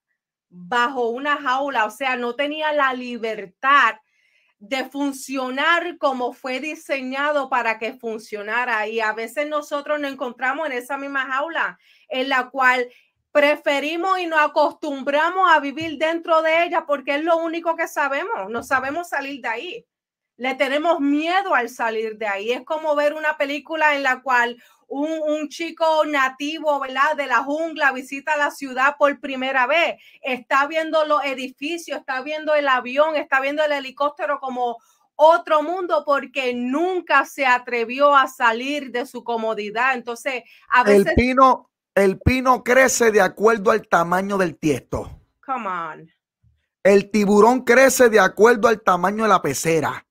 bajo 0.48 1.08
una 1.10 1.36
jaula, 1.36 1.84
o 1.84 1.90
sea, 1.90 2.16
no 2.16 2.34
tenía 2.34 2.72
la 2.72 2.92
libertad 2.94 3.94
de 4.58 4.84
funcionar 4.84 5.98
como 5.98 6.32
fue 6.32 6.60
diseñado 6.60 7.48
para 7.48 7.78
que 7.78 7.94
funcionara. 7.94 8.86
Y 8.86 9.00
a 9.00 9.12
veces 9.12 9.48
nosotros 9.48 9.98
nos 9.98 10.12
encontramos 10.12 10.66
en 10.66 10.72
esa 10.72 10.96
misma 10.98 11.26
jaula 11.26 11.78
en 12.08 12.28
la 12.28 12.50
cual 12.50 12.88
preferimos 13.32 14.18
y 14.20 14.26
nos 14.26 14.40
acostumbramos 14.40 15.50
a 15.50 15.58
vivir 15.58 15.96
dentro 15.98 16.42
de 16.42 16.64
ella 16.64 16.84
porque 16.86 17.16
es 17.16 17.24
lo 17.24 17.38
único 17.38 17.74
que 17.74 17.88
sabemos, 17.88 18.50
no 18.50 18.62
sabemos 18.62 19.08
salir 19.08 19.40
de 19.40 19.48
ahí. 19.48 19.86
Le 20.36 20.54
tenemos 20.54 21.00
miedo 21.00 21.54
al 21.54 21.68
salir 21.68 22.16
de 22.18 22.26
ahí. 22.26 22.52
Es 22.52 22.64
como 22.64 22.94
ver 22.94 23.14
una 23.14 23.36
película 23.36 23.94
en 23.94 24.02
la 24.02 24.22
cual 24.22 24.62
un, 24.88 25.10
un, 25.22 25.48
chico 25.48 26.04
nativo, 26.04 26.80
¿verdad? 26.80 27.16
De 27.16 27.26
la 27.26 27.44
jungla 27.44 27.92
visita 27.92 28.36
la 28.36 28.50
ciudad 28.50 28.96
por 28.98 29.20
primera 29.20 29.66
vez. 29.66 29.96
Está 30.20 30.66
viendo 30.66 31.04
los 31.04 31.24
edificios, 31.24 32.00
está 32.00 32.22
viendo 32.22 32.54
el 32.54 32.66
avión, 32.68 33.14
está 33.16 33.40
viendo 33.40 33.62
el 33.62 33.72
helicóptero 33.72 34.40
como 34.40 34.78
otro 35.14 35.62
mundo 35.62 36.02
porque 36.04 36.54
nunca 36.54 37.24
se 37.24 37.46
atrevió 37.46 38.14
a 38.14 38.26
salir 38.26 38.90
de 38.90 39.06
su 39.06 39.22
comodidad. 39.22 39.94
Entonces, 39.94 40.42
a 40.68 40.82
veces... 40.82 41.06
El 41.06 41.14
pino, 41.14 41.70
el 41.94 42.18
pino 42.20 42.62
crece 42.62 43.10
de 43.10 43.20
acuerdo 43.20 43.70
al 43.70 43.86
tamaño 43.86 44.38
del 44.38 44.56
tiesto. 44.56 45.10
Come 45.44 45.68
on. 45.68 46.10
El 46.82 47.10
tiburón 47.10 47.62
crece 47.62 48.08
de 48.08 48.20
acuerdo 48.20 48.68
al 48.68 48.80
tamaño 48.80 49.24
de 49.24 49.28
la 49.28 49.42
pecera. 49.42 50.06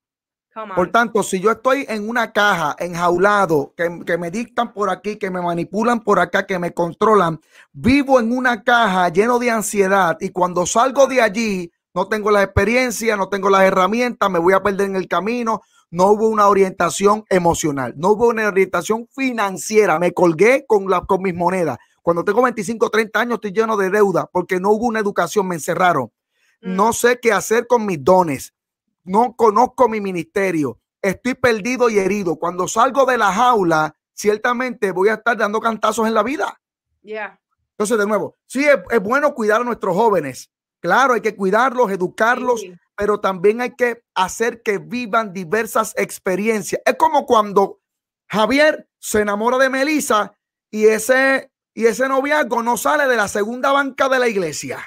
Por 0.75 0.91
tanto, 0.91 1.23
si 1.23 1.39
yo 1.39 1.51
estoy 1.51 1.85
en 1.87 2.09
una 2.09 2.33
caja, 2.33 2.75
enjaulado, 2.77 3.73
que, 3.75 4.01
que, 4.05 4.17
me 4.17 4.29
dictan 4.29 4.73
por 4.73 4.89
aquí, 4.89 5.15
que 5.15 5.31
me 5.31 5.41
manipulan 5.41 6.01
por 6.01 6.19
acá, 6.19 6.45
que 6.45 6.59
me 6.59 6.73
controlan, 6.73 7.39
vivo 7.71 8.19
en 8.19 8.35
una 8.35 8.61
caja 8.61 9.07
lleno 9.07 9.39
de 9.39 9.49
ansiedad 9.49 10.17
y 10.19 10.29
cuando 10.29 10.65
salgo 10.65 11.07
de 11.07 11.21
allí, 11.21 11.71
no 11.93 12.07
tengo 12.07 12.31
la 12.31 12.43
experiencia, 12.43 13.15
no 13.15 13.29
tengo 13.29 13.49
las 13.49 13.63
herramientas, 13.63 14.29
me 14.29 14.39
voy 14.39 14.53
a 14.53 14.61
perder 14.61 14.87
en 14.87 14.97
el 14.97 15.07
camino, 15.07 15.61
no 15.91 16.07
hubo 16.07 16.29
una 16.29 16.47
orientación 16.47 17.25
emocional, 17.29 17.93
no 17.97 18.11
hubo 18.11 18.29
una 18.29 18.47
orientación 18.47 19.07
financiera. 19.13 19.99
Me 19.99 20.13
colgué 20.13 20.65
con, 20.65 20.89
la, 20.89 21.01
con 21.01 21.21
mis 21.21 21.35
monedas. 21.35 21.77
Cuando 22.01 22.23
tengo 22.23 22.41
25, 22.41 22.89
30 22.89 23.19
años 23.19 23.35
estoy 23.35 23.51
lleno 23.51 23.77
de 23.77 23.89
deuda 23.89 24.27
porque 24.31 24.59
no 24.59 24.71
hubo 24.71 24.87
una 24.87 24.99
educación, 24.99 25.47
me 25.47 25.55
encerraron. 25.55 26.11
Mm. 26.61 26.75
No 26.75 26.93
sé 26.93 27.19
qué 27.21 27.33
hacer 27.33 27.67
con 27.67 27.85
mis 27.85 28.03
dones. 28.03 28.53
No 29.03 29.35
conozco 29.35 29.89
mi 29.89 29.99
ministerio. 29.99 30.79
Estoy 31.01 31.33
perdido 31.33 31.89
y 31.89 31.99
herido. 31.99 32.37
Cuando 32.37 32.67
salgo 32.67 33.05
de 33.05 33.17
la 33.17 33.33
jaula, 33.33 33.95
ciertamente 34.13 34.91
voy 34.91 35.09
a 35.09 35.15
estar 35.15 35.35
dando 35.35 35.59
cantazos 35.59 36.07
en 36.07 36.13
la 36.13 36.23
vida. 36.23 36.59
Ya. 37.01 37.39
Entonces, 37.71 37.97
de 37.97 38.05
nuevo, 38.05 38.37
sí 38.45 38.63
es, 38.65 39.01
bueno 39.01 39.33
cuidar 39.33 39.61
a 39.61 39.63
nuestros 39.63 39.95
jóvenes. 39.95 40.51
Claro, 40.79 41.15
hay 41.15 41.21
que 41.21 41.35
cuidarlos, 41.35 41.91
educarlos, 41.91 42.63
pero 43.01 43.19
también 43.19 43.61
hay 43.61 43.75
que 43.75 44.03
hacer 44.13 44.61
que 44.61 44.77
vivan 44.77 45.33
diversas 45.33 45.95
experiencias. 45.97 46.83
Es 46.85 46.97
como 46.97 47.25
cuando 47.25 47.81
Javier 48.29 48.87
se 48.99 49.21
enamora 49.21 49.57
de 49.57 49.69
Melissa 49.69 50.37
y 50.69 50.85
ese, 50.85 51.51
y 51.73 51.87
ese 51.87 52.07
noviazgo 52.07 52.61
no 52.61 52.77
sale 52.77 53.07
de 53.07 53.15
la 53.15 53.27
segunda 53.27 53.71
banca 53.71 54.07
de 54.07 54.19
la 54.19 54.27
iglesia. 54.27 54.85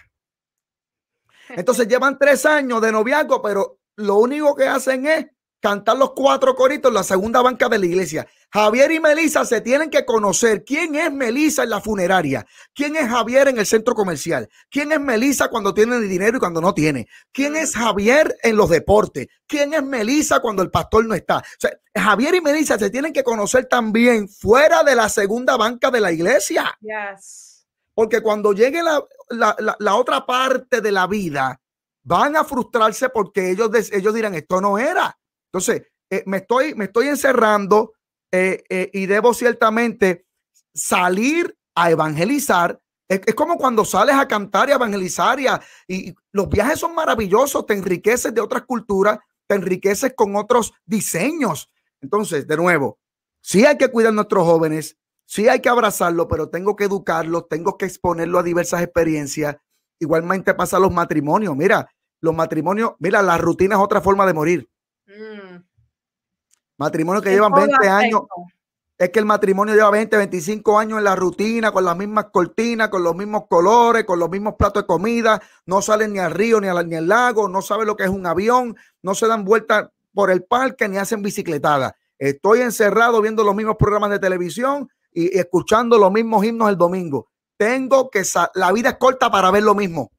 Entonces 1.48 1.88
llevan 1.88 2.16
tres 2.16 2.46
años 2.46 2.80
de 2.82 2.92
noviazgo, 2.92 3.42
pero 3.42 3.80
lo 3.96 4.14
único 4.18 4.54
que 4.54 4.68
hacen 4.68 5.06
es 5.06 5.26
cantar 5.64 5.96
los 5.96 6.12
cuatro 6.12 6.54
coritos 6.54 6.90
en 6.90 6.94
la 6.94 7.02
segunda 7.02 7.40
banca 7.40 7.70
de 7.70 7.78
la 7.78 7.86
iglesia. 7.86 8.28
Javier 8.52 8.92
y 8.92 9.00
Melisa 9.00 9.46
se 9.46 9.62
tienen 9.62 9.88
que 9.88 10.04
conocer 10.04 10.62
quién 10.62 10.94
es 10.94 11.10
Melisa 11.10 11.62
en 11.62 11.70
la 11.70 11.80
funeraria, 11.80 12.44
quién 12.74 12.96
es 12.96 13.08
Javier 13.08 13.48
en 13.48 13.56
el 13.56 13.64
centro 13.64 13.94
comercial, 13.94 14.46
quién 14.70 14.92
es 14.92 15.00
Melisa 15.00 15.48
cuando 15.48 15.72
tiene 15.72 15.98
dinero 16.00 16.36
y 16.36 16.38
cuando 16.38 16.60
no 16.60 16.74
tiene, 16.74 17.08
quién 17.32 17.56
es 17.56 17.74
Javier 17.74 18.36
en 18.42 18.56
los 18.58 18.68
deportes, 18.68 19.28
quién 19.46 19.72
es 19.72 19.82
Melisa 19.82 20.40
cuando 20.40 20.62
el 20.62 20.70
pastor 20.70 21.06
no 21.06 21.14
está. 21.14 21.42
Javier 21.96 22.34
y 22.34 22.42
Melisa 22.42 22.78
se 22.78 22.90
tienen 22.90 23.14
que 23.14 23.24
conocer 23.24 23.64
también 23.64 24.28
fuera 24.28 24.82
de 24.84 24.94
la 24.94 25.08
segunda 25.08 25.56
banca 25.56 25.90
de 25.90 26.00
la 26.02 26.12
iglesia. 26.12 26.78
Porque 27.94 28.20
cuando 28.20 28.52
llegue 28.52 28.82
la, 28.82 29.02
la, 29.78 29.94
otra 29.94 30.26
parte 30.26 30.82
de 30.82 30.92
la 30.92 31.06
vida, 31.06 31.58
van 32.02 32.36
a 32.36 32.44
frustrarse 32.44 33.08
porque 33.08 33.50
ellos, 33.50 33.70
ellos 33.92 34.12
dirán, 34.12 34.34
esto 34.34 34.60
no 34.60 34.78
era. 34.78 35.16
Entonces, 35.54 35.86
eh, 36.10 36.24
me, 36.26 36.38
estoy, 36.38 36.74
me 36.74 36.86
estoy 36.86 37.06
encerrando 37.06 37.92
eh, 38.32 38.64
eh, 38.68 38.90
y 38.92 39.06
debo 39.06 39.32
ciertamente 39.32 40.26
salir 40.74 41.56
a 41.76 41.92
evangelizar. 41.92 42.80
Es, 43.08 43.20
como 43.36 43.56
cuando 43.56 43.84
sales 43.84 44.16
a 44.16 44.26
cantar 44.26 44.68
y 44.68 44.72
a 44.72 44.74
evangelizar 44.74 45.38
y, 45.86 46.12
los 46.32 46.48
viajes 46.48 46.80
son 46.80 46.92
maravillosos, 46.96 47.66
te 47.66 47.74
enriqueces 47.74 48.34
de 48.34 48.40
otras 48.40 48.64
culturas, 48.64 49.20
te 49.46 49.54
enriqueces 49.54 50.14
con 50.16 50.34
otros 50.34 50.72
diseños. 50.84 51.70
Entonces, 52.00 52.48
de 52.48 52.56
nuevo, 52.56 52.98
sí 53.40 53.64
hay 53.64 53.78
que 53.78 53.92
cuidar 53.92 54.10
a 54.10 54.16
nuestros 54.16 54.44
jóvenes, 54.44 54.98
sí 55.24 55.48
hay 55.48 55.60
que 55.60 55.68
abrazarlos, 55.68 56.26
pero 56.28 56.48
tengo 56.48 56.74
que 56.74 56.84
educarlos, 56.84 57.48
tengo 57.48 57.78
que 57.78 57.84
exponerlos 57.84 58.40
a 58.40 58.42
diversas 58.42 58.82
experiencias. 58.82 59.54
Igualmente 60.00 60.52
pasa 60.54 60.78
a 60.78 60.80
los 60.80 60.92
matrimonios. 60.92 61.54
Mira, 61.54 61.88
los 62.20 62.34
matrimonios, 62.34 62.94
mira, 62.98 63.22
la 63.22 63.38
rutina 63.38 63.76
es 63.76 63.80
otra 63.80 64.00
forma 64.00 64.26
de 64.26 64.34
morir. 64.34 64.68
Mm. 65.18 65.62
Matrimonios 66.78 67.22
que 67.22 67.30
llevan 67.30 67.52
20 67.52 67.88
años. 67.88 68.22
Es 68.96 69.10
que 69.10 69.18
el 69.18 69.24
matrimonio 69.24 69.74
lleva 69.74 69.90
20, 69.90 70.16
25 70.16 70.78
años 70.78 70.98
en 70.98 71.04
la 71.04 71.16
rutina, 71.16 71.72
con 71.72 71.84
las 71.84 71.96
mismas 71.96 72.26
cortinas, 72.32 72.90
con 72.90 73.02
los 73.02 73.14
mismos 73.14 73.44
colores, 73.48 74.04
con 74.04 74.20
los 74.20 74.30
mismos 74.30 74.54
platos 74.56 74.84
de 74.84 74.86
comida. 74.86 75.42
No 75.66 75.82
salen 75.82 76.12
ni 76.12 76.20
al 76.20 76.30
río 76.30 76.60
ni, 76.60 76.68
al, 76.68 76.88
ni 76.88 76.94
al 76.94 77.08
lago, 77.08 77.48
no 77.48 77.60
saben 77.60 77.86
lo 77.86 77.96
que 77.96 78.04
es 78.04 78.08
un 78.08 78.24
avión, 78.26 78.76
no 79.02 79.14
se 79.14 79.26
dan 79.26 79.44
vueltas 79.44 79.88
por 80.12 80.30
el 80.30 80.44
parque 80.44 80.88
ni 80.88 80.96
hacen 80.96 81.22
bicicletada. 81.22 81.96
Estoy 82.18 82.60
encerrado 82.60 83.20
viendo 83.20 83.42
los 83.42 83.54
mismos 83.54 83.76
programas 83.76 84.10
de 84.10 84.20
televisión 84.20 84.88
y, 85.12 85.36
escuchando 85.36 85.98
los 85.98 86.12
mismos 86.12 86.44
himnos 86.44 86.68
el 86.68 86.78
domingo. 86.78 87.28
Tengo 87.56 88.10
que, 88.10 88.22
la 88.54 88.72
vida 88.72 88.90
es 88.90 88.96
corta 88.96 89.30
para 89.30 89.50
ver 89.50 89.64
lo 89.64 89.74
mismo. 89.74 90.12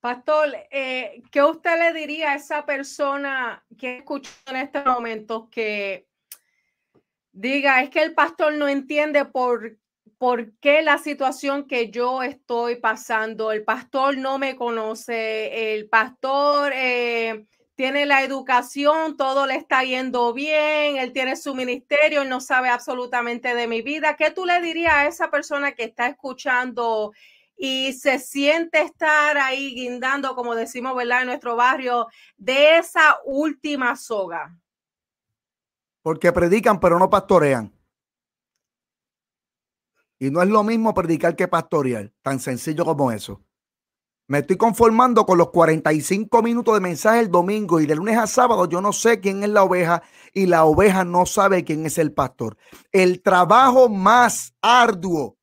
Pastor, 0.00 0.54
eh, 0.70 1.22
¿qué 1.32 1.42
usted 1.42 1.76
le 1.78 1.92
diría 1.92 2.32
a 2.32 2.36
esa 2.36 2.64
persona 2.64 3.64
que 3.76 3.98
escucha 3.98 4.30
en 4.46 4.56
este 4.56 4.82
momento 4.82 5.48
que 5.50 6.06
diga, 7.32 7.82
es 7.82 7.90
que 7.90 8.02
el 8.02 8.14
pastor 8.14 8.54
no 8.54 8.68
entiende 8.68 9.24
por, 9.24 9.76
por 10.18 10.52
qué 10.58 10.82
la 10.82 10.98
situación 10.98 11.66
que 11.66 11.90
yo 11.90 12.22
estoy 12.22 12.76
pasando, 12.76 13.50
el 13.50 13.64
pastor 13.64 14.16
no 14.18 14.38
me 14.38 14.56
conoce, 14.56 15.74
el 15.74 15.88
pastor 15.88 16.72
eh, 16.74 17.46
tiene 17.74 18.06
la 18.06 18.22
educación, 18.22 19.16
todo 19.16 19.46
le 19.46 19.54
está 19.54 19.84
yendo 19.84 20.32
bien, 20.32 20.96
él 20.96 21.12
tiene 21.12 21.36
su 21.36 21.54
ministerio, 21.54 22.22
él 22.22 22.28
no 22.28 22.40
sabe 22.40 22.68
absolutamente 22.68 23.54
de 23.54 23.68
mi 23.68 23.82
vida. 23.82 24.16
¿Qué 24.16 24.30
tú 24.32 24.46
le 24.46 24.60
dirías 24.60 24.94
a 24.94 25.06
esa 25.06 25.30
persona 25.30 25.72
que 25.72 25.84
está 25.84 26.08
escuchando 26.08 27.12
y 27.58 27.92
se 27.92 28.20
siente 28.20 28.80
estar 28.80 29.36
ahí 29.36 29.74
guindando, 29.74 30.36
como 30.36 30.54
decimos, 30.54 30.94
¿verdad? 30.94 31.22
En 31.22 31.26
nuestro 31.26 31.56
barrio, 31.56 32.06
de 32.36 32.78
esa 32.78 33.18
última 33.24 33.96
soga? 33.96 34.56
Porque 36.00 36.32
predican 36.32 36.78
pero 36.78 36.98
no 36.98 37.10
pastorean. 37.10 37.74
Y 40.20 40.30
no 40.30 40.40
es 40.40 40.48
lo 40.48 40.62
mismo 40.62 40.94
predicar 40.94 41.36
que 41.36 41.48
pastorear, 41.48 42.12
tan 42.22 42.40
sencillo 42.40 42.84
como 42.84 43.10
eso. 43.12 43.42
Me 44.28 44.40
estoy 44.40 44.56
conformando 44.56 45.24
con 45.24 45.38
los 45.38 45.50
45 45.50 46.42
minutos 46.42 46.74
de 46.74 46.80
mensaje 46.80 47.20
el 47.20 47.30
domingo 47.30 47.80
y 47.80 47.86
de 47.86 47.94
lunes 47.94 48.18
a 48.18 48.26
sábado 48.26 48.68
yo 48.68 48.82
no 48.82 48.92
sé 48.92 49.20
quién 49.20 49.42
es 49.42 49.48
la 49.48 49.62
oveja 49.62 50.02
y 50.34 50.46
la 50.46 50.64
oveja 50.64 51.04
no 51.04 51.24
sabe 51.24 51.64
quién 51.64 51.86
es 51.86 51.96
el 51.96 52.12
pastor. 52.12 52.58
El 52.92 53.22
trabajo 53.22 53.88
más 53.88 54.54
arduo 54.60 55.37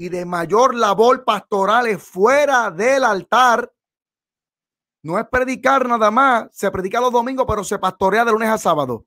y 0.00 0.08
de 0.08 0.24
mayor 0.24 0.74
labor 0.74 1.26
pastoral 1.26 1.86
es 1.86 2.02
fuera 2.02 2.70
del 2.70 3.04
altar. 3.04 3.70
No 5.02 5.18
es 5.18 5.26
predicar 5.28 5.86
nada 5.86 6.10
más, 6.10 6.48
se 6.52 6.70
predica 6.70 7.02
los 7.02 7.12
domingos, 7.12 7.44
pero 7.46 7.62
se 7.62 7.78
pastorea 7.78 8.24
de 8.24 8.32
lunes 8.32 8.48
a 8.48 8.56
sábado. 8.56 9.04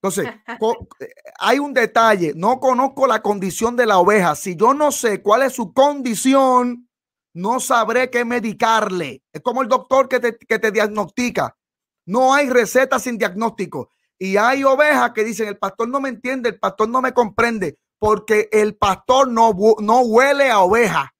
Entonces, 0.00 0.32
hay 1.38 1.58
un 1.58 1.74
detalle, 1.74 2.32
no 2.34 2.60
conozco 2.60 3.06
la 3.06 3.20
condición 3.20 3.76
de 3.76 3.84
la 3.84 3.98
oveja. 3.98 4.34
Si 4.36 4.56
yo 4.56 4.72
no 4.72 4.90
sé 4.90 5.20
cuál 5.20 5.42
es 5.42 5.52
su 5.52 5.74
condición, 5.74 6.88
no 7.34 7.60
sabré 7.60 8.08
qué 8.08 8.24
medicarle. 8.24 9.22
Es 9.34 9.42
como 9.42 9.60
el 9.60 9.68
doctor 9.68 10.08
que 10.08 10.18
te, 10.18 10.38
que 10.38 10.58
te 10.58 10.72
diagnostica. 10.72 11.58
No 12.06 12.32
hay 12.32 12.48
receta 12.48 12.98
sin 12.98 13.18
diagnóstico. 13.18 13.90
Y 14.18 14.38
hay 14.38 14.64
ovejas 14.64 15.12
que 15.12 15.24
dicen, 15.24 15.48
el 15.48 15.58
pastor 15.58 15.90
no 15.90 16.00
me 16.00 16.08
entiende, 16.08 16.48
el 16.48 16.58
pastor 16.58 16.88
no 16.88 17.02
me 17.02 17.12
comprende, 17.12 17.78
porque 17.98 18.48
el 18.52 18.76
pastor 18.76 19.28
no, 19.28 19.52
no 19.80 20.00
huele 20.00 20.50
a 20.50 20.60
oveja. 20.60 21.14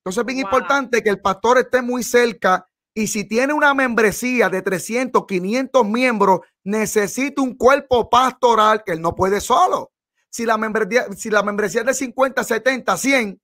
Entonces 0.00 0.20
es 0.20 0.26
bien 0.26 0.38
importante 0.38 1.02
que 1.02 1.10
el 1.10 1.20
pastor 1.20 1.58
esté 1.58 1.82
muy 1.82 2.02
cerca 2.02 2.68
y 2.94 3.08
si 3.08 3.24
tiene 3.24 3.52
una 3.52 3.74
membresía 3.74 4.48
de 4.48 4.62
300, 4.62 5.26
500 5.26 5.86
miembros, 5.86 6.40
necesita 6.64 7.42
un 7.42 7.56
cuerpo 7.56 8.08
pastoral 8.08 8.82
que 8.84 8.92
él 8.92 9.00
no 9.00 9.14
puede 9.14 9.40
solo. 9.40 9.92
Si 10.30 10.46
la 10.46 10.56
membresía, 10.56 11.06
si 11.16 11.30
la 11.30 11.42
membresía 11.42 11.80
es 11.80 11.86
de 11.86 11.94
50, 11.94 12.42
70, 12.44 12.96
100, 12.96 13.40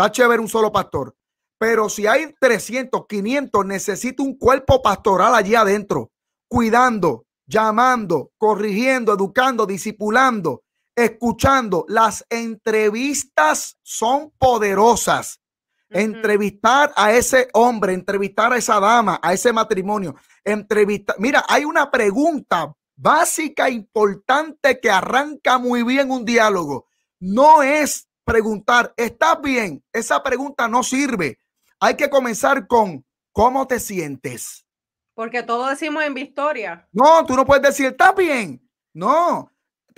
Está 0.00 0.10
chévere 0.12 0.40
un 0.40 0.48
solo 0.48 0.72
pastor. 0.72 1.14
Pero 1.58 1.90
si 1.90 2.06
hay 2.06 2.34
300, 2.40 3.04
500, 3.06 3.66
necesita 3.66 4.22
un 4.22 4.38
cuerpo 4.38 4.80
pastoral 4.80 5.34
allí 5.34 5.54
adentro, 5.54 6.10
cuidando, 6.48 7.26
llamando, 7.46 8.32
corrigiendo, 8.38 9.12
educando, 9.12 9.66
discipulando, 9.66 10.62
escuchando. 11.04 11.84
Las 11.88 12.24
entrevistas 12.30 13.78
son 13.82 14.32
poderosas. 14.38 15.40
Entrevistar 15.88 16.92
a 16.94 17.12
ese 17.12 17.48
hombre, 17.52 17.94
entrevistar 17.94 18.52
a 18.52 18.56
esa 18.56 18.78
dama, 18.78 19.18
a 19.20 19.32
ese 19.32 19.52
matrimonio, 19.52 20.14
entrevistar. 20.44 21.16
Mira, 21.18 21.44
hay 21.48 21.64
una 21.64 21.90
pregunta 21.90 22.72
básica, 22.94 23.68
importante, 23.68 24.78
que 24.78 24.88
arranca 24.88 25.58
muy 25.58 25.82
bien 25.82 26.12
un 26.12 26.24
diálogo. 26.24 26.86
No 27.18 27.62
es 27.62 28.08
preguntar, 28.24 28.94
¿estás 28.96 29.40
bien? 29.42 29.82
Esa 29.92 30.22
pregunta 30.22 30.68
no 30.68 30.84
sirve. 30.84 31.40
Hay 31.80 31.96
que 31.96 32.08
comenzar 32.08 32.68
con, 32.68 33.04
¿cómo 33.32 33.66
te 33.66 33.80
sientes? 33.80 34.66
Porque 35.14 35.42
todo 35.42 35.66
decimos 35.66 36.04
en 36.04 36.14
victoria. 36.14 36.88
No, 36.92 37.24
tú 37.26 37.34
no 37.34 37.44
puedes 37.44 37.62
decir, 37.62 37.86
¿estás 37.86 38.14
bien? 38.14 38.62
No, 38.92 39.50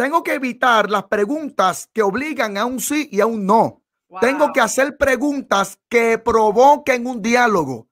tengo 0.03 0.25
que 0.25 0.35
evitar 0.35 0.91
las 0.91 1.05
preguntas 1.05 1.89
que 1.93 2.03
obligan 2.03 2.59
a 2.59 2.65
un 2.65 2.81
sí 2.81 3.09
y 3.13 3.21
a 3.21 3.27
un 3.27 3.47
no. 3.47 3.85
Tengo 4.21 4.53
que 4.53 4.61
hacer 4.61 4.97
preguntas 4.97 5.79
que 5.89 6.19
provoquen 6.19 7.07
un 7.07 7.23
diálogo, 7.23 7.87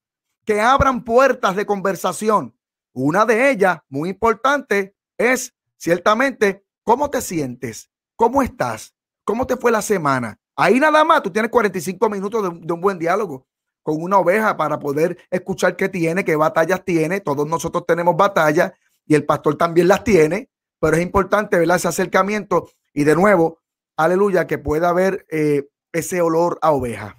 que 0.44 0.60
abran 0.60 1.04
puertas 1.04 1.54
de 1.54 1.64
conversación. 1.64 2.52
Una 2.92 3.24
de 3.24 3.52
ellas, 3.52 3.78
muy 3.88 4.08
importante, 4.08 4.96
es 5.16 5.54
ciertamente, 5.76 6.64
¿cómo 6.82 7.10
te 7.10 7.20
sientes? 7.20 7.88
¿Cómo 8.16 8.42
estás? 8.42 8.92
¿Cómo 9.22 9.46
te 9.46 9.56
fue 9.56 9.70
la 9.70 9.80
semana? 9.80 10.36
Ahí 10.56 10.80
nada 10.80 11.04
más 11.04 11.22
tú 11.22 11.30
tienes 11.30 11.52
45 11.52 12.10
minutos 12.10 12.42
de, 12.42 12.72
un 12.72 12.80
buen 12.80 12.98
diálogo 12.98 13.46
con 13.84 14.02
una 14.02 14.18
oveja 14.18 14.56
para 14.56 14.80
poder 14.80 15.16
escuchar 15.30 15.76
qué 15.76 15.88
tiene, 15.88 16.24
qué 16.24 16.34
batallas 16.34 16.84
tiene. 16.84 17.20
Todos 17.20 17.46
nosotros 17.46 17.86
tenemos 17.86 18.16
batallas 18.16 18.72
y 19.06 19.14
el 19.14 19.24
pastor 19.24 19.56
también 19.56 19.86
las 19.86 20.02
tiene, 20.02 20.50
pero 20.80 20.96
es 20.96 21.02
importante 21.02 21.58
ver 21.58 21.70
ese 21.70 21.88
acercamiento 21.88 22.68
y 22.92 23.04
de 23.04 23.14
nuevo, 23.14 23.60
aleluya, 23.96 24.46
que 24.46 24.58
pueda 24.58 24.88
haber 24.88 25.26
eh, 25.30 25.68
ese 25.92 26.20
olor 26.20 26.58
a 26.62 26.72
oveja. 26.72 27.16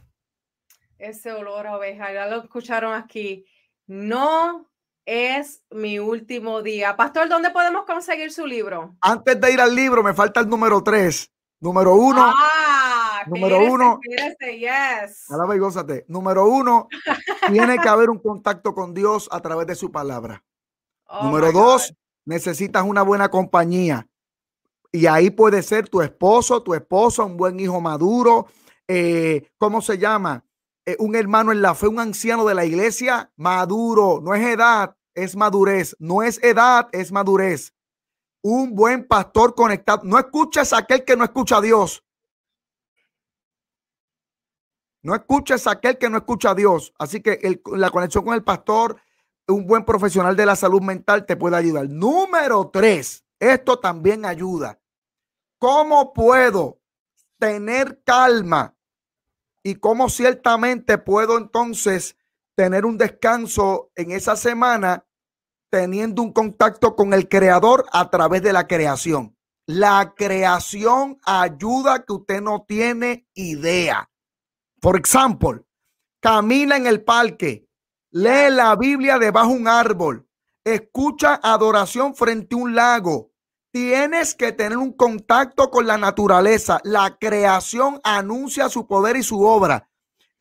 Ese 0.97 1.31
olor 1.31 1.67
a 1.67 1.77
oveja, 1.77 2.11
ya 2.11 2.27
lo 2.27 2.43
escucharon 2.43 2.93
aquí. 2.93 3.45
No 3.87 4.69
es 5.05 5.63
mi 5.71 5.99
último 5.99 6.61
día. 6.61 6.95
Pastor, 6.95 7.29
¿dónde 7.29 7.51
podemos 7.51 7.85
conseguir 7.85 8.31
su 8.31 8.45
libro? 8.45 8.95
Antes 9.01 9.39
de 9.39 9.53
ir 9.53 9.61
al 9.61 9.73
libro, 9.73 10.03
me 10.03 10.13
falta 10.13 10.39
el 10.41 10.49
número 10.49 10.83
tres. 10.83 11.31
Número 11.59 11.93
uno. 11.93 12.23
Ah, 12.25 13.23
número 13.27 13.59
uno. 13.59 13.99
yes. 14.39 15.27
y 15.29 15.59
gózate. 15.59 16.05
Número 16.07 16.45
uno, 16.45 16.87
tiene 17.51 17.77
que 17.77 17.87
haber 17.87 18.09
un 18.09 18.17
contacto 18.19 18.73
con 18.73 18.95
Dios 18.95 19.29
a 19.31 19.41
través 19.41 19.67
de 19.67 19.75
su 19.75 19.91
palabra. 19.91 20.43
Oh 21.05 21.25
número 21.25 21.51
dos, 21.51 21.93
necesitas 22.25 22.83
una 22.83 23.01
buena 23.01 23.29
compañía. 23.29 24.07
Y 24.91 25.05
ahí 25.05 25.29
puede 25.29 25.63
ser 25.63 25.87
tu 25.87 26.01
esposo, 26.01 26.63
tu 26.63 26.73
esposa, 26.73 27.23
un 27.23 27.37
buen 27.37 27.59
hijo 27.59 27.79
maduro. 27.79 28.47
Eh, 28.87 29.49
¿Cómo 29.57 29.81
se 29.81 29.97
llama? 29.97 30.43
Eh, 30.85 30.97
un 30.99 31.15
hermano 31.15 31.51
en 31.51 31.61
la 31.61 31.75
fe, 31.75 31.87
un 31.87 31.99
anciano 31.99 32.45
de 32.45 32.55
la 32.55 32.65
iglesia 32.65 33.31
maduro. 33.37 34.19
No 34.21 34.35
es 34.35 34.45
edad, 34.45 34.95
es 35.15 35.35
madurez. 35.35 35.95
No 35.99 36.23
es 36.23 36.43
edad, 36.43 36.89
es 36.91 37.11
madurez 37.11 37.73
un 38.41 38.73
buen 38.75 39.07
pastor 39.07 39.55
conectado. 39.55 40.01
No 40.03 40.17
escuches 40.17 40.73
a 40.73 40.79
aquel 40.79 41.05
que 41.05 41.15
no 41.15 41.23
escucha 41.23 41.57
a 41.57 41.61
Dios. 41.61 42.03
No 45.03 45.15
escuches 45.15 45.65
a 45.67 45.71
aquel 45.71 45.97
que 45.97 46.09
no 46.09 46.17
escucha 46.17 46.51
a 46.51 46.55
Dios. 46.55 46.93
Así 46.97 47.21
que 47.21 47.61
la 47.73 47.89
conexión 47.89 48.23
con 48.23 48.33
el 48.33 48.43
pastor, 48.43 49.01
un 49.51 49.67
buen 49.67 49.85
profesional 49.85 50.35
de 50.35 50.45
la 50.45 50.55
salud 50.55 50.81
mental 50.81 51.25
te 51.25 51.35
puede 51.35 51.57
ayudar. 51.57 51.89
Número 51.89 52.69
tres, 52.69 53.23
esto 53.39 53.79
también 53.79 54.25
ayuda. 54.25 54.79
¿Cómo 55.59 56.13
puedo 56.13 56.79
tener 57.39 58.03
calma? 58.03 58.75
Y 59.63 59.75
cómo 59.75 60.09
ciertamente 60.09 60.97
puedo 60.97 61.37
entonces 61.37 62.17
tener 62.55 62.85
un 62.85 62.97
descanso 62.97 63.91
en 63.95 64.11
esa 64.11 64.35
semana 64.35 65.05
teniendo 65.71 66.21
un 66.21 66.33
contacto 66.33 66.95
con 66.95 67.13
el 67.13 67.29
creador 67.29 67.85
a 67.91 68.09
través 68.09 68.41
de 68.41 68.53
la 68.53 68.67
creación. 68.67 69.37
La 69.65 70.13
creación 70.15 71.19
ayuda 71.23 72.03
que 72.03 72.13
usted 72.13 72.41
no 72.41 72.65
tiene 72.67 73.27
idea. 73.33 74.09
Por 74.81 74.99
ejemplo, 74.99 75.65
camina 76.19 76.75
en 76.75 76.87
el 76.87 77.03
parque, 77.03 77.67
lee 78.11 78.49
la 78.49 78.75
Biblia 78.75 79.17
debajo 79.17 79.49
de 79.49 79.59
un 79.59 79.67
árbol, 79.67 80.27
escucha 80.63 81.39
adoración 81.41 82.15
frente 82.15 82.55
a 82.55 82.59
un 82.59 82.75
lago. 82.75 83.31
Tienes 83.71 84.35
que 84.35 84.51
tener 84.51 84.77
un 84.77 84.91
contacto 84.93 85.71
con 85.71 85.87
la 85.87 85.97
naturaleza. 85.97 86.79
La 86.83 87.17
creación 87.17 88.01
anuncia 88.03 88.67
su 88.67 88.85
poder 88.85 89.15
y 89.15 89.23
su 89.23 89.41
obra 89.41 89.89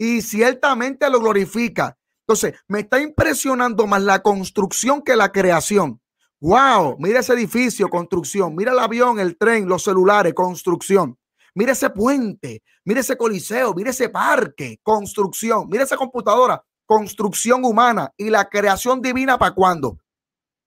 y 0.00 0.22
ciertamente 0.22 1.10
lo 1.10 1.20
glorifica. 1.20 1.96
Entonces, 2.26 2.54
me 2.68 2.80
está 2.80 3.02
impresionando 3.02 3.86
más 3.86 4.02
la 4.02 4.22
construcción 4.22 5.02
que 5.02 5.14
la 5.14 5.30
creación. 5.30 6.00
Wow, 6.40 6.96
mira 6.98 7.20
ese 7.20 7.34
edificio, 7.34 7.88
construcción. 7.88 8.56
Mira 8.56 8.72
el 8.72 8.78
avión, 8.78 9.20
el 9.20 9.36
tren, 9.36 9.68
los 9.68 9.84
celulares, 9.84 10.32
construcción. 10.32 11.18
Mira 11.54 11.72
ese 11.72 11.90
puente, 11.90 12.62
mira 12.84 13.00
ese 13.00 13.16
coliseo, 13.16 13.74
mira 13.74 13.90
ese 13.90 14.08
parque, 14.08 14.80
construcción. 14.82 15.68
Mira 15.68 15.84
esa 15.84 15.98
computadora, 15.98 16.64
construcción 16.90 17.64
humana 17.64 18.12
y 18.16 18.30
la 18.30 18.48
creación 18.48 19.00
divina 19.00 19.38
para 19.38 19.54
cuándo. 19.54 20.00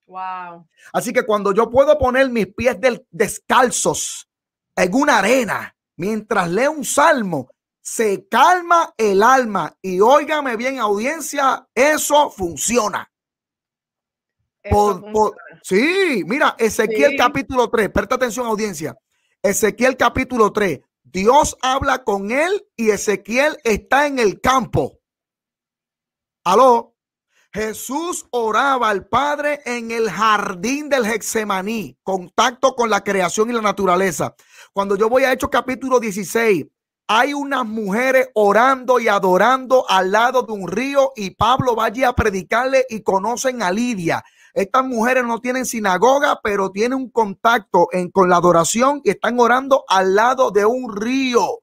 Wow. 0.06 0.66
Así 0.94 1.12
que 1.12 1.26
cuando 1.26 1.54
yo 1.54 1.70
puedo 1.70 2.00
poner 2.00 2.30
mis 2.30 2.48
pies 2.48 2.78
descalzos 3.12 4.30
en 4.74 4.94
una 4.94 5.18
arena 5.18 5.76
mientras 5.98 6.50
leo 6.50 6.72
un 6.72 6.86
salmo, 6.86 7.50
se 7.82 8.26
calma 8.30 8.94
el 8.98 9.22
alma. 9.22 9.78
Y 9.82 10.00
óigame 10.00 10.56
bien, 10.56 10.80
audiencia, 10.80 11.68
eso 11.76 12.30
funciona. 12.30 13.12
sí, 15.62 16.24
mira, 16.26 16.56
Ezequiel 16.58 17.18
capítulo 17.18 17.70
3, 17.70 17.90
presta 17.90 18.16
atención, 18.16 18.48
audiencia. 18.48 18.98
Ezequiel 19.42 19.98
capítulo 19.98 20.54
3, 20.54 20.80
Dios 21.04 21.58
habla 21.62 22.06
con 22.06 22.32
él 22.32 22.66
y 22.78 22.92
Ezequiel 22.92 23.58
está 23.66 24.08
en 24.08 24.20
el 24.20 24.40
campo. 24.40 25.03
Aló. 26.46 26.94
Jesús 27.54 28.26
oraba 28.32 28.90
al 28.90 29.08
Padre 29.08 29.62
en 29.66 29.92
el 29.92 30.10
jardín 30.10 30.90
del 30.90 31.06
Hexemaní, 31.06 31.98
contacto 32.04 32.76
con 32.76 32.90
la 32.90 33.02
creación 33.02 33.50
y 33.50 33.54
la 33.54 33.62
naturaleza. 33.62 34.36
Cuando 34.74 34.98
yo 34.98 35.08
voy 35.08 35.24
a 35.24 35.32
Hechos 35.32 35.50
capítulo 35.50 36.00
16, 36.02 36.66
hay 37.08 37.34
unas 37.34 37.66
mujeres 37.66 38.30
orando 38.34 39.00
y 39.00 39.08
adorando 39.08 39.86
al 39.88 40.12
lado 40.12 40.44
de 40.44 40.52
un 40.52 40.68
río 40.68 41.14
y 41.16 41.30
Pablo 41.30 41.76
va 41.76 41.86
allí 41.86 42.04
a 42.04 42.14
predicarle 42.14 42.86
y 42.90 43.04
conocen 43.04 43.62
a 43.62 43.72
Lidia. 43.72 44.24
Estas 44.54 44.84
mujeres 44.84 45.24
no 45.24 45.40
tienen 45.40 45.66
sinagoga, 45.66 46.42
pero 46.44 46.72
tienen 46.72 46.98
un 46.98 47.10
contacto 47.10 47.88
en, 47.92 48.12
con 48.12 48.30
la 48.30 48.38
adoración 48.38 49.00
y 49.06 49.12
están 49.12 49.40
orando 49.40 49.86
al 49.88 50.14
lado 50.14 50.52
de 50.52 50.66
un 50.66 50.94
río. 50.94 51.63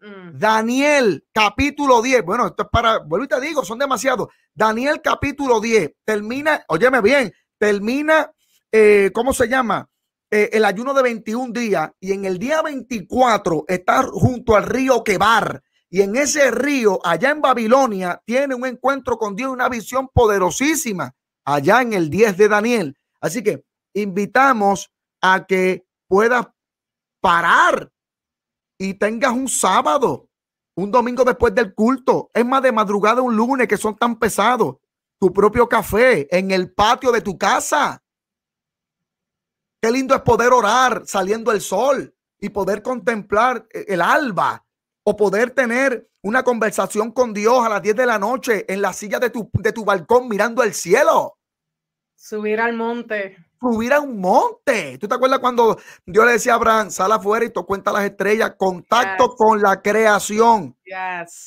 Mm. 0.00 0.38
Daniel 0.38 1.24
capítulo 1.32 2.02
10. 2.02 2.24
Bueno, 2.24 2.48
esto 2.48 2.64
es 2.64 2.68
para, 2.70 2.98
vuelvo 2.98 3.24
y 3.24 3.28
te 3.28 3.40
digo, 3.40 3.64
son 3.64 3.78
demasiados. 3.78 4.28
Daniel 4.54 5.00
capítulo 5.02 5.60
10 5.60 5.92
termina, 6.04 6.64
óyeme 6.68 7.00
bien, 7.00 7.32
termina, 7.58 8.30
eh, 8.70 9.10
¿cómo 9.14 9.32
se 9.32 9.48
llama? 9.48 9.88
Eh, 10.30 10.50
el 10.52 10.64
ayuno 10.64 10.92
de 10.92 11.02
21 11.02 11.52
días 11.52 11.90
y 12.00 12.12
en 12.12 12.24
el 12.24 12.38
día 12.38 12.60
24 12.60 13.64
está 13.68 14.02
junto 14.02 14.56
al 14.56 14.64
río 14.64 15.02
Quebar. 15.02 15.62
Y 15.88 16.02
en 16.02 16.16
ese 16.16 16.50
río, 16.50 16.98
allá 17.04 17.30
en 17.30 17.40
Babilonia, 17.40 18.20
tiene 18.24 18.54
un 18.54 18.66
encuentro 18.66 19.16
con 19.16 19.36
Dios, 19.36 19.52
una 19.52 19.68
visión 19.68 20.08
poderosísima, 20.12 21.14
allá 21.44 21.80
en 21.80 21.92
el 21.92 22.10
10 22.10 22.36
de 22.36 22.48
Daniel. 22.48 22.98
Así 23.20 23.42
que 23.42 23.64
invitamos 23.94 24.90
a 25.22 25.46
que 25.46 25.86
puedas 26.08 26.48
parar 27.20 27.92
y 28.78 28.94
tengas 28.94 29.32
un 29.32 29.48
sábado, 29.48 30.28
un 30.74 30.90
domingo 30.90 31.24
después 31.24 31.54
del 31.54 31.74
culto, 31.74 32.30
es 32.34 32.44
más 32.44 32.62
de 32.62 32.72
madrugada 32.72 33.22
un 33.22 33.36
lunes 33.36 33.68
que 33.68 33.76
son 33.76 33.96
tan 33.96 34.18
pesados, 34.18 34.76
tu 35.18 35.32
propio 35.32 35.68
café 35.68 36.28
en 36.36 36.50
el 36.50 36.72
patio 36.72 37.10
de 37.10 37.22
tu 37.22 37.38
casa. 37.38 38.02
Qué 39.80 39.90
lindo 39.90 40.14
es 40.14 40.22
poder 40.22 40.52
orar 40.52 41.02
saliendo 41.06 41.52
el 41.52 41.60
sol 41.60 42.14
y 42.38 42.50
poder 42.50 42.82
contemplar 42.82 43.66
eh, 43.72 43.86
el 43.88 44.02
alba 44.02 44.66
o 45.04 45.16
poder 45.16 45.50
tener 45.50 46.10
una 46.22 46.42
conversación 46.42 47.12
con 47.12 47.32
Dios 47.32 47.64
a 47.64 47.68
las 47.68 47.82
10 47.82 47.96
de 47.96 48.06
la 48.06 48.18
noche 48.18 48.64
en 48.72 48.82
la 48.82 48.92
silla 48.92 49.18
de 49.18 49.30
tu, 49.30 49.48
de 49.52 49.72
tu 49.72 49.84
balcón 49.84 50.28
mirando 50.28 50.62
el 50.62 50.74
cielo. 50.74 51.38
Subir 52.16 52.60
al 52.60 52.74
monte 52.74 53.45
subir 53.72 53.92
a 53.92 54.00
un 54.00 54.20
monte. 54.20 54.98
¿Tú 54.98 55.08
te 55.08 55.14
acuerdas 55.14 55.38
cuando 55.38 55.78
Dios 56.04 56.26
le 56.26 56.32
decía 56.32 56.52
a 56.52 56.56
Abraham, 56.56 56.90
sal 56.90 57.12
afuera 57.12 57.44
y 57.44 57.50
te 57.50 57.62
cuenta 57.64 57.92
las 57.92 58.04
estrellas? 58.04 58.54
Contacto 58.56 59.34
con 59.34 59.60
la 59.60 59.82
creación. 59.82 60.76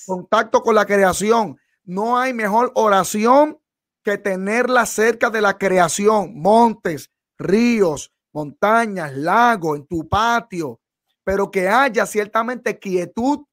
Contacto 0.05 0.61
con 0.61 0.75
la 0.75 0.85
creación. 0.85 1.57
No 1.83 2.17
hay 2.17 2.33
mejor 2.33 2.71
oración 2.75 3.59
que 4.03 4.17
tenerla 4.17 4.85
cerca 4.85 5.29
de 5.29 5.41
la 5.41 5.57
creación. 5.57 6.39
Montes, 6.39 7.11
ríos, 7.37 8.11
montañas, 8.33 9.15
lagos, 9.15 9.79
en 9.79 9.87
tu 9.87 10.07
patio. 10.07 10.79
Pero 11.23 11.51
que 11.51 11.67
haya 11.67 12.05
ciertamente 12.05 12.79
quietud, 12.79 13.45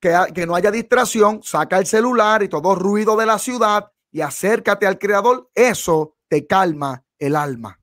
que, 0.00 0.14
que 0.34 0.46
no 0.46 0.54
haya 0.54 0.70
distracción. 0.70 1.42
Saca 1.42 1.78
el 1.78 1.86
celular 1.86 2.42
y 2.42 2.48
todo 2.48 2.74
ruido 2.74 3.16
de 3.16 3.26
la 3.26 3.38
ciudad 3.38 3.90
y 4.10 4.20
acércate 4.20 4.86
al 4.86 4.98
creador. 4.98 5.50
Eso 5.54 6.16
te 6.28 6.46
calma 6.46 7.04
el 7.18 7.36
alma. 7.36 7.80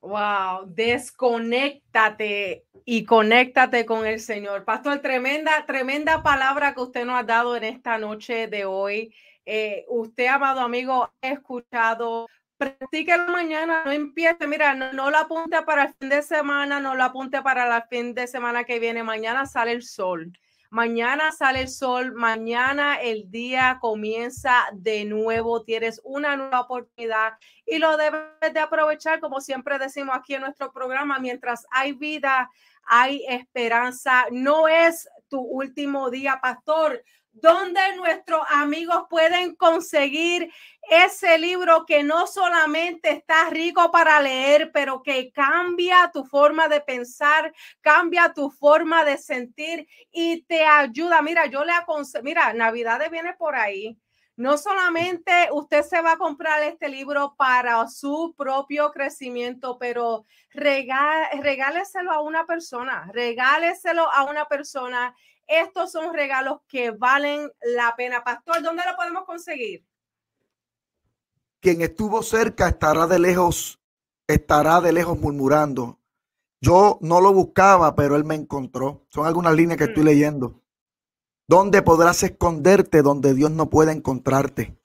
Wow, 0.00 0.64
desconéctate 0.66 2.64
y 2.86 3.04
conéctate 3.04 3.84
con 3.84 4.06
el 4.06 4.18
Señor. 4.18 4.64
Pastor, 4.64 5.00
tremenda, 5.00 5.66
tremenda 5.66 6.22
palabra 6.22 6.74
que 6.74 6.80
usted 6.80 7.04
nos 7.04 7.20
ha 7.20 7.22
dado 7.22 7.54
en 7.54 7.64
esta 7.64 7.98
noche 7.98 8.46
de 8.46 8.64
hoy. 8.64 9.14
Eh, 9.44 9.84
usted, 9.88 10.26
amado 10.26 10.60
amigo, 10.60 11.10
ha 11.20 11.28
escuchado. 11.28 12.28
Practíquelo 12.56 13.28
mañana, 13.28 13.84
no 13.84 13.92
empiece, 13.92 14.46
mira, 14.46 14.74
no, 14.74 14.92
no 14.92 15.10
lo 15.10 15.18
apunte 15.18 15.60
para 15.62 15.84
el 15.84 15.94
fin 15.94 16.08
de 16.08 16.22
semana, 16.22 16.80
no 16.80 16.94
lo 16.94 17.04
apunte 17.04 17.42
para 17.42 17.76
el 17.76 17.82
fin 17.88 18.14
de 18.14 18.26
semana 18.26 18.64
que 18.64 18.78
viene. 18.78 19.02
Mañana 19.02 19.44
sale 19.46 19.72
el 19.72 19.82
sol. 19.82 20.32
Mañana 20.72 21.32
sale 21.32 21.62
el 21.62 21.68
sol, 21.68 22.12
mañana 22.12 23.00
el 23.00 23.28
día 23.28 23.78
comienza 23.80 24.68
de 24.72 25.04
nuevo, 25.04 25.64
tienes 25.64 26.00
una 26.04 26.36
nueva 26.36 26.60
oportunidad 26.60 27.32
y 27.66 27.78
lo 27.78 27.96
debes 27.96 28.22
de 28.52 28.60
aprovechar, 28.60 29.18
como 29.18 29.40
siempre 29.40 29.80
decimos 29.80 30.16
aquí 30.16 30.34
en 30.34 30.42
nuestro 30.42 30.72
programa, 30.72 31.18
mientras 31.18 31.66
hay 31.72 31.90
vida, 31.92 32.48
hay 32.84 33.24
esperanza. 33.28 34.26
No 34.30 34.68
es 34.68 35.08
tu 35.28 35.40
último 35.40 36.08
día, 36.08 36.38
pastor 36.40 37.02
donde 37.32 37.80
nuestros 37.96 38.42
amigos 38.50 39.04
pueden 39.08 39.54
conseguir 39.54 40.52
ese 40.90 41.38
libro 41.38 41.86
que 41.86 42.02
no 42.02 42.26
solamente 42.26 43.10
está 43.10 43.48
rico 43.50 43.90
para 43.90 44.20
leer, 44.20 44.70
pero 44.72 45.02
que 45.02 45.30
cambia 45.30 46.10
tu 46.12 46.24
forma 46.24 46.68
de 46.68 46.80
pensar, 46.80 47.52
cambia 47.80 48.32
tu 48.32 48.50
forma 48.50 49.04
de 49.04 49.16
sentir 49.18 49.86
y 50.10 50.42
te 50.42 50.64
ayuda. 50.64 51.22
Mira, 51.22 51.46
yo 51.46 51.64
le 51.64 51.72
aconsejo, 51.72 52.24
mira, 52.24 52.52
Navidad 52.52 53.00
viene 53.10 53.34
por 53.34 53.54
ahí. 53.54 53.96
No 54.40 54.56
solamente 54.56 55.50
usted 55.52 55.82
se 55.82 56.00
va 56.00 56.12
a 56.12 56.16
comprar 56.16 56.62
este 56.62 56.88
libro 56.88 57.34
para 57.36 57.86
su 57.88 58.34
propio 58.38 58.90
crecimiento, 58.90 59.76
pero 59.78 60.24
regáleselo 60.52 62.10
a 62.10 62.22
una 62.22 62.46
persona, 62.46 63.10
regáleselo 63.12 64.10
a 64.10 64.24
una 64.24 64.46
persona 64.46 65.14
estos 65.50 65.90
son 65.90 66.14
regalos 66.14 66.60
que 66.68 66.92
valen 66.92 67.50
la 67.60 67.94
pena. 67.96 68.22
Pastor, 68.22 68.62
¿dónde 68.62 68.84
lo 68.88 68.96
podemos 68.96 69.24
conseguir? 69.24 69.84
Quien 71.60 71.82
estuvo 71.82 72.22
cerca 72.22 72.68
estará 72.68 73.08
de 73.08 73.18
lejos, 73.18 73.80
estará 74.28 74.80
de 74.80 74.92
lejos 74.92 75.18
murmurando. 75.18 75.98
Yo 76.60 76.98
no 77.02 77.20
lo 77.20 77.32
buscaba, 77.32 77.96
pero 77.96 78.14
él 78.14 78.24
me 78.24 78.36
encontró. 78.36 79.04
Son 79.08 79.26
algunas 79.26 79.54
líneas 79.54 79.76
que 79.76 79.84
estoy 79.84 80.04
mm. 80.04 80.06
leyendo. 80.06 80.62
¿Dónde 81.48 81.82
podrás 81.82 82.22
esconderte 82.22 83.02
donde 83.02 83.34
Dios 83.34 83.50
no 83.50 83.68
pueda 83.70 83.90
encontrarte? 83.90 84.78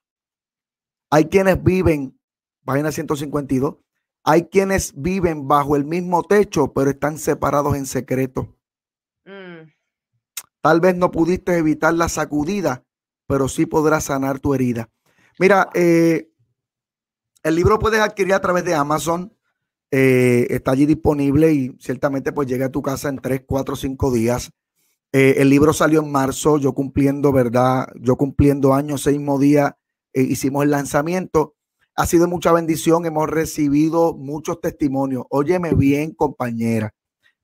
Hay 1.12 1.26
quienes 1.26 1.64
viven, 1.64 2.20
página 2.66 2.92
152, 2.92 3.76
hay 4.24 4.46
quienes 4.48 5.00
viven 5.00 5.48
bajo 5.48 5.76
el 5.76 5.86
mismo 5.86 6.24
techo, 6.24 6.74
pero 6.74 6.90
están 6.90 7.20
separados 7.20 7.76
en 7.76 7.86
secreto. 7.86 8.55
Tal 10.66 10.82
vez 10.82 10.96
no 10.96 11.12
pudiste 11.12 11.60
evitar 11.60 11.94
la 11.94 12.10
sacudida, 12.10 12.84
pero 13.28 13.48
sí 13.48 13.68
podrás 13.68 14.06
sanar 14.06 14.40
tu 14.40 14.56
herida. 14.56 14.90
Mira, 15.38 15.70
eh, 15.76 16.32
el 17.44 17.56
libro 17.56 17.78
puedes 17.78 18.00
adquirir 18.00 18.34
a 18.34 18.42
través 18.42 18.66
de 18.66 18.74
Amazon. 18.74 19.32
Eh, 19.92 20.48
está 20.50 20.72
allí 20.72 20.88
disponible 20.88 21.54
y 21.54 21.78
ciertamente 21.80 22.32
pues 22.32 22.48
llega 22.48 22.66
a 22.66 22.72
tu 22.72 22.82
casa 22.82 23.10
en 23.10 23.20
3, 23.20 23.44
4, 23.46 23.76
5 23.76 24.12
días. 24.12 24.50
Eh, 25.12 25.36
el 25.38 25.52
libro 25.52 25.72
salió 25.72 26.02
en 26.02 26.12
marzo, 26.12 26.58
yo 26.58 26.74
cumpliendo, 26.74 27.32
¿verdad? 27.32 27.88
Yo 28.02 28.16
cumpliendo 28.16 28.74
años, 28.74 29.04
seis 29.04 29.20
días, 29.40 29.72
hicimos 30.16 30.64
el 30.64 30.72
lanzamiento. 30.72 31.54
Ha 31.96 32.08
sido 32.08 32.28
mucha 32.28 32.52
bendición, 32.52 33.06
hemos 33.06 33.30
recibido 33.30 34.16
muchos 34.16 34.60
testimonios. 34.62 35.26
Óyeme 35.30 35.76
bien, 35.76 36.16
compañera. 36.16 36.92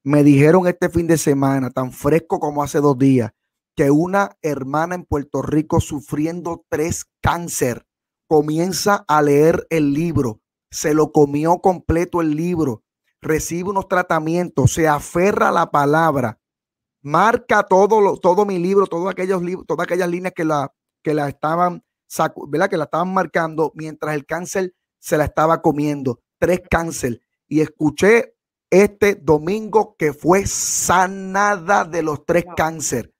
Me 0.04 0.24
dijeron 0.24 0.68
este 0.68 0.90
fin 0.90 1.08
de 1.08 1.18
semana, 1.18 1.70
tan 1.70 1.92
fresco 1.92 2.40
como 2.40 2.64
hace 2.64 2.80
dos 2.80 2.98
días, 2.98 3.32
que 3.76 3.92
una 3.92 4.38
hermana 4.42 4.96
en 4.96 5.06
Puerto 5.06 5.42
Rico 5.42 5.80
sufriendo 5.80 6.66
tres 6.70 7.06
cáncer 7.22 7.86
comienza 8.28 9.06
a 9.08 9.22
leer 9.22 9.68
el 9.70 9.94
libro 9.94 10.42
se 10.72 10.94
lo 10.94 11.12
comió 11.12 11.60
completo 11.60 12.22
el 12.22 12.36
libro, 12.36 12.84
recibe 13.22 13.70
unos 13.70 13.88
tratamientos, 13.88 14.74
se 14.74 14.88
aferra 14.88 15.50
a 15.50 15.52
la 15.52 15.70
palabra, 15.70 16.40
marca 17.02 17.64
todo, 17.64 18.00
lo, 18.00 18.18
todo 18.18 18.46
mi 18.46 18.58
libro, 18.58 18.88
todos 18.88 19.12
aquellos 19.12 19.44
libros, 19.44 19.68
todas 19.68 19.84
aquellas 19.84 20.10
líneas 20.10 20.34
que 20.34 20.46
la, 20.46 20.74
que 21.04 21.14
la 21.14 21.28
estaban, 21.28 21.84
¿verdad? 22.48 22.70
Que 22.70 22.78
la 22.78 22.86
estaban 22.86 23.14
marcando 23.14 23.74
mientras 23.76 24.16
el 24.16 24.26
cáncer 24.26 24.74
se 25.00 25.18
la 25.18 25.26
estaba 25.26 25.62
comiendo. 25.62 26.22
Tres 26.40 26.62
cáncer. 26.70 27.22
Y 27.48 27.62
escuché 27.62 28.36
este 28.72 29.16
domingo 29.16 29.96
que 30.00 30.14
fue 30.14 30.48
sanada 30.48 31.84
de 31.84 32.02
los 32.02 32.26
tres 32.26 32.46
cáncer. 32.56 33.14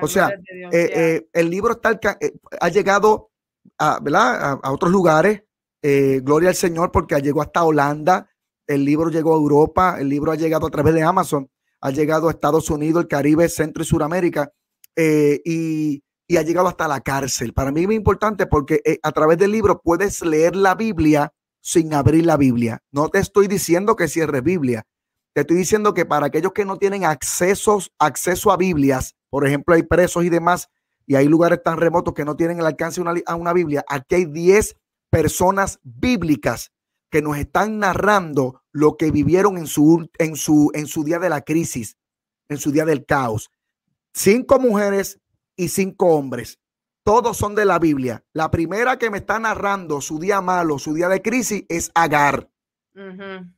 o 0.00 0.08
sea, 0.08 0.30
eh, 0.30 0.70
eh, 0.72 1.28
el 1.32 1.50
libro 1.50 1.74
está, 1.74 2.00
eh, 2.20 2.32
ha 2.58 2.68
llegado 2.70 3.30
a, 3.78 4.00
¿verdad? 4.00 4.58
a, 4.62 4.72
otros 4.72 4.90
lugares. 4.90 5.42
gloria 5.82 6.48
al 6.48 6.54
Señor 6.54 6.90
porque 6.90 7.20
llegó 7.20 7.42
hasta 7.42 7.62
Holanda. 7.62 8.30
El 8.66 8.84
libro 8.86 9.10
llegó 9.10 9.34
a 9.34 9.36
Europa. 9.36 9.96
El 10.00 10.08
libro 10.08 10.32
ha 10.32 10.36
llegado 10.36 10.66
a 10.66 10.70
través 10.70 10.94
de 10.94 11.02
Amazon. 11.02 11.50
Ha 11.82 11.90
llegado 11.90 12.28
a 12.28 12.30
Estados 12.30 12.70
Unidos, 12.70 13.02
el 13.02 13.08
Caribe, 13.08 13.48
Centro 13.50 13.82
y 13.82 13.86
Suramérica. 13.86 14.50
y, 14.96 16.02
y, 16.26 16.36
ha 16.38 16.42
llegado 16.42 16.68
hasta 16.68 16.88
la 16.88 17.02
cárcel. 17.02 17.52
Para 17.52 17.70
mí 17.70 17.82
es 17.82 17.86
muy 17.86 17.96
importante 17.96 18.46
porque 18.46 18.80
a 19.02 19.12
través 19.12 19.36
del 19.36 19.52
libro 19.52 19.82
puedes 19.82 20.24
leer 20.24 20.56
la 20.56 20.74
Biblia 20.74 21.30
sin 21.60 21.92
abrir 21.92 22.24
la 22.24 22.38
Biblia. 22.38 22.82
No 22.90 23.10
te 23.10 23.18
estoy 23.18 23.48
diciendo 23.48 23.96
que 23.96 24.08
cierres 24.08 24.42
Biblia. 24.42 24.86
Te 25.34 25.40
estoy 25.40 25.56
diciendo 25.56 25.94
que 25.94 26.06
para 26.06 26.26
aquellos 26.26 26.52
que 26.52 26.64
no 26.64 26.78
tienen 26.78 27.04
accesos, 27.04 27.92
acceso 27.98 28.52
a 28.52 28.56
Biblias, 28.56 29.16
por 29.30 29.44
ejemplo, 29.46 29.74
hay 29.74 29.82
presos 29.82 30.24
y 30.24 30.30
demás, 30.30 30.70
y 31.06 31.16
hay 31.16 31.26
lugares 31.26 31.60
tan 31.62 31.76
remotos 31.76 32.14
que 32.14 32.24
no 32.24 32.36
tienen 32.36 32.60
el 32.60 32.66
alcance 32.66 33.02
a 33.26 33.34
una 33.34 33.52
Biblia, 33.52 33.84
aquí 33.88 34.14
hay 34.14 34.24
10 34.26 34.76
personas 35.10 35.80
bíblicas 35.82 36.72
que 37.10 37.20
nos 37.20 37.36
están 37.36 37.78
narrando 37.78 38.62
lo 38.72 38.96
que 38.96 39.10
vivieron 39.10 39.58
en 39.58 39.66
su, 39.66 40.08
en 40.18 40.36
su, 40.36 40.70
en 40.72 40.86
su 40.86 41.02
día 41.02 41.18
de 41.18 41.28
la 41.28 41.42
crisis, 41.42 41.96
en 42.48 42.58
su 42.58 42.70
día 42.70 42.84
del 42.84 43.04
caos. 43.04 43.50
Cinco 44.12 44.60
mujeres 44.60 45.20
y 45.56 45.68
cinco 45.68 46.14
hombres. 46.14 46.60
Todos 47.04 47.36
son 47.36 47.54
de 47.54 47.64
la 47.64 47.78
Biblia. 47.78 48.24
La 48.32 48.50
primera 48.50 48.98
que 48.98 49.10
me 49.10 49.18
está 49.18 49.38
narrando 49.38 50.00
su 50.00 50.18
día 50.18 50.40
malo, 50.40 50.78
su 50.78 50.94
día 50.94 51.08
de 51.08 51.22
crisis, 51.22 51.64
es 51.68 51.90
Agar. 51.94 52.50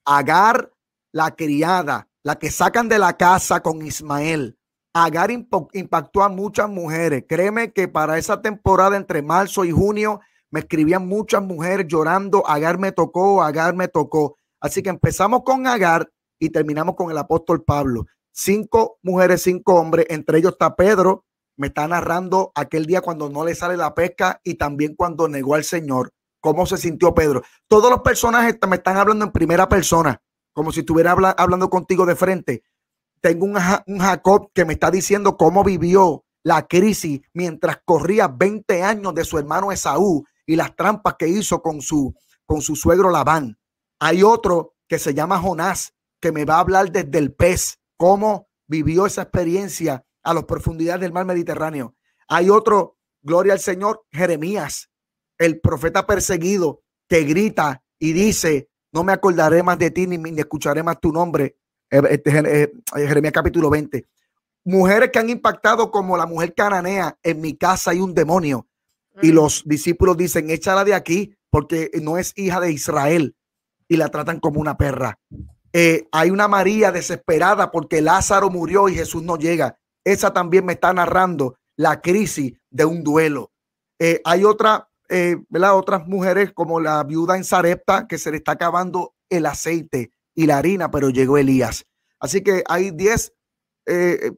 Agar 0.04 0.72
la 1.16 1.34
criada, 1.34 2.10
la 2.22 2.38
que 2.38 2.50
sacan 2.50 2.90
de 2.90 2.98
la 2.98 3.16
casa 3.16 3.62
con 3.62 3.80
Ismael. 3.80 4.58
Agar 4.92 5.30
impactó 5.30 6.22
a 6.22 6.28
muchas 6.28 6.68
mujeres. 6.68 7.24
Créeme 7.26 7.72
que 7.72 7.88
para 7.88 8.18
esa 8.18 8.42
temporada 8.42 8.98
entre 8.98 9.22
marzo 9.22 9.64
y 9.64 9.70
junio 9.70 10.20
me 10.50 10.60
escribían 10.60 11.06
muchas 11.08 11.42
mujeres 11.42 11.86
llorando. 11.88 12.46
Agar 12.46 12.76
me 12.78 12.92
tocó, 12.92 13.42
Agar 13.42 13.74
me 13.74 13.88
tocó. 13.88 14.36
Así 14.60 14.82
que 14.82 14.90
empezamos 14.90 15.40
con 15.42 15.66
Agar 15.66 16.06
y 16.38 16.50
terminamos 16.50 16.96
con 16.96 17.10
el 17.10 17.16
apóstol 17.16 17.64
Pablo. 17.64 18.04
Cinco 18.32 18.98
mujeres, 19.02 19.40
cinco 19.40 19.76
hombres. 19.76 20.04
Entre 20.10 20.36
ellos 20.36 20.52
está 20.52 20.76
Pedro. 20.76 21.24
Me 21.56 21.68
está 21.68 21.88
narrando 21.88 22.52
aquel 22.54 22.84
día 22.84 23.00
cuando 23.00 23.30
no 23.30 23.42
le 23.42 23.54
sale 23.54 23.78
la 23.78 23.94
pesca 23.94 24.42
y 24.44 24.56
también 24.56 24.94
cuando 24.94 25.28
negó 25.28 25.54
al 25.54 25.64
Señor. 25.64 26.12
¿Cómo 26.40 26.66
se 26.66 26.76
sintió 26.76 27.14
Pedro? 27.14 27.42
Todos 27.68 27.90
los 27.90 28.02
personajes 28.02 28.58
me 28.68 28.76
están 28.76 28.98
hablando 28.98 29.24
en 29.24 29.32
primera 29.32 29.66
persona 29.66 30.20
como 30.56 30.72
si 30.72 30.80
estuviera 30.80 31.12
hablando 31.12 31.68
contigo 31.68 32.06
de 32.06 32.16
frente. 32.16 32.62
Tengo 33.20 33.44
un, 33.44 33.56
Jacob 34.00 34.50
que 34.54 34.64
me 34.64 34.72
está 34.72 34.90
diciendo 34.90 35.36
cómo 35.36 35.62
vivió 35.62 36.24
la 36.42 36.66
crisis 36.66 37.20
mientras 37.34 37.82
corría 37.84 38.26
20 38.28 38.82
años 38.82 39.14
de 39.14 39.24
su 39.24 39.36
hermano 39.36 39.70
Esaú 39.70 40.24
y 40.46 40.56
las 40.56 40.74
trampas 40.74 41.16
que 41.18 41.28
hizo 41.28 41.60
con 41.60 41.82
su, 41.82 42.14
con 42.46 42.62
su 42.62 42.74
suegro 42.74 43.10
Labán. 43.10 43.58
Hay 44.00 44.22
otro 44.22 44.72
que 44.88 44.98
se 44.98 45.12
llama 45.12 45.38
Jonás, 45.38 45.92
que 46.22 46.32
me 46.32 46.46
va 46.46 46.54
a 46.54 46.60
hablar 46.60 46.90
desde 46.90 47.18
el 47.18 47.34
pez, 47.34 47.78
cómo 47.98 48.48
vivió 48.66 49.04
esa 49.04 49.22
experiencia 49.22 50.06
a 50.22 50.32
las 50.32 50.44
profundidades 50.44 51.02
del 51.02 51.12
mar 51.12 51.26
Mediterráneo. 51.26 51.96
Hay 52.28 52.48
otro, 52.48 52.96
gloria 53.20 53.52
al 53.52 53.60
Señor, 53.60 54.06
Jeremías, 54.10 54.88
el 55.36 55.60
profeta 55.60 56.06
perseguido, 56.06 56.80
que 57.10 57.24
grita 57.24 57.84
y 57.98 58.14
dice, 58.14 58.70
no 58.92 59.04
me 59.04 59.12
acordaré 59.12 59.62
más 59.62 59.78
de 59.78 59.90
ti 59.90 60.06
ni, 60.06 60.38
escucharé 60.38 60.82
más 60.82 61.00
tu 61.00 61.12
nombre. 61.12 61.56
Eh, 61.90 62.02
este, 62.10 62.62
eh, 62.62 62.72
Jeremías 62.94 63.32
capítulo 63.32 63.70
20. 63.70 64.06
Mujeres 64.64 65.10
que 65.12 65.18
han 65.18 65.30
impactado 65.30 65.90
como 65.90 66.16
la 66.16 66.26
mujer 66.26 66.54
cananea, 66.54 67.16
en 67.22 67.40
mi 67.40 67.56
casa 67.56 67.92
hay 67.92 68.00
un 68.00 68.14
demonio. 68.14 68.66
Y 69.22 69.32
los 69.32 69.62
discípulos 69.64 70.16
dicen, 70.16 70.50
échala 70.50 70.84
de 70.84 70.92
aquí 70.92 71.34
porque 71.48 71.90
no 72.02 72.18
es 72.18 72.32
hija 72.36 72.60
de 72.60 72.72
Israel. 72.72 73.34
Y 73.88 73.96
la 73.96 74.08
tratan 74.08 74.40
como 74.40 74.60
una 74.60 74.76
perra. 74.76 75.18
Eh, 75.72 76.06
hay 76.10 76.30
una 76.30 76.48
María 76.48 76.90
desesperada 76.92 77.70
porque 77.70 78.02
Lázaro 78.02 78.50
murió 78.50 78.88
y 78.88 78.94
Jesús 78.94 79.22
no 79.22 79.36
llega. 79.36 79.78
Esa 80.04 80.32
también 80.32 80.66
me 80.66 80.74
está 80.74 80.92
narrando 80.92 81.56
la 81.76 82.00
crisis 82.00 82.54
de 82.70 82.84
un 82.84 83.02
duelo. 83.02 83.52
hay 84.24 84.44
otra 84.44 84.90
eh, 85.08 85.36
otras 85.72 86.06
mujeres 86.06 86.52
como 86.52 86.80
la 86.80 87.02
viuda 87.04 87.36
en 87.36 87.44
Sarepta, 87.44 88.06
que 88.06 88.18
se 88.18 88.30
le 88.30 88.38
está 88.38 88.52
acabando 88.52 89.14
el 89.28 89.46
aceite 89.46 90.12
y 90.34 90.46
la 90.46 90.58
harina, 90.58 90.90
pero 90.90 91.10
llegó 91.10 91.38
Elías. 91.38 91.86
Así 92.18 92.42
que 92.42 92.62
hay 92.68 92.90
10 92.90 93.32
eh, 93.86 94.32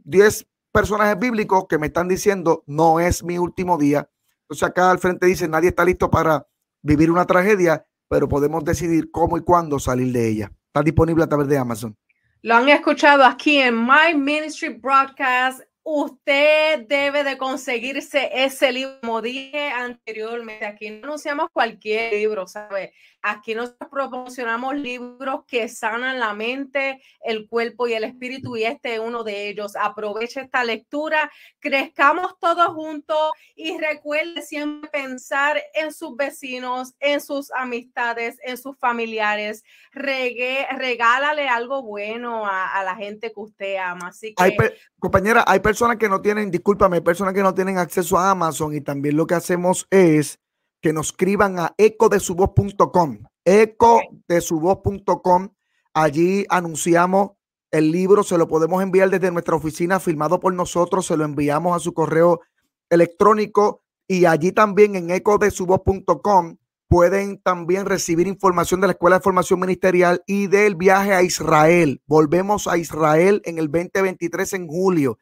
personajes 0.72 1.18
bíblicos 1.18 1.66
que 1.68 1.78
me 1.78 1.86
están 1.86 2.08
diciendo, 2.08 2.64
no 2.66 3.00
es 3.00 3.22
mi 3.22 3.38
último 3.38 3.78
día. 3.78 4.08
Entonces 4.42 4.68
acá 4.68 4.90
al 4.90 4.98
frente 4.98 5.26
dice, 5.26 5.48
nadie 5.48 5.70
está 5.70 5.84
listo 5.84 6.10
para 6.10 6.46
vivir 6.82 7.10
una 7.10 7.26
tragedia, 7.26 7.84
pero 8.08 8.28
podemos 8.28 8.64
decidir 8.64 9.10
cómo 9.10 9.36
y 9.36 9.42
cuándo 9.42 9.78
salir 9.78 10.12
de 10.12 10.28
ella. 10.28 10.52
Está 10.66 10.82
disponible 10.82 11.24
a 11.24 11.28
través 11.28 11.48
de 11.48 11.58
Amazon. 11.58 11.96
Lo 12.42 12.54
han 12.54 12.68
escuchado 12.68 13.24
aquí 13.24 13.58
en 13.58 13.84
My 13.84 14.14
Ministry 14.14 14.68
Broadcast 14.68 15.62
usted 15.90 16.86
debe 16.86 17.24
de 17.24 17.38
conseguirse 17.38 18.30
ese 18.44 18.72
libro, 18.72 19.00
como 19.00 19.22
dije 19.22 19.70
anteriormente, 19.70 20.66
aquí 20.66 20.90
no 20.90 21.06
anunciamos 21.06 21.48
cualquier 21.50 22.12
libro, 22.12 22.46
¿sabe? 22.46 22.92
Aquí 23.22 23.54
nos 23.54 23.74
proporcionamos 23.90 24.76
libros 24.76 25.44
que 25.46 25.68
sanan 25.68 26.20
la 26.20 26.34
mente, 26.34 27.02
el 27.20 27.48
cuerpo 27.48 27.88
y 27.88 27.94
el 27.94 28.04
espíritu 28.04 28.56
y 28.56 28.64
este 28.64 28.94
es 28.94 29.00
uno 29.00 29.24
de 29.24 29.48
ellos. 29.48 29.74
Aproveche 29.76 30.40
esta 30.40 30.62
lectura, 30.62 31.30
crezcamos 31.58 32.38
todos 32.38 32.68
juntos 32.68 33.32
y 33.56 33.76
recuerde 33.78 34.42
siempre 34.42 34.88
pensar 34.90 35.60
en 35.74 35.92
sus 35.92 36.16
vecinos, 36.16 36.94
en 37.00 37.20
sus 37.20 37.50
amistades, 37.52 38.38
en 38.44 38.56
sus 38.56 38.78
familiares. 38.78 39.64
regálale 39.92 41.48
algo 41.48 41.82
bueno 41.82 42.46
a, 42.46 42.82
la 42.84 42.94
gente 42.94 43.32
que 43.32 43.40
usted 43.40 43.76
ama. 43.76 44.08
Así 44.08 44.34
que, 44.34 44.74
compañera, 44.98 45.44
hay 45.46 45.60
personas 45.60 45.96
que 45.96 46.08
no 46.08 46.20
tienen, 46.20 46.50
discúlpame, 46.50 46.96
hay 46.96 47.02
personas 47.02 47.34
que 47.34 47.42
no 47.42 47.52
tienen 47.52 47.78
acceso 47.78 48.16
a 48.16 48.30
Amazon 48.30 48.74
y 48.74 48.80
también 48.80 49.16
lo 49.16 49.26
que 49.26 49.34
hacemos 49.34 49.86
es 49.90 50.38
que 50.80 50.92
nos 50.92 51.08
escriban 51.08 51.58
a 51.58 51.74
ecodesuvoz.com, 51.76 53.18
ecodesuvoz.com. 53.44 55.48
Allí 55.94 56.46
anunciamos 56.48 57.32
el 57.70 57.90
libro, 57.90 58.22
se 58.22 58.38
lo 58.38 58.48
podemos 58.48 58.82
enviar 58.82 59.10
desde 59.10 59.30
nuestra 59.30 59.56
oficina, 59.56 60.00
firmado 60.00 60.40
por 60.40 60.54
nosotros, 60.54 61.06
se 61.06 61.16
lo 61.16 61.24
enviamos 61.24 61.76
a 61.76 61.80
su 61.80 61.92
correo 61.92 62.40
electrónico 62.88 63.82
y 64.06 64.24
allí 64.24 64.52
también 64.52 64.96
en 64.96 65.10
ecodesuvoz.com 65.10 66.56
pueden 66.88 67.38
también 67.42 67.84
recibir 67.84 68.26
información 68.26 68.80
de 68.80 68.86
la 68.86 68.94
Escuela 68.94 69.18
de 69.18 69.22
Formación 69.22 69.60
Ministerial 69.60 70.22
y 70.26 70.46
del 70.46 70.74
viaje 70.74 71.12
a 71.12 71.22
Israel. 71.22 72.02
Volvemos 72.06 72.66
a 72.66 72.78
Israel 72.78 73.42
en 73.44 73.58
el 73.58 73.70
2023 73.70 74.54
en 74.54 74.66
julio. 74.66 75.18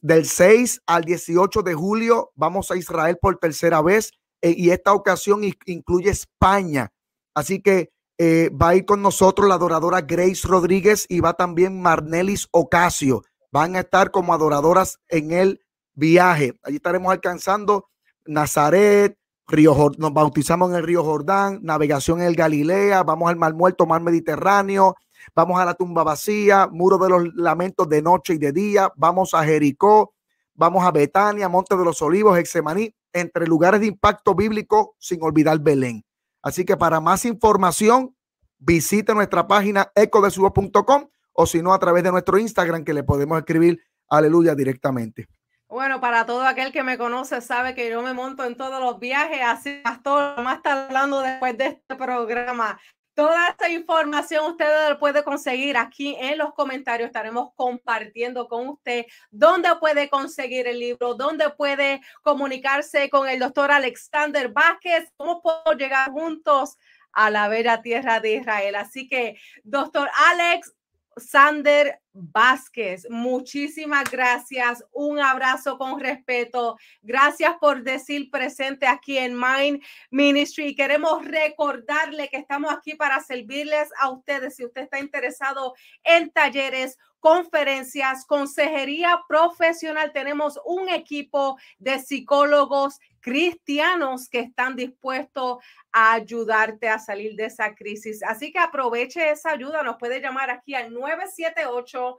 Del 0.00 0.24
6 0.24 0.82
al 0.86 1.04
18 1.04 1.62
de 1.62 1.74
julio 1.74 2.30
vamos 2.36 2.70
a 2.70 2.76
Israel 2.76 3.18
por 3.20 3.38
tercera 3.38 3.82
vez. 3.82 4.12
Eh, 4.44 4.54
y 4.58 4.70
esta 4.70 4.92
ocasión 4.92 5.40
incluye 5.64 6.10
España. 6.10 6.92
Así 7.34 7.62
que 7.62 7.92
eh, 8.18 8.50
va 8.50 8.68
a 8.68 8.74
ir 8.74 8.84
con 8.84 9.00
nosotros 9.00 9.48
la 9.48 9.54
adoradora 9.54 10.02
Grace 10.02 10.46
Rodríguez 10.46 11.06
y 11.08 11.20
va 11.20 11.32
también 11.32 11.80
Marnelis 11.80 12.46
Ocasio. 12.50 13.22
Van 13.50 13.74
a 13.74 13.80
estar 13.80 14.10
como 14.10 14.34
adoradoras 14.34 15.00
en 15.08 15.32
el 15.32 15.62
viaje. 15.94 16.52
Allí 16.62 16.76
estaremos 16.76 17.10
alcanzando 17.10 17.88
Nazaret, 18.26 19.16
Río 19.46 19.74
nos 19.96 20.12
bautizamos 20.12 20.70
en 20.70 20.76
el 20.76 20.82
río 20.82 21.02
Jordán, 21.02 21.60
navegación 21.62 22.20
en 22.20 22.26
el 22.26 22.36
Galilea, 22.36 23.02
vamos 23.02 23.30
al 23.30 23.36
Mar 23.36 23.54
Muerto, 23.54 23.86
Mar 23.86 24.02
Mediterráneo, 24.02 24.94
vamos 25.34 25.58
a 25.58 25.64
la 25.64 25.74
tumba 25.74 26.02
vacía, 26.02 26.68
muro 26.70 26.98
de 26.98 27.08
los 27.08 27.34
lamentos 27.34 27.88
de 27.88 28.02
noche 28.02 28.34
y 28.34 28.38
de 28.38 28.52
día, 28.52 28.92
vamos 28.96 29.32
a 29.32 29.44
Jericó, 29.44 30.13
vamos 30.54 30.84
a 30.84 30.90
Betania, 30.90 31.48
Monte 31.48 31.76
de 31.76 31.84
los 31.84 32.00
Olivos, 32.02 32.38
Exemaní, 32.38 32.94
entre 33.12 33.46
lugares 33.46 33.80
de 33.80 33.86
impacto 33.86 34.34
bíblico, 34.34 34.96
sin 34.98 35.22
olvidar 35.22 35.58
Belén. 35.58 36.04
Así 36.42 36.64
que 36.64 36.76
para 36.76 37.00
más 37.00 37.24
información, 37.24 38.14
visite 38.58 39.14
nuestra 39.14 39.46
página 39.46 39.90
ecodesubo.com 39.94 41.08
o 41.32 41.46
si 41.46 41.62
no, 41.62 41.74
a 41.74 41.78
través 41.78 42.02
de 42.02 42.12
nuestro 42.12 42.38
Instagram 42.38 42.84
que 42.84 42.94
le 42.94 43.02
podemos 43.02 43.38
escribir 43.38 43.80
aleluya 44.08 44.54
directamente. 44.54 45.26
Bueno, 45.68 46.00
para 46.00 46.24
todo 46.24 46.46
aquel 46.46 46.70
que 46.70 46.84
me 46.84 46.96
conoce 46.96 47.40
sabe 47.40 47.74
que 47.74 47.90
yo 47.90 48.00
me 48.02 48.12
monto 48.12 48.44
en 48.44 48.56
todos 48.56 48.80
los 48.80 49.00
viajes, 49.00 49.40
así 49.44 49.80
pastor, 49.82 50.40
más 50.42 50.58
está 50.58 50.86
hablando 50.86 51.20
después 51.20 51.58
de 51.58 51.66
este 51.66 51.96
programa. 51.96 52.78
Toda 53.14 53.48
esta 53.48 53.68
información 53.68 54.44
usted 54.50 54.98
puede 54.98 55.22
conseguir 55.22 55.76
aquí 55.76 56.16
en 56.18 56.36
los 56.36 56.52
comentarios. 56.52 57.06
Estaremos 57.06 57.50
compartiendo 57.54 58.48
con 58.48 58.68
usted 58.68 59.06
dónde 59.30 59.68
puede 59.76 60.08
conseguir 60.08 60.66
el 60.66 60.80
libro, 60.80 61.14
dónde 61.14 61.50
puede 61.50 62.00
comunicarse 62.22 63.08
con 63.10 63.28
el 63.28 63.38
doctor 63.38 63.70
Alexander 63.70 64.48
Vázquez, 64.48 65.12
cómo 65.16 65.40
puedo 65.42 65.78
llegar 65.78 66.10
juntos 66.10 66.76
a 67.12 67.30
la 67.30 67.46
vera 67.46 67.82
tierra 67.82 68.18
de 68.18 68.34
Israel. 68.34 68.74
Así 68.74 69.06
que, 69.06 69.38
doctor 69.62 70.10
Alex, 70.30 70.74
Sander 71.16 72.00
Vázquez, 72.12 73.06
muchísimas 73.10 74.10
gracias. 74.10 74.84
Un 74.92 75.18
abrazo 75.18 75.78
con 75.78 75.98
respeto. 75.98 76.76
Gracias 77.02 77.54
por 77.60 77.82
decir 77.82 78.30
presente 78.30 78.86
aquí 78.86 79.18
en 79.18 79.34
Mind 79.38 79.82
Ministry. 80.10 80.76
Queremos 80.76 81.24
recordarle 81.24 82.28
que 82.28 82.36
estamos 82.36 82.72
aquí 82.72 82.94
para 82.94 83.20
servirles 83.20 83.88
a 83.98 84.10
ustedes. 84.10 84.56
Si 84.56 84.64
usted 84.64 84.82
está 84.82 85.00
interesado 85.00 85.74
en 86.04 86.30
talleres, 86.30 86.98
conferencias, 87.24 88.26
consejería 88.26 89.18
profesional, 89.26 90.12
tenemos 90.12 90.60
un 90.66 90.90
equipo 90.90 91.56
de 91.78 91.98
psicólogos 91.98 93.00
cristianos 93.24 94.28
que 94.28 94.40
están 94.40 94.76
dispuestos 94.76 95.64
a 95.90 96.12
ayudarte 96.12 96.90
a 96.90 96.98
salir 96.98 97.34
de 97.36 97.46
esa 97.46 97.74
crisis. 97.74 98.22
Así 98.22 98.52
que 98.52 98.58
aproveche 98.58 99.30
esa 99.30 99.52
ayuda. 99.52 99.82
Nos 99.82 99.96
puede 99.96 100.20
llamar 100.20 100.50
aquí 100.50 100.74
al 100.74 100.92
978 100.92 102.18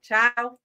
Chao. 0.00 0.63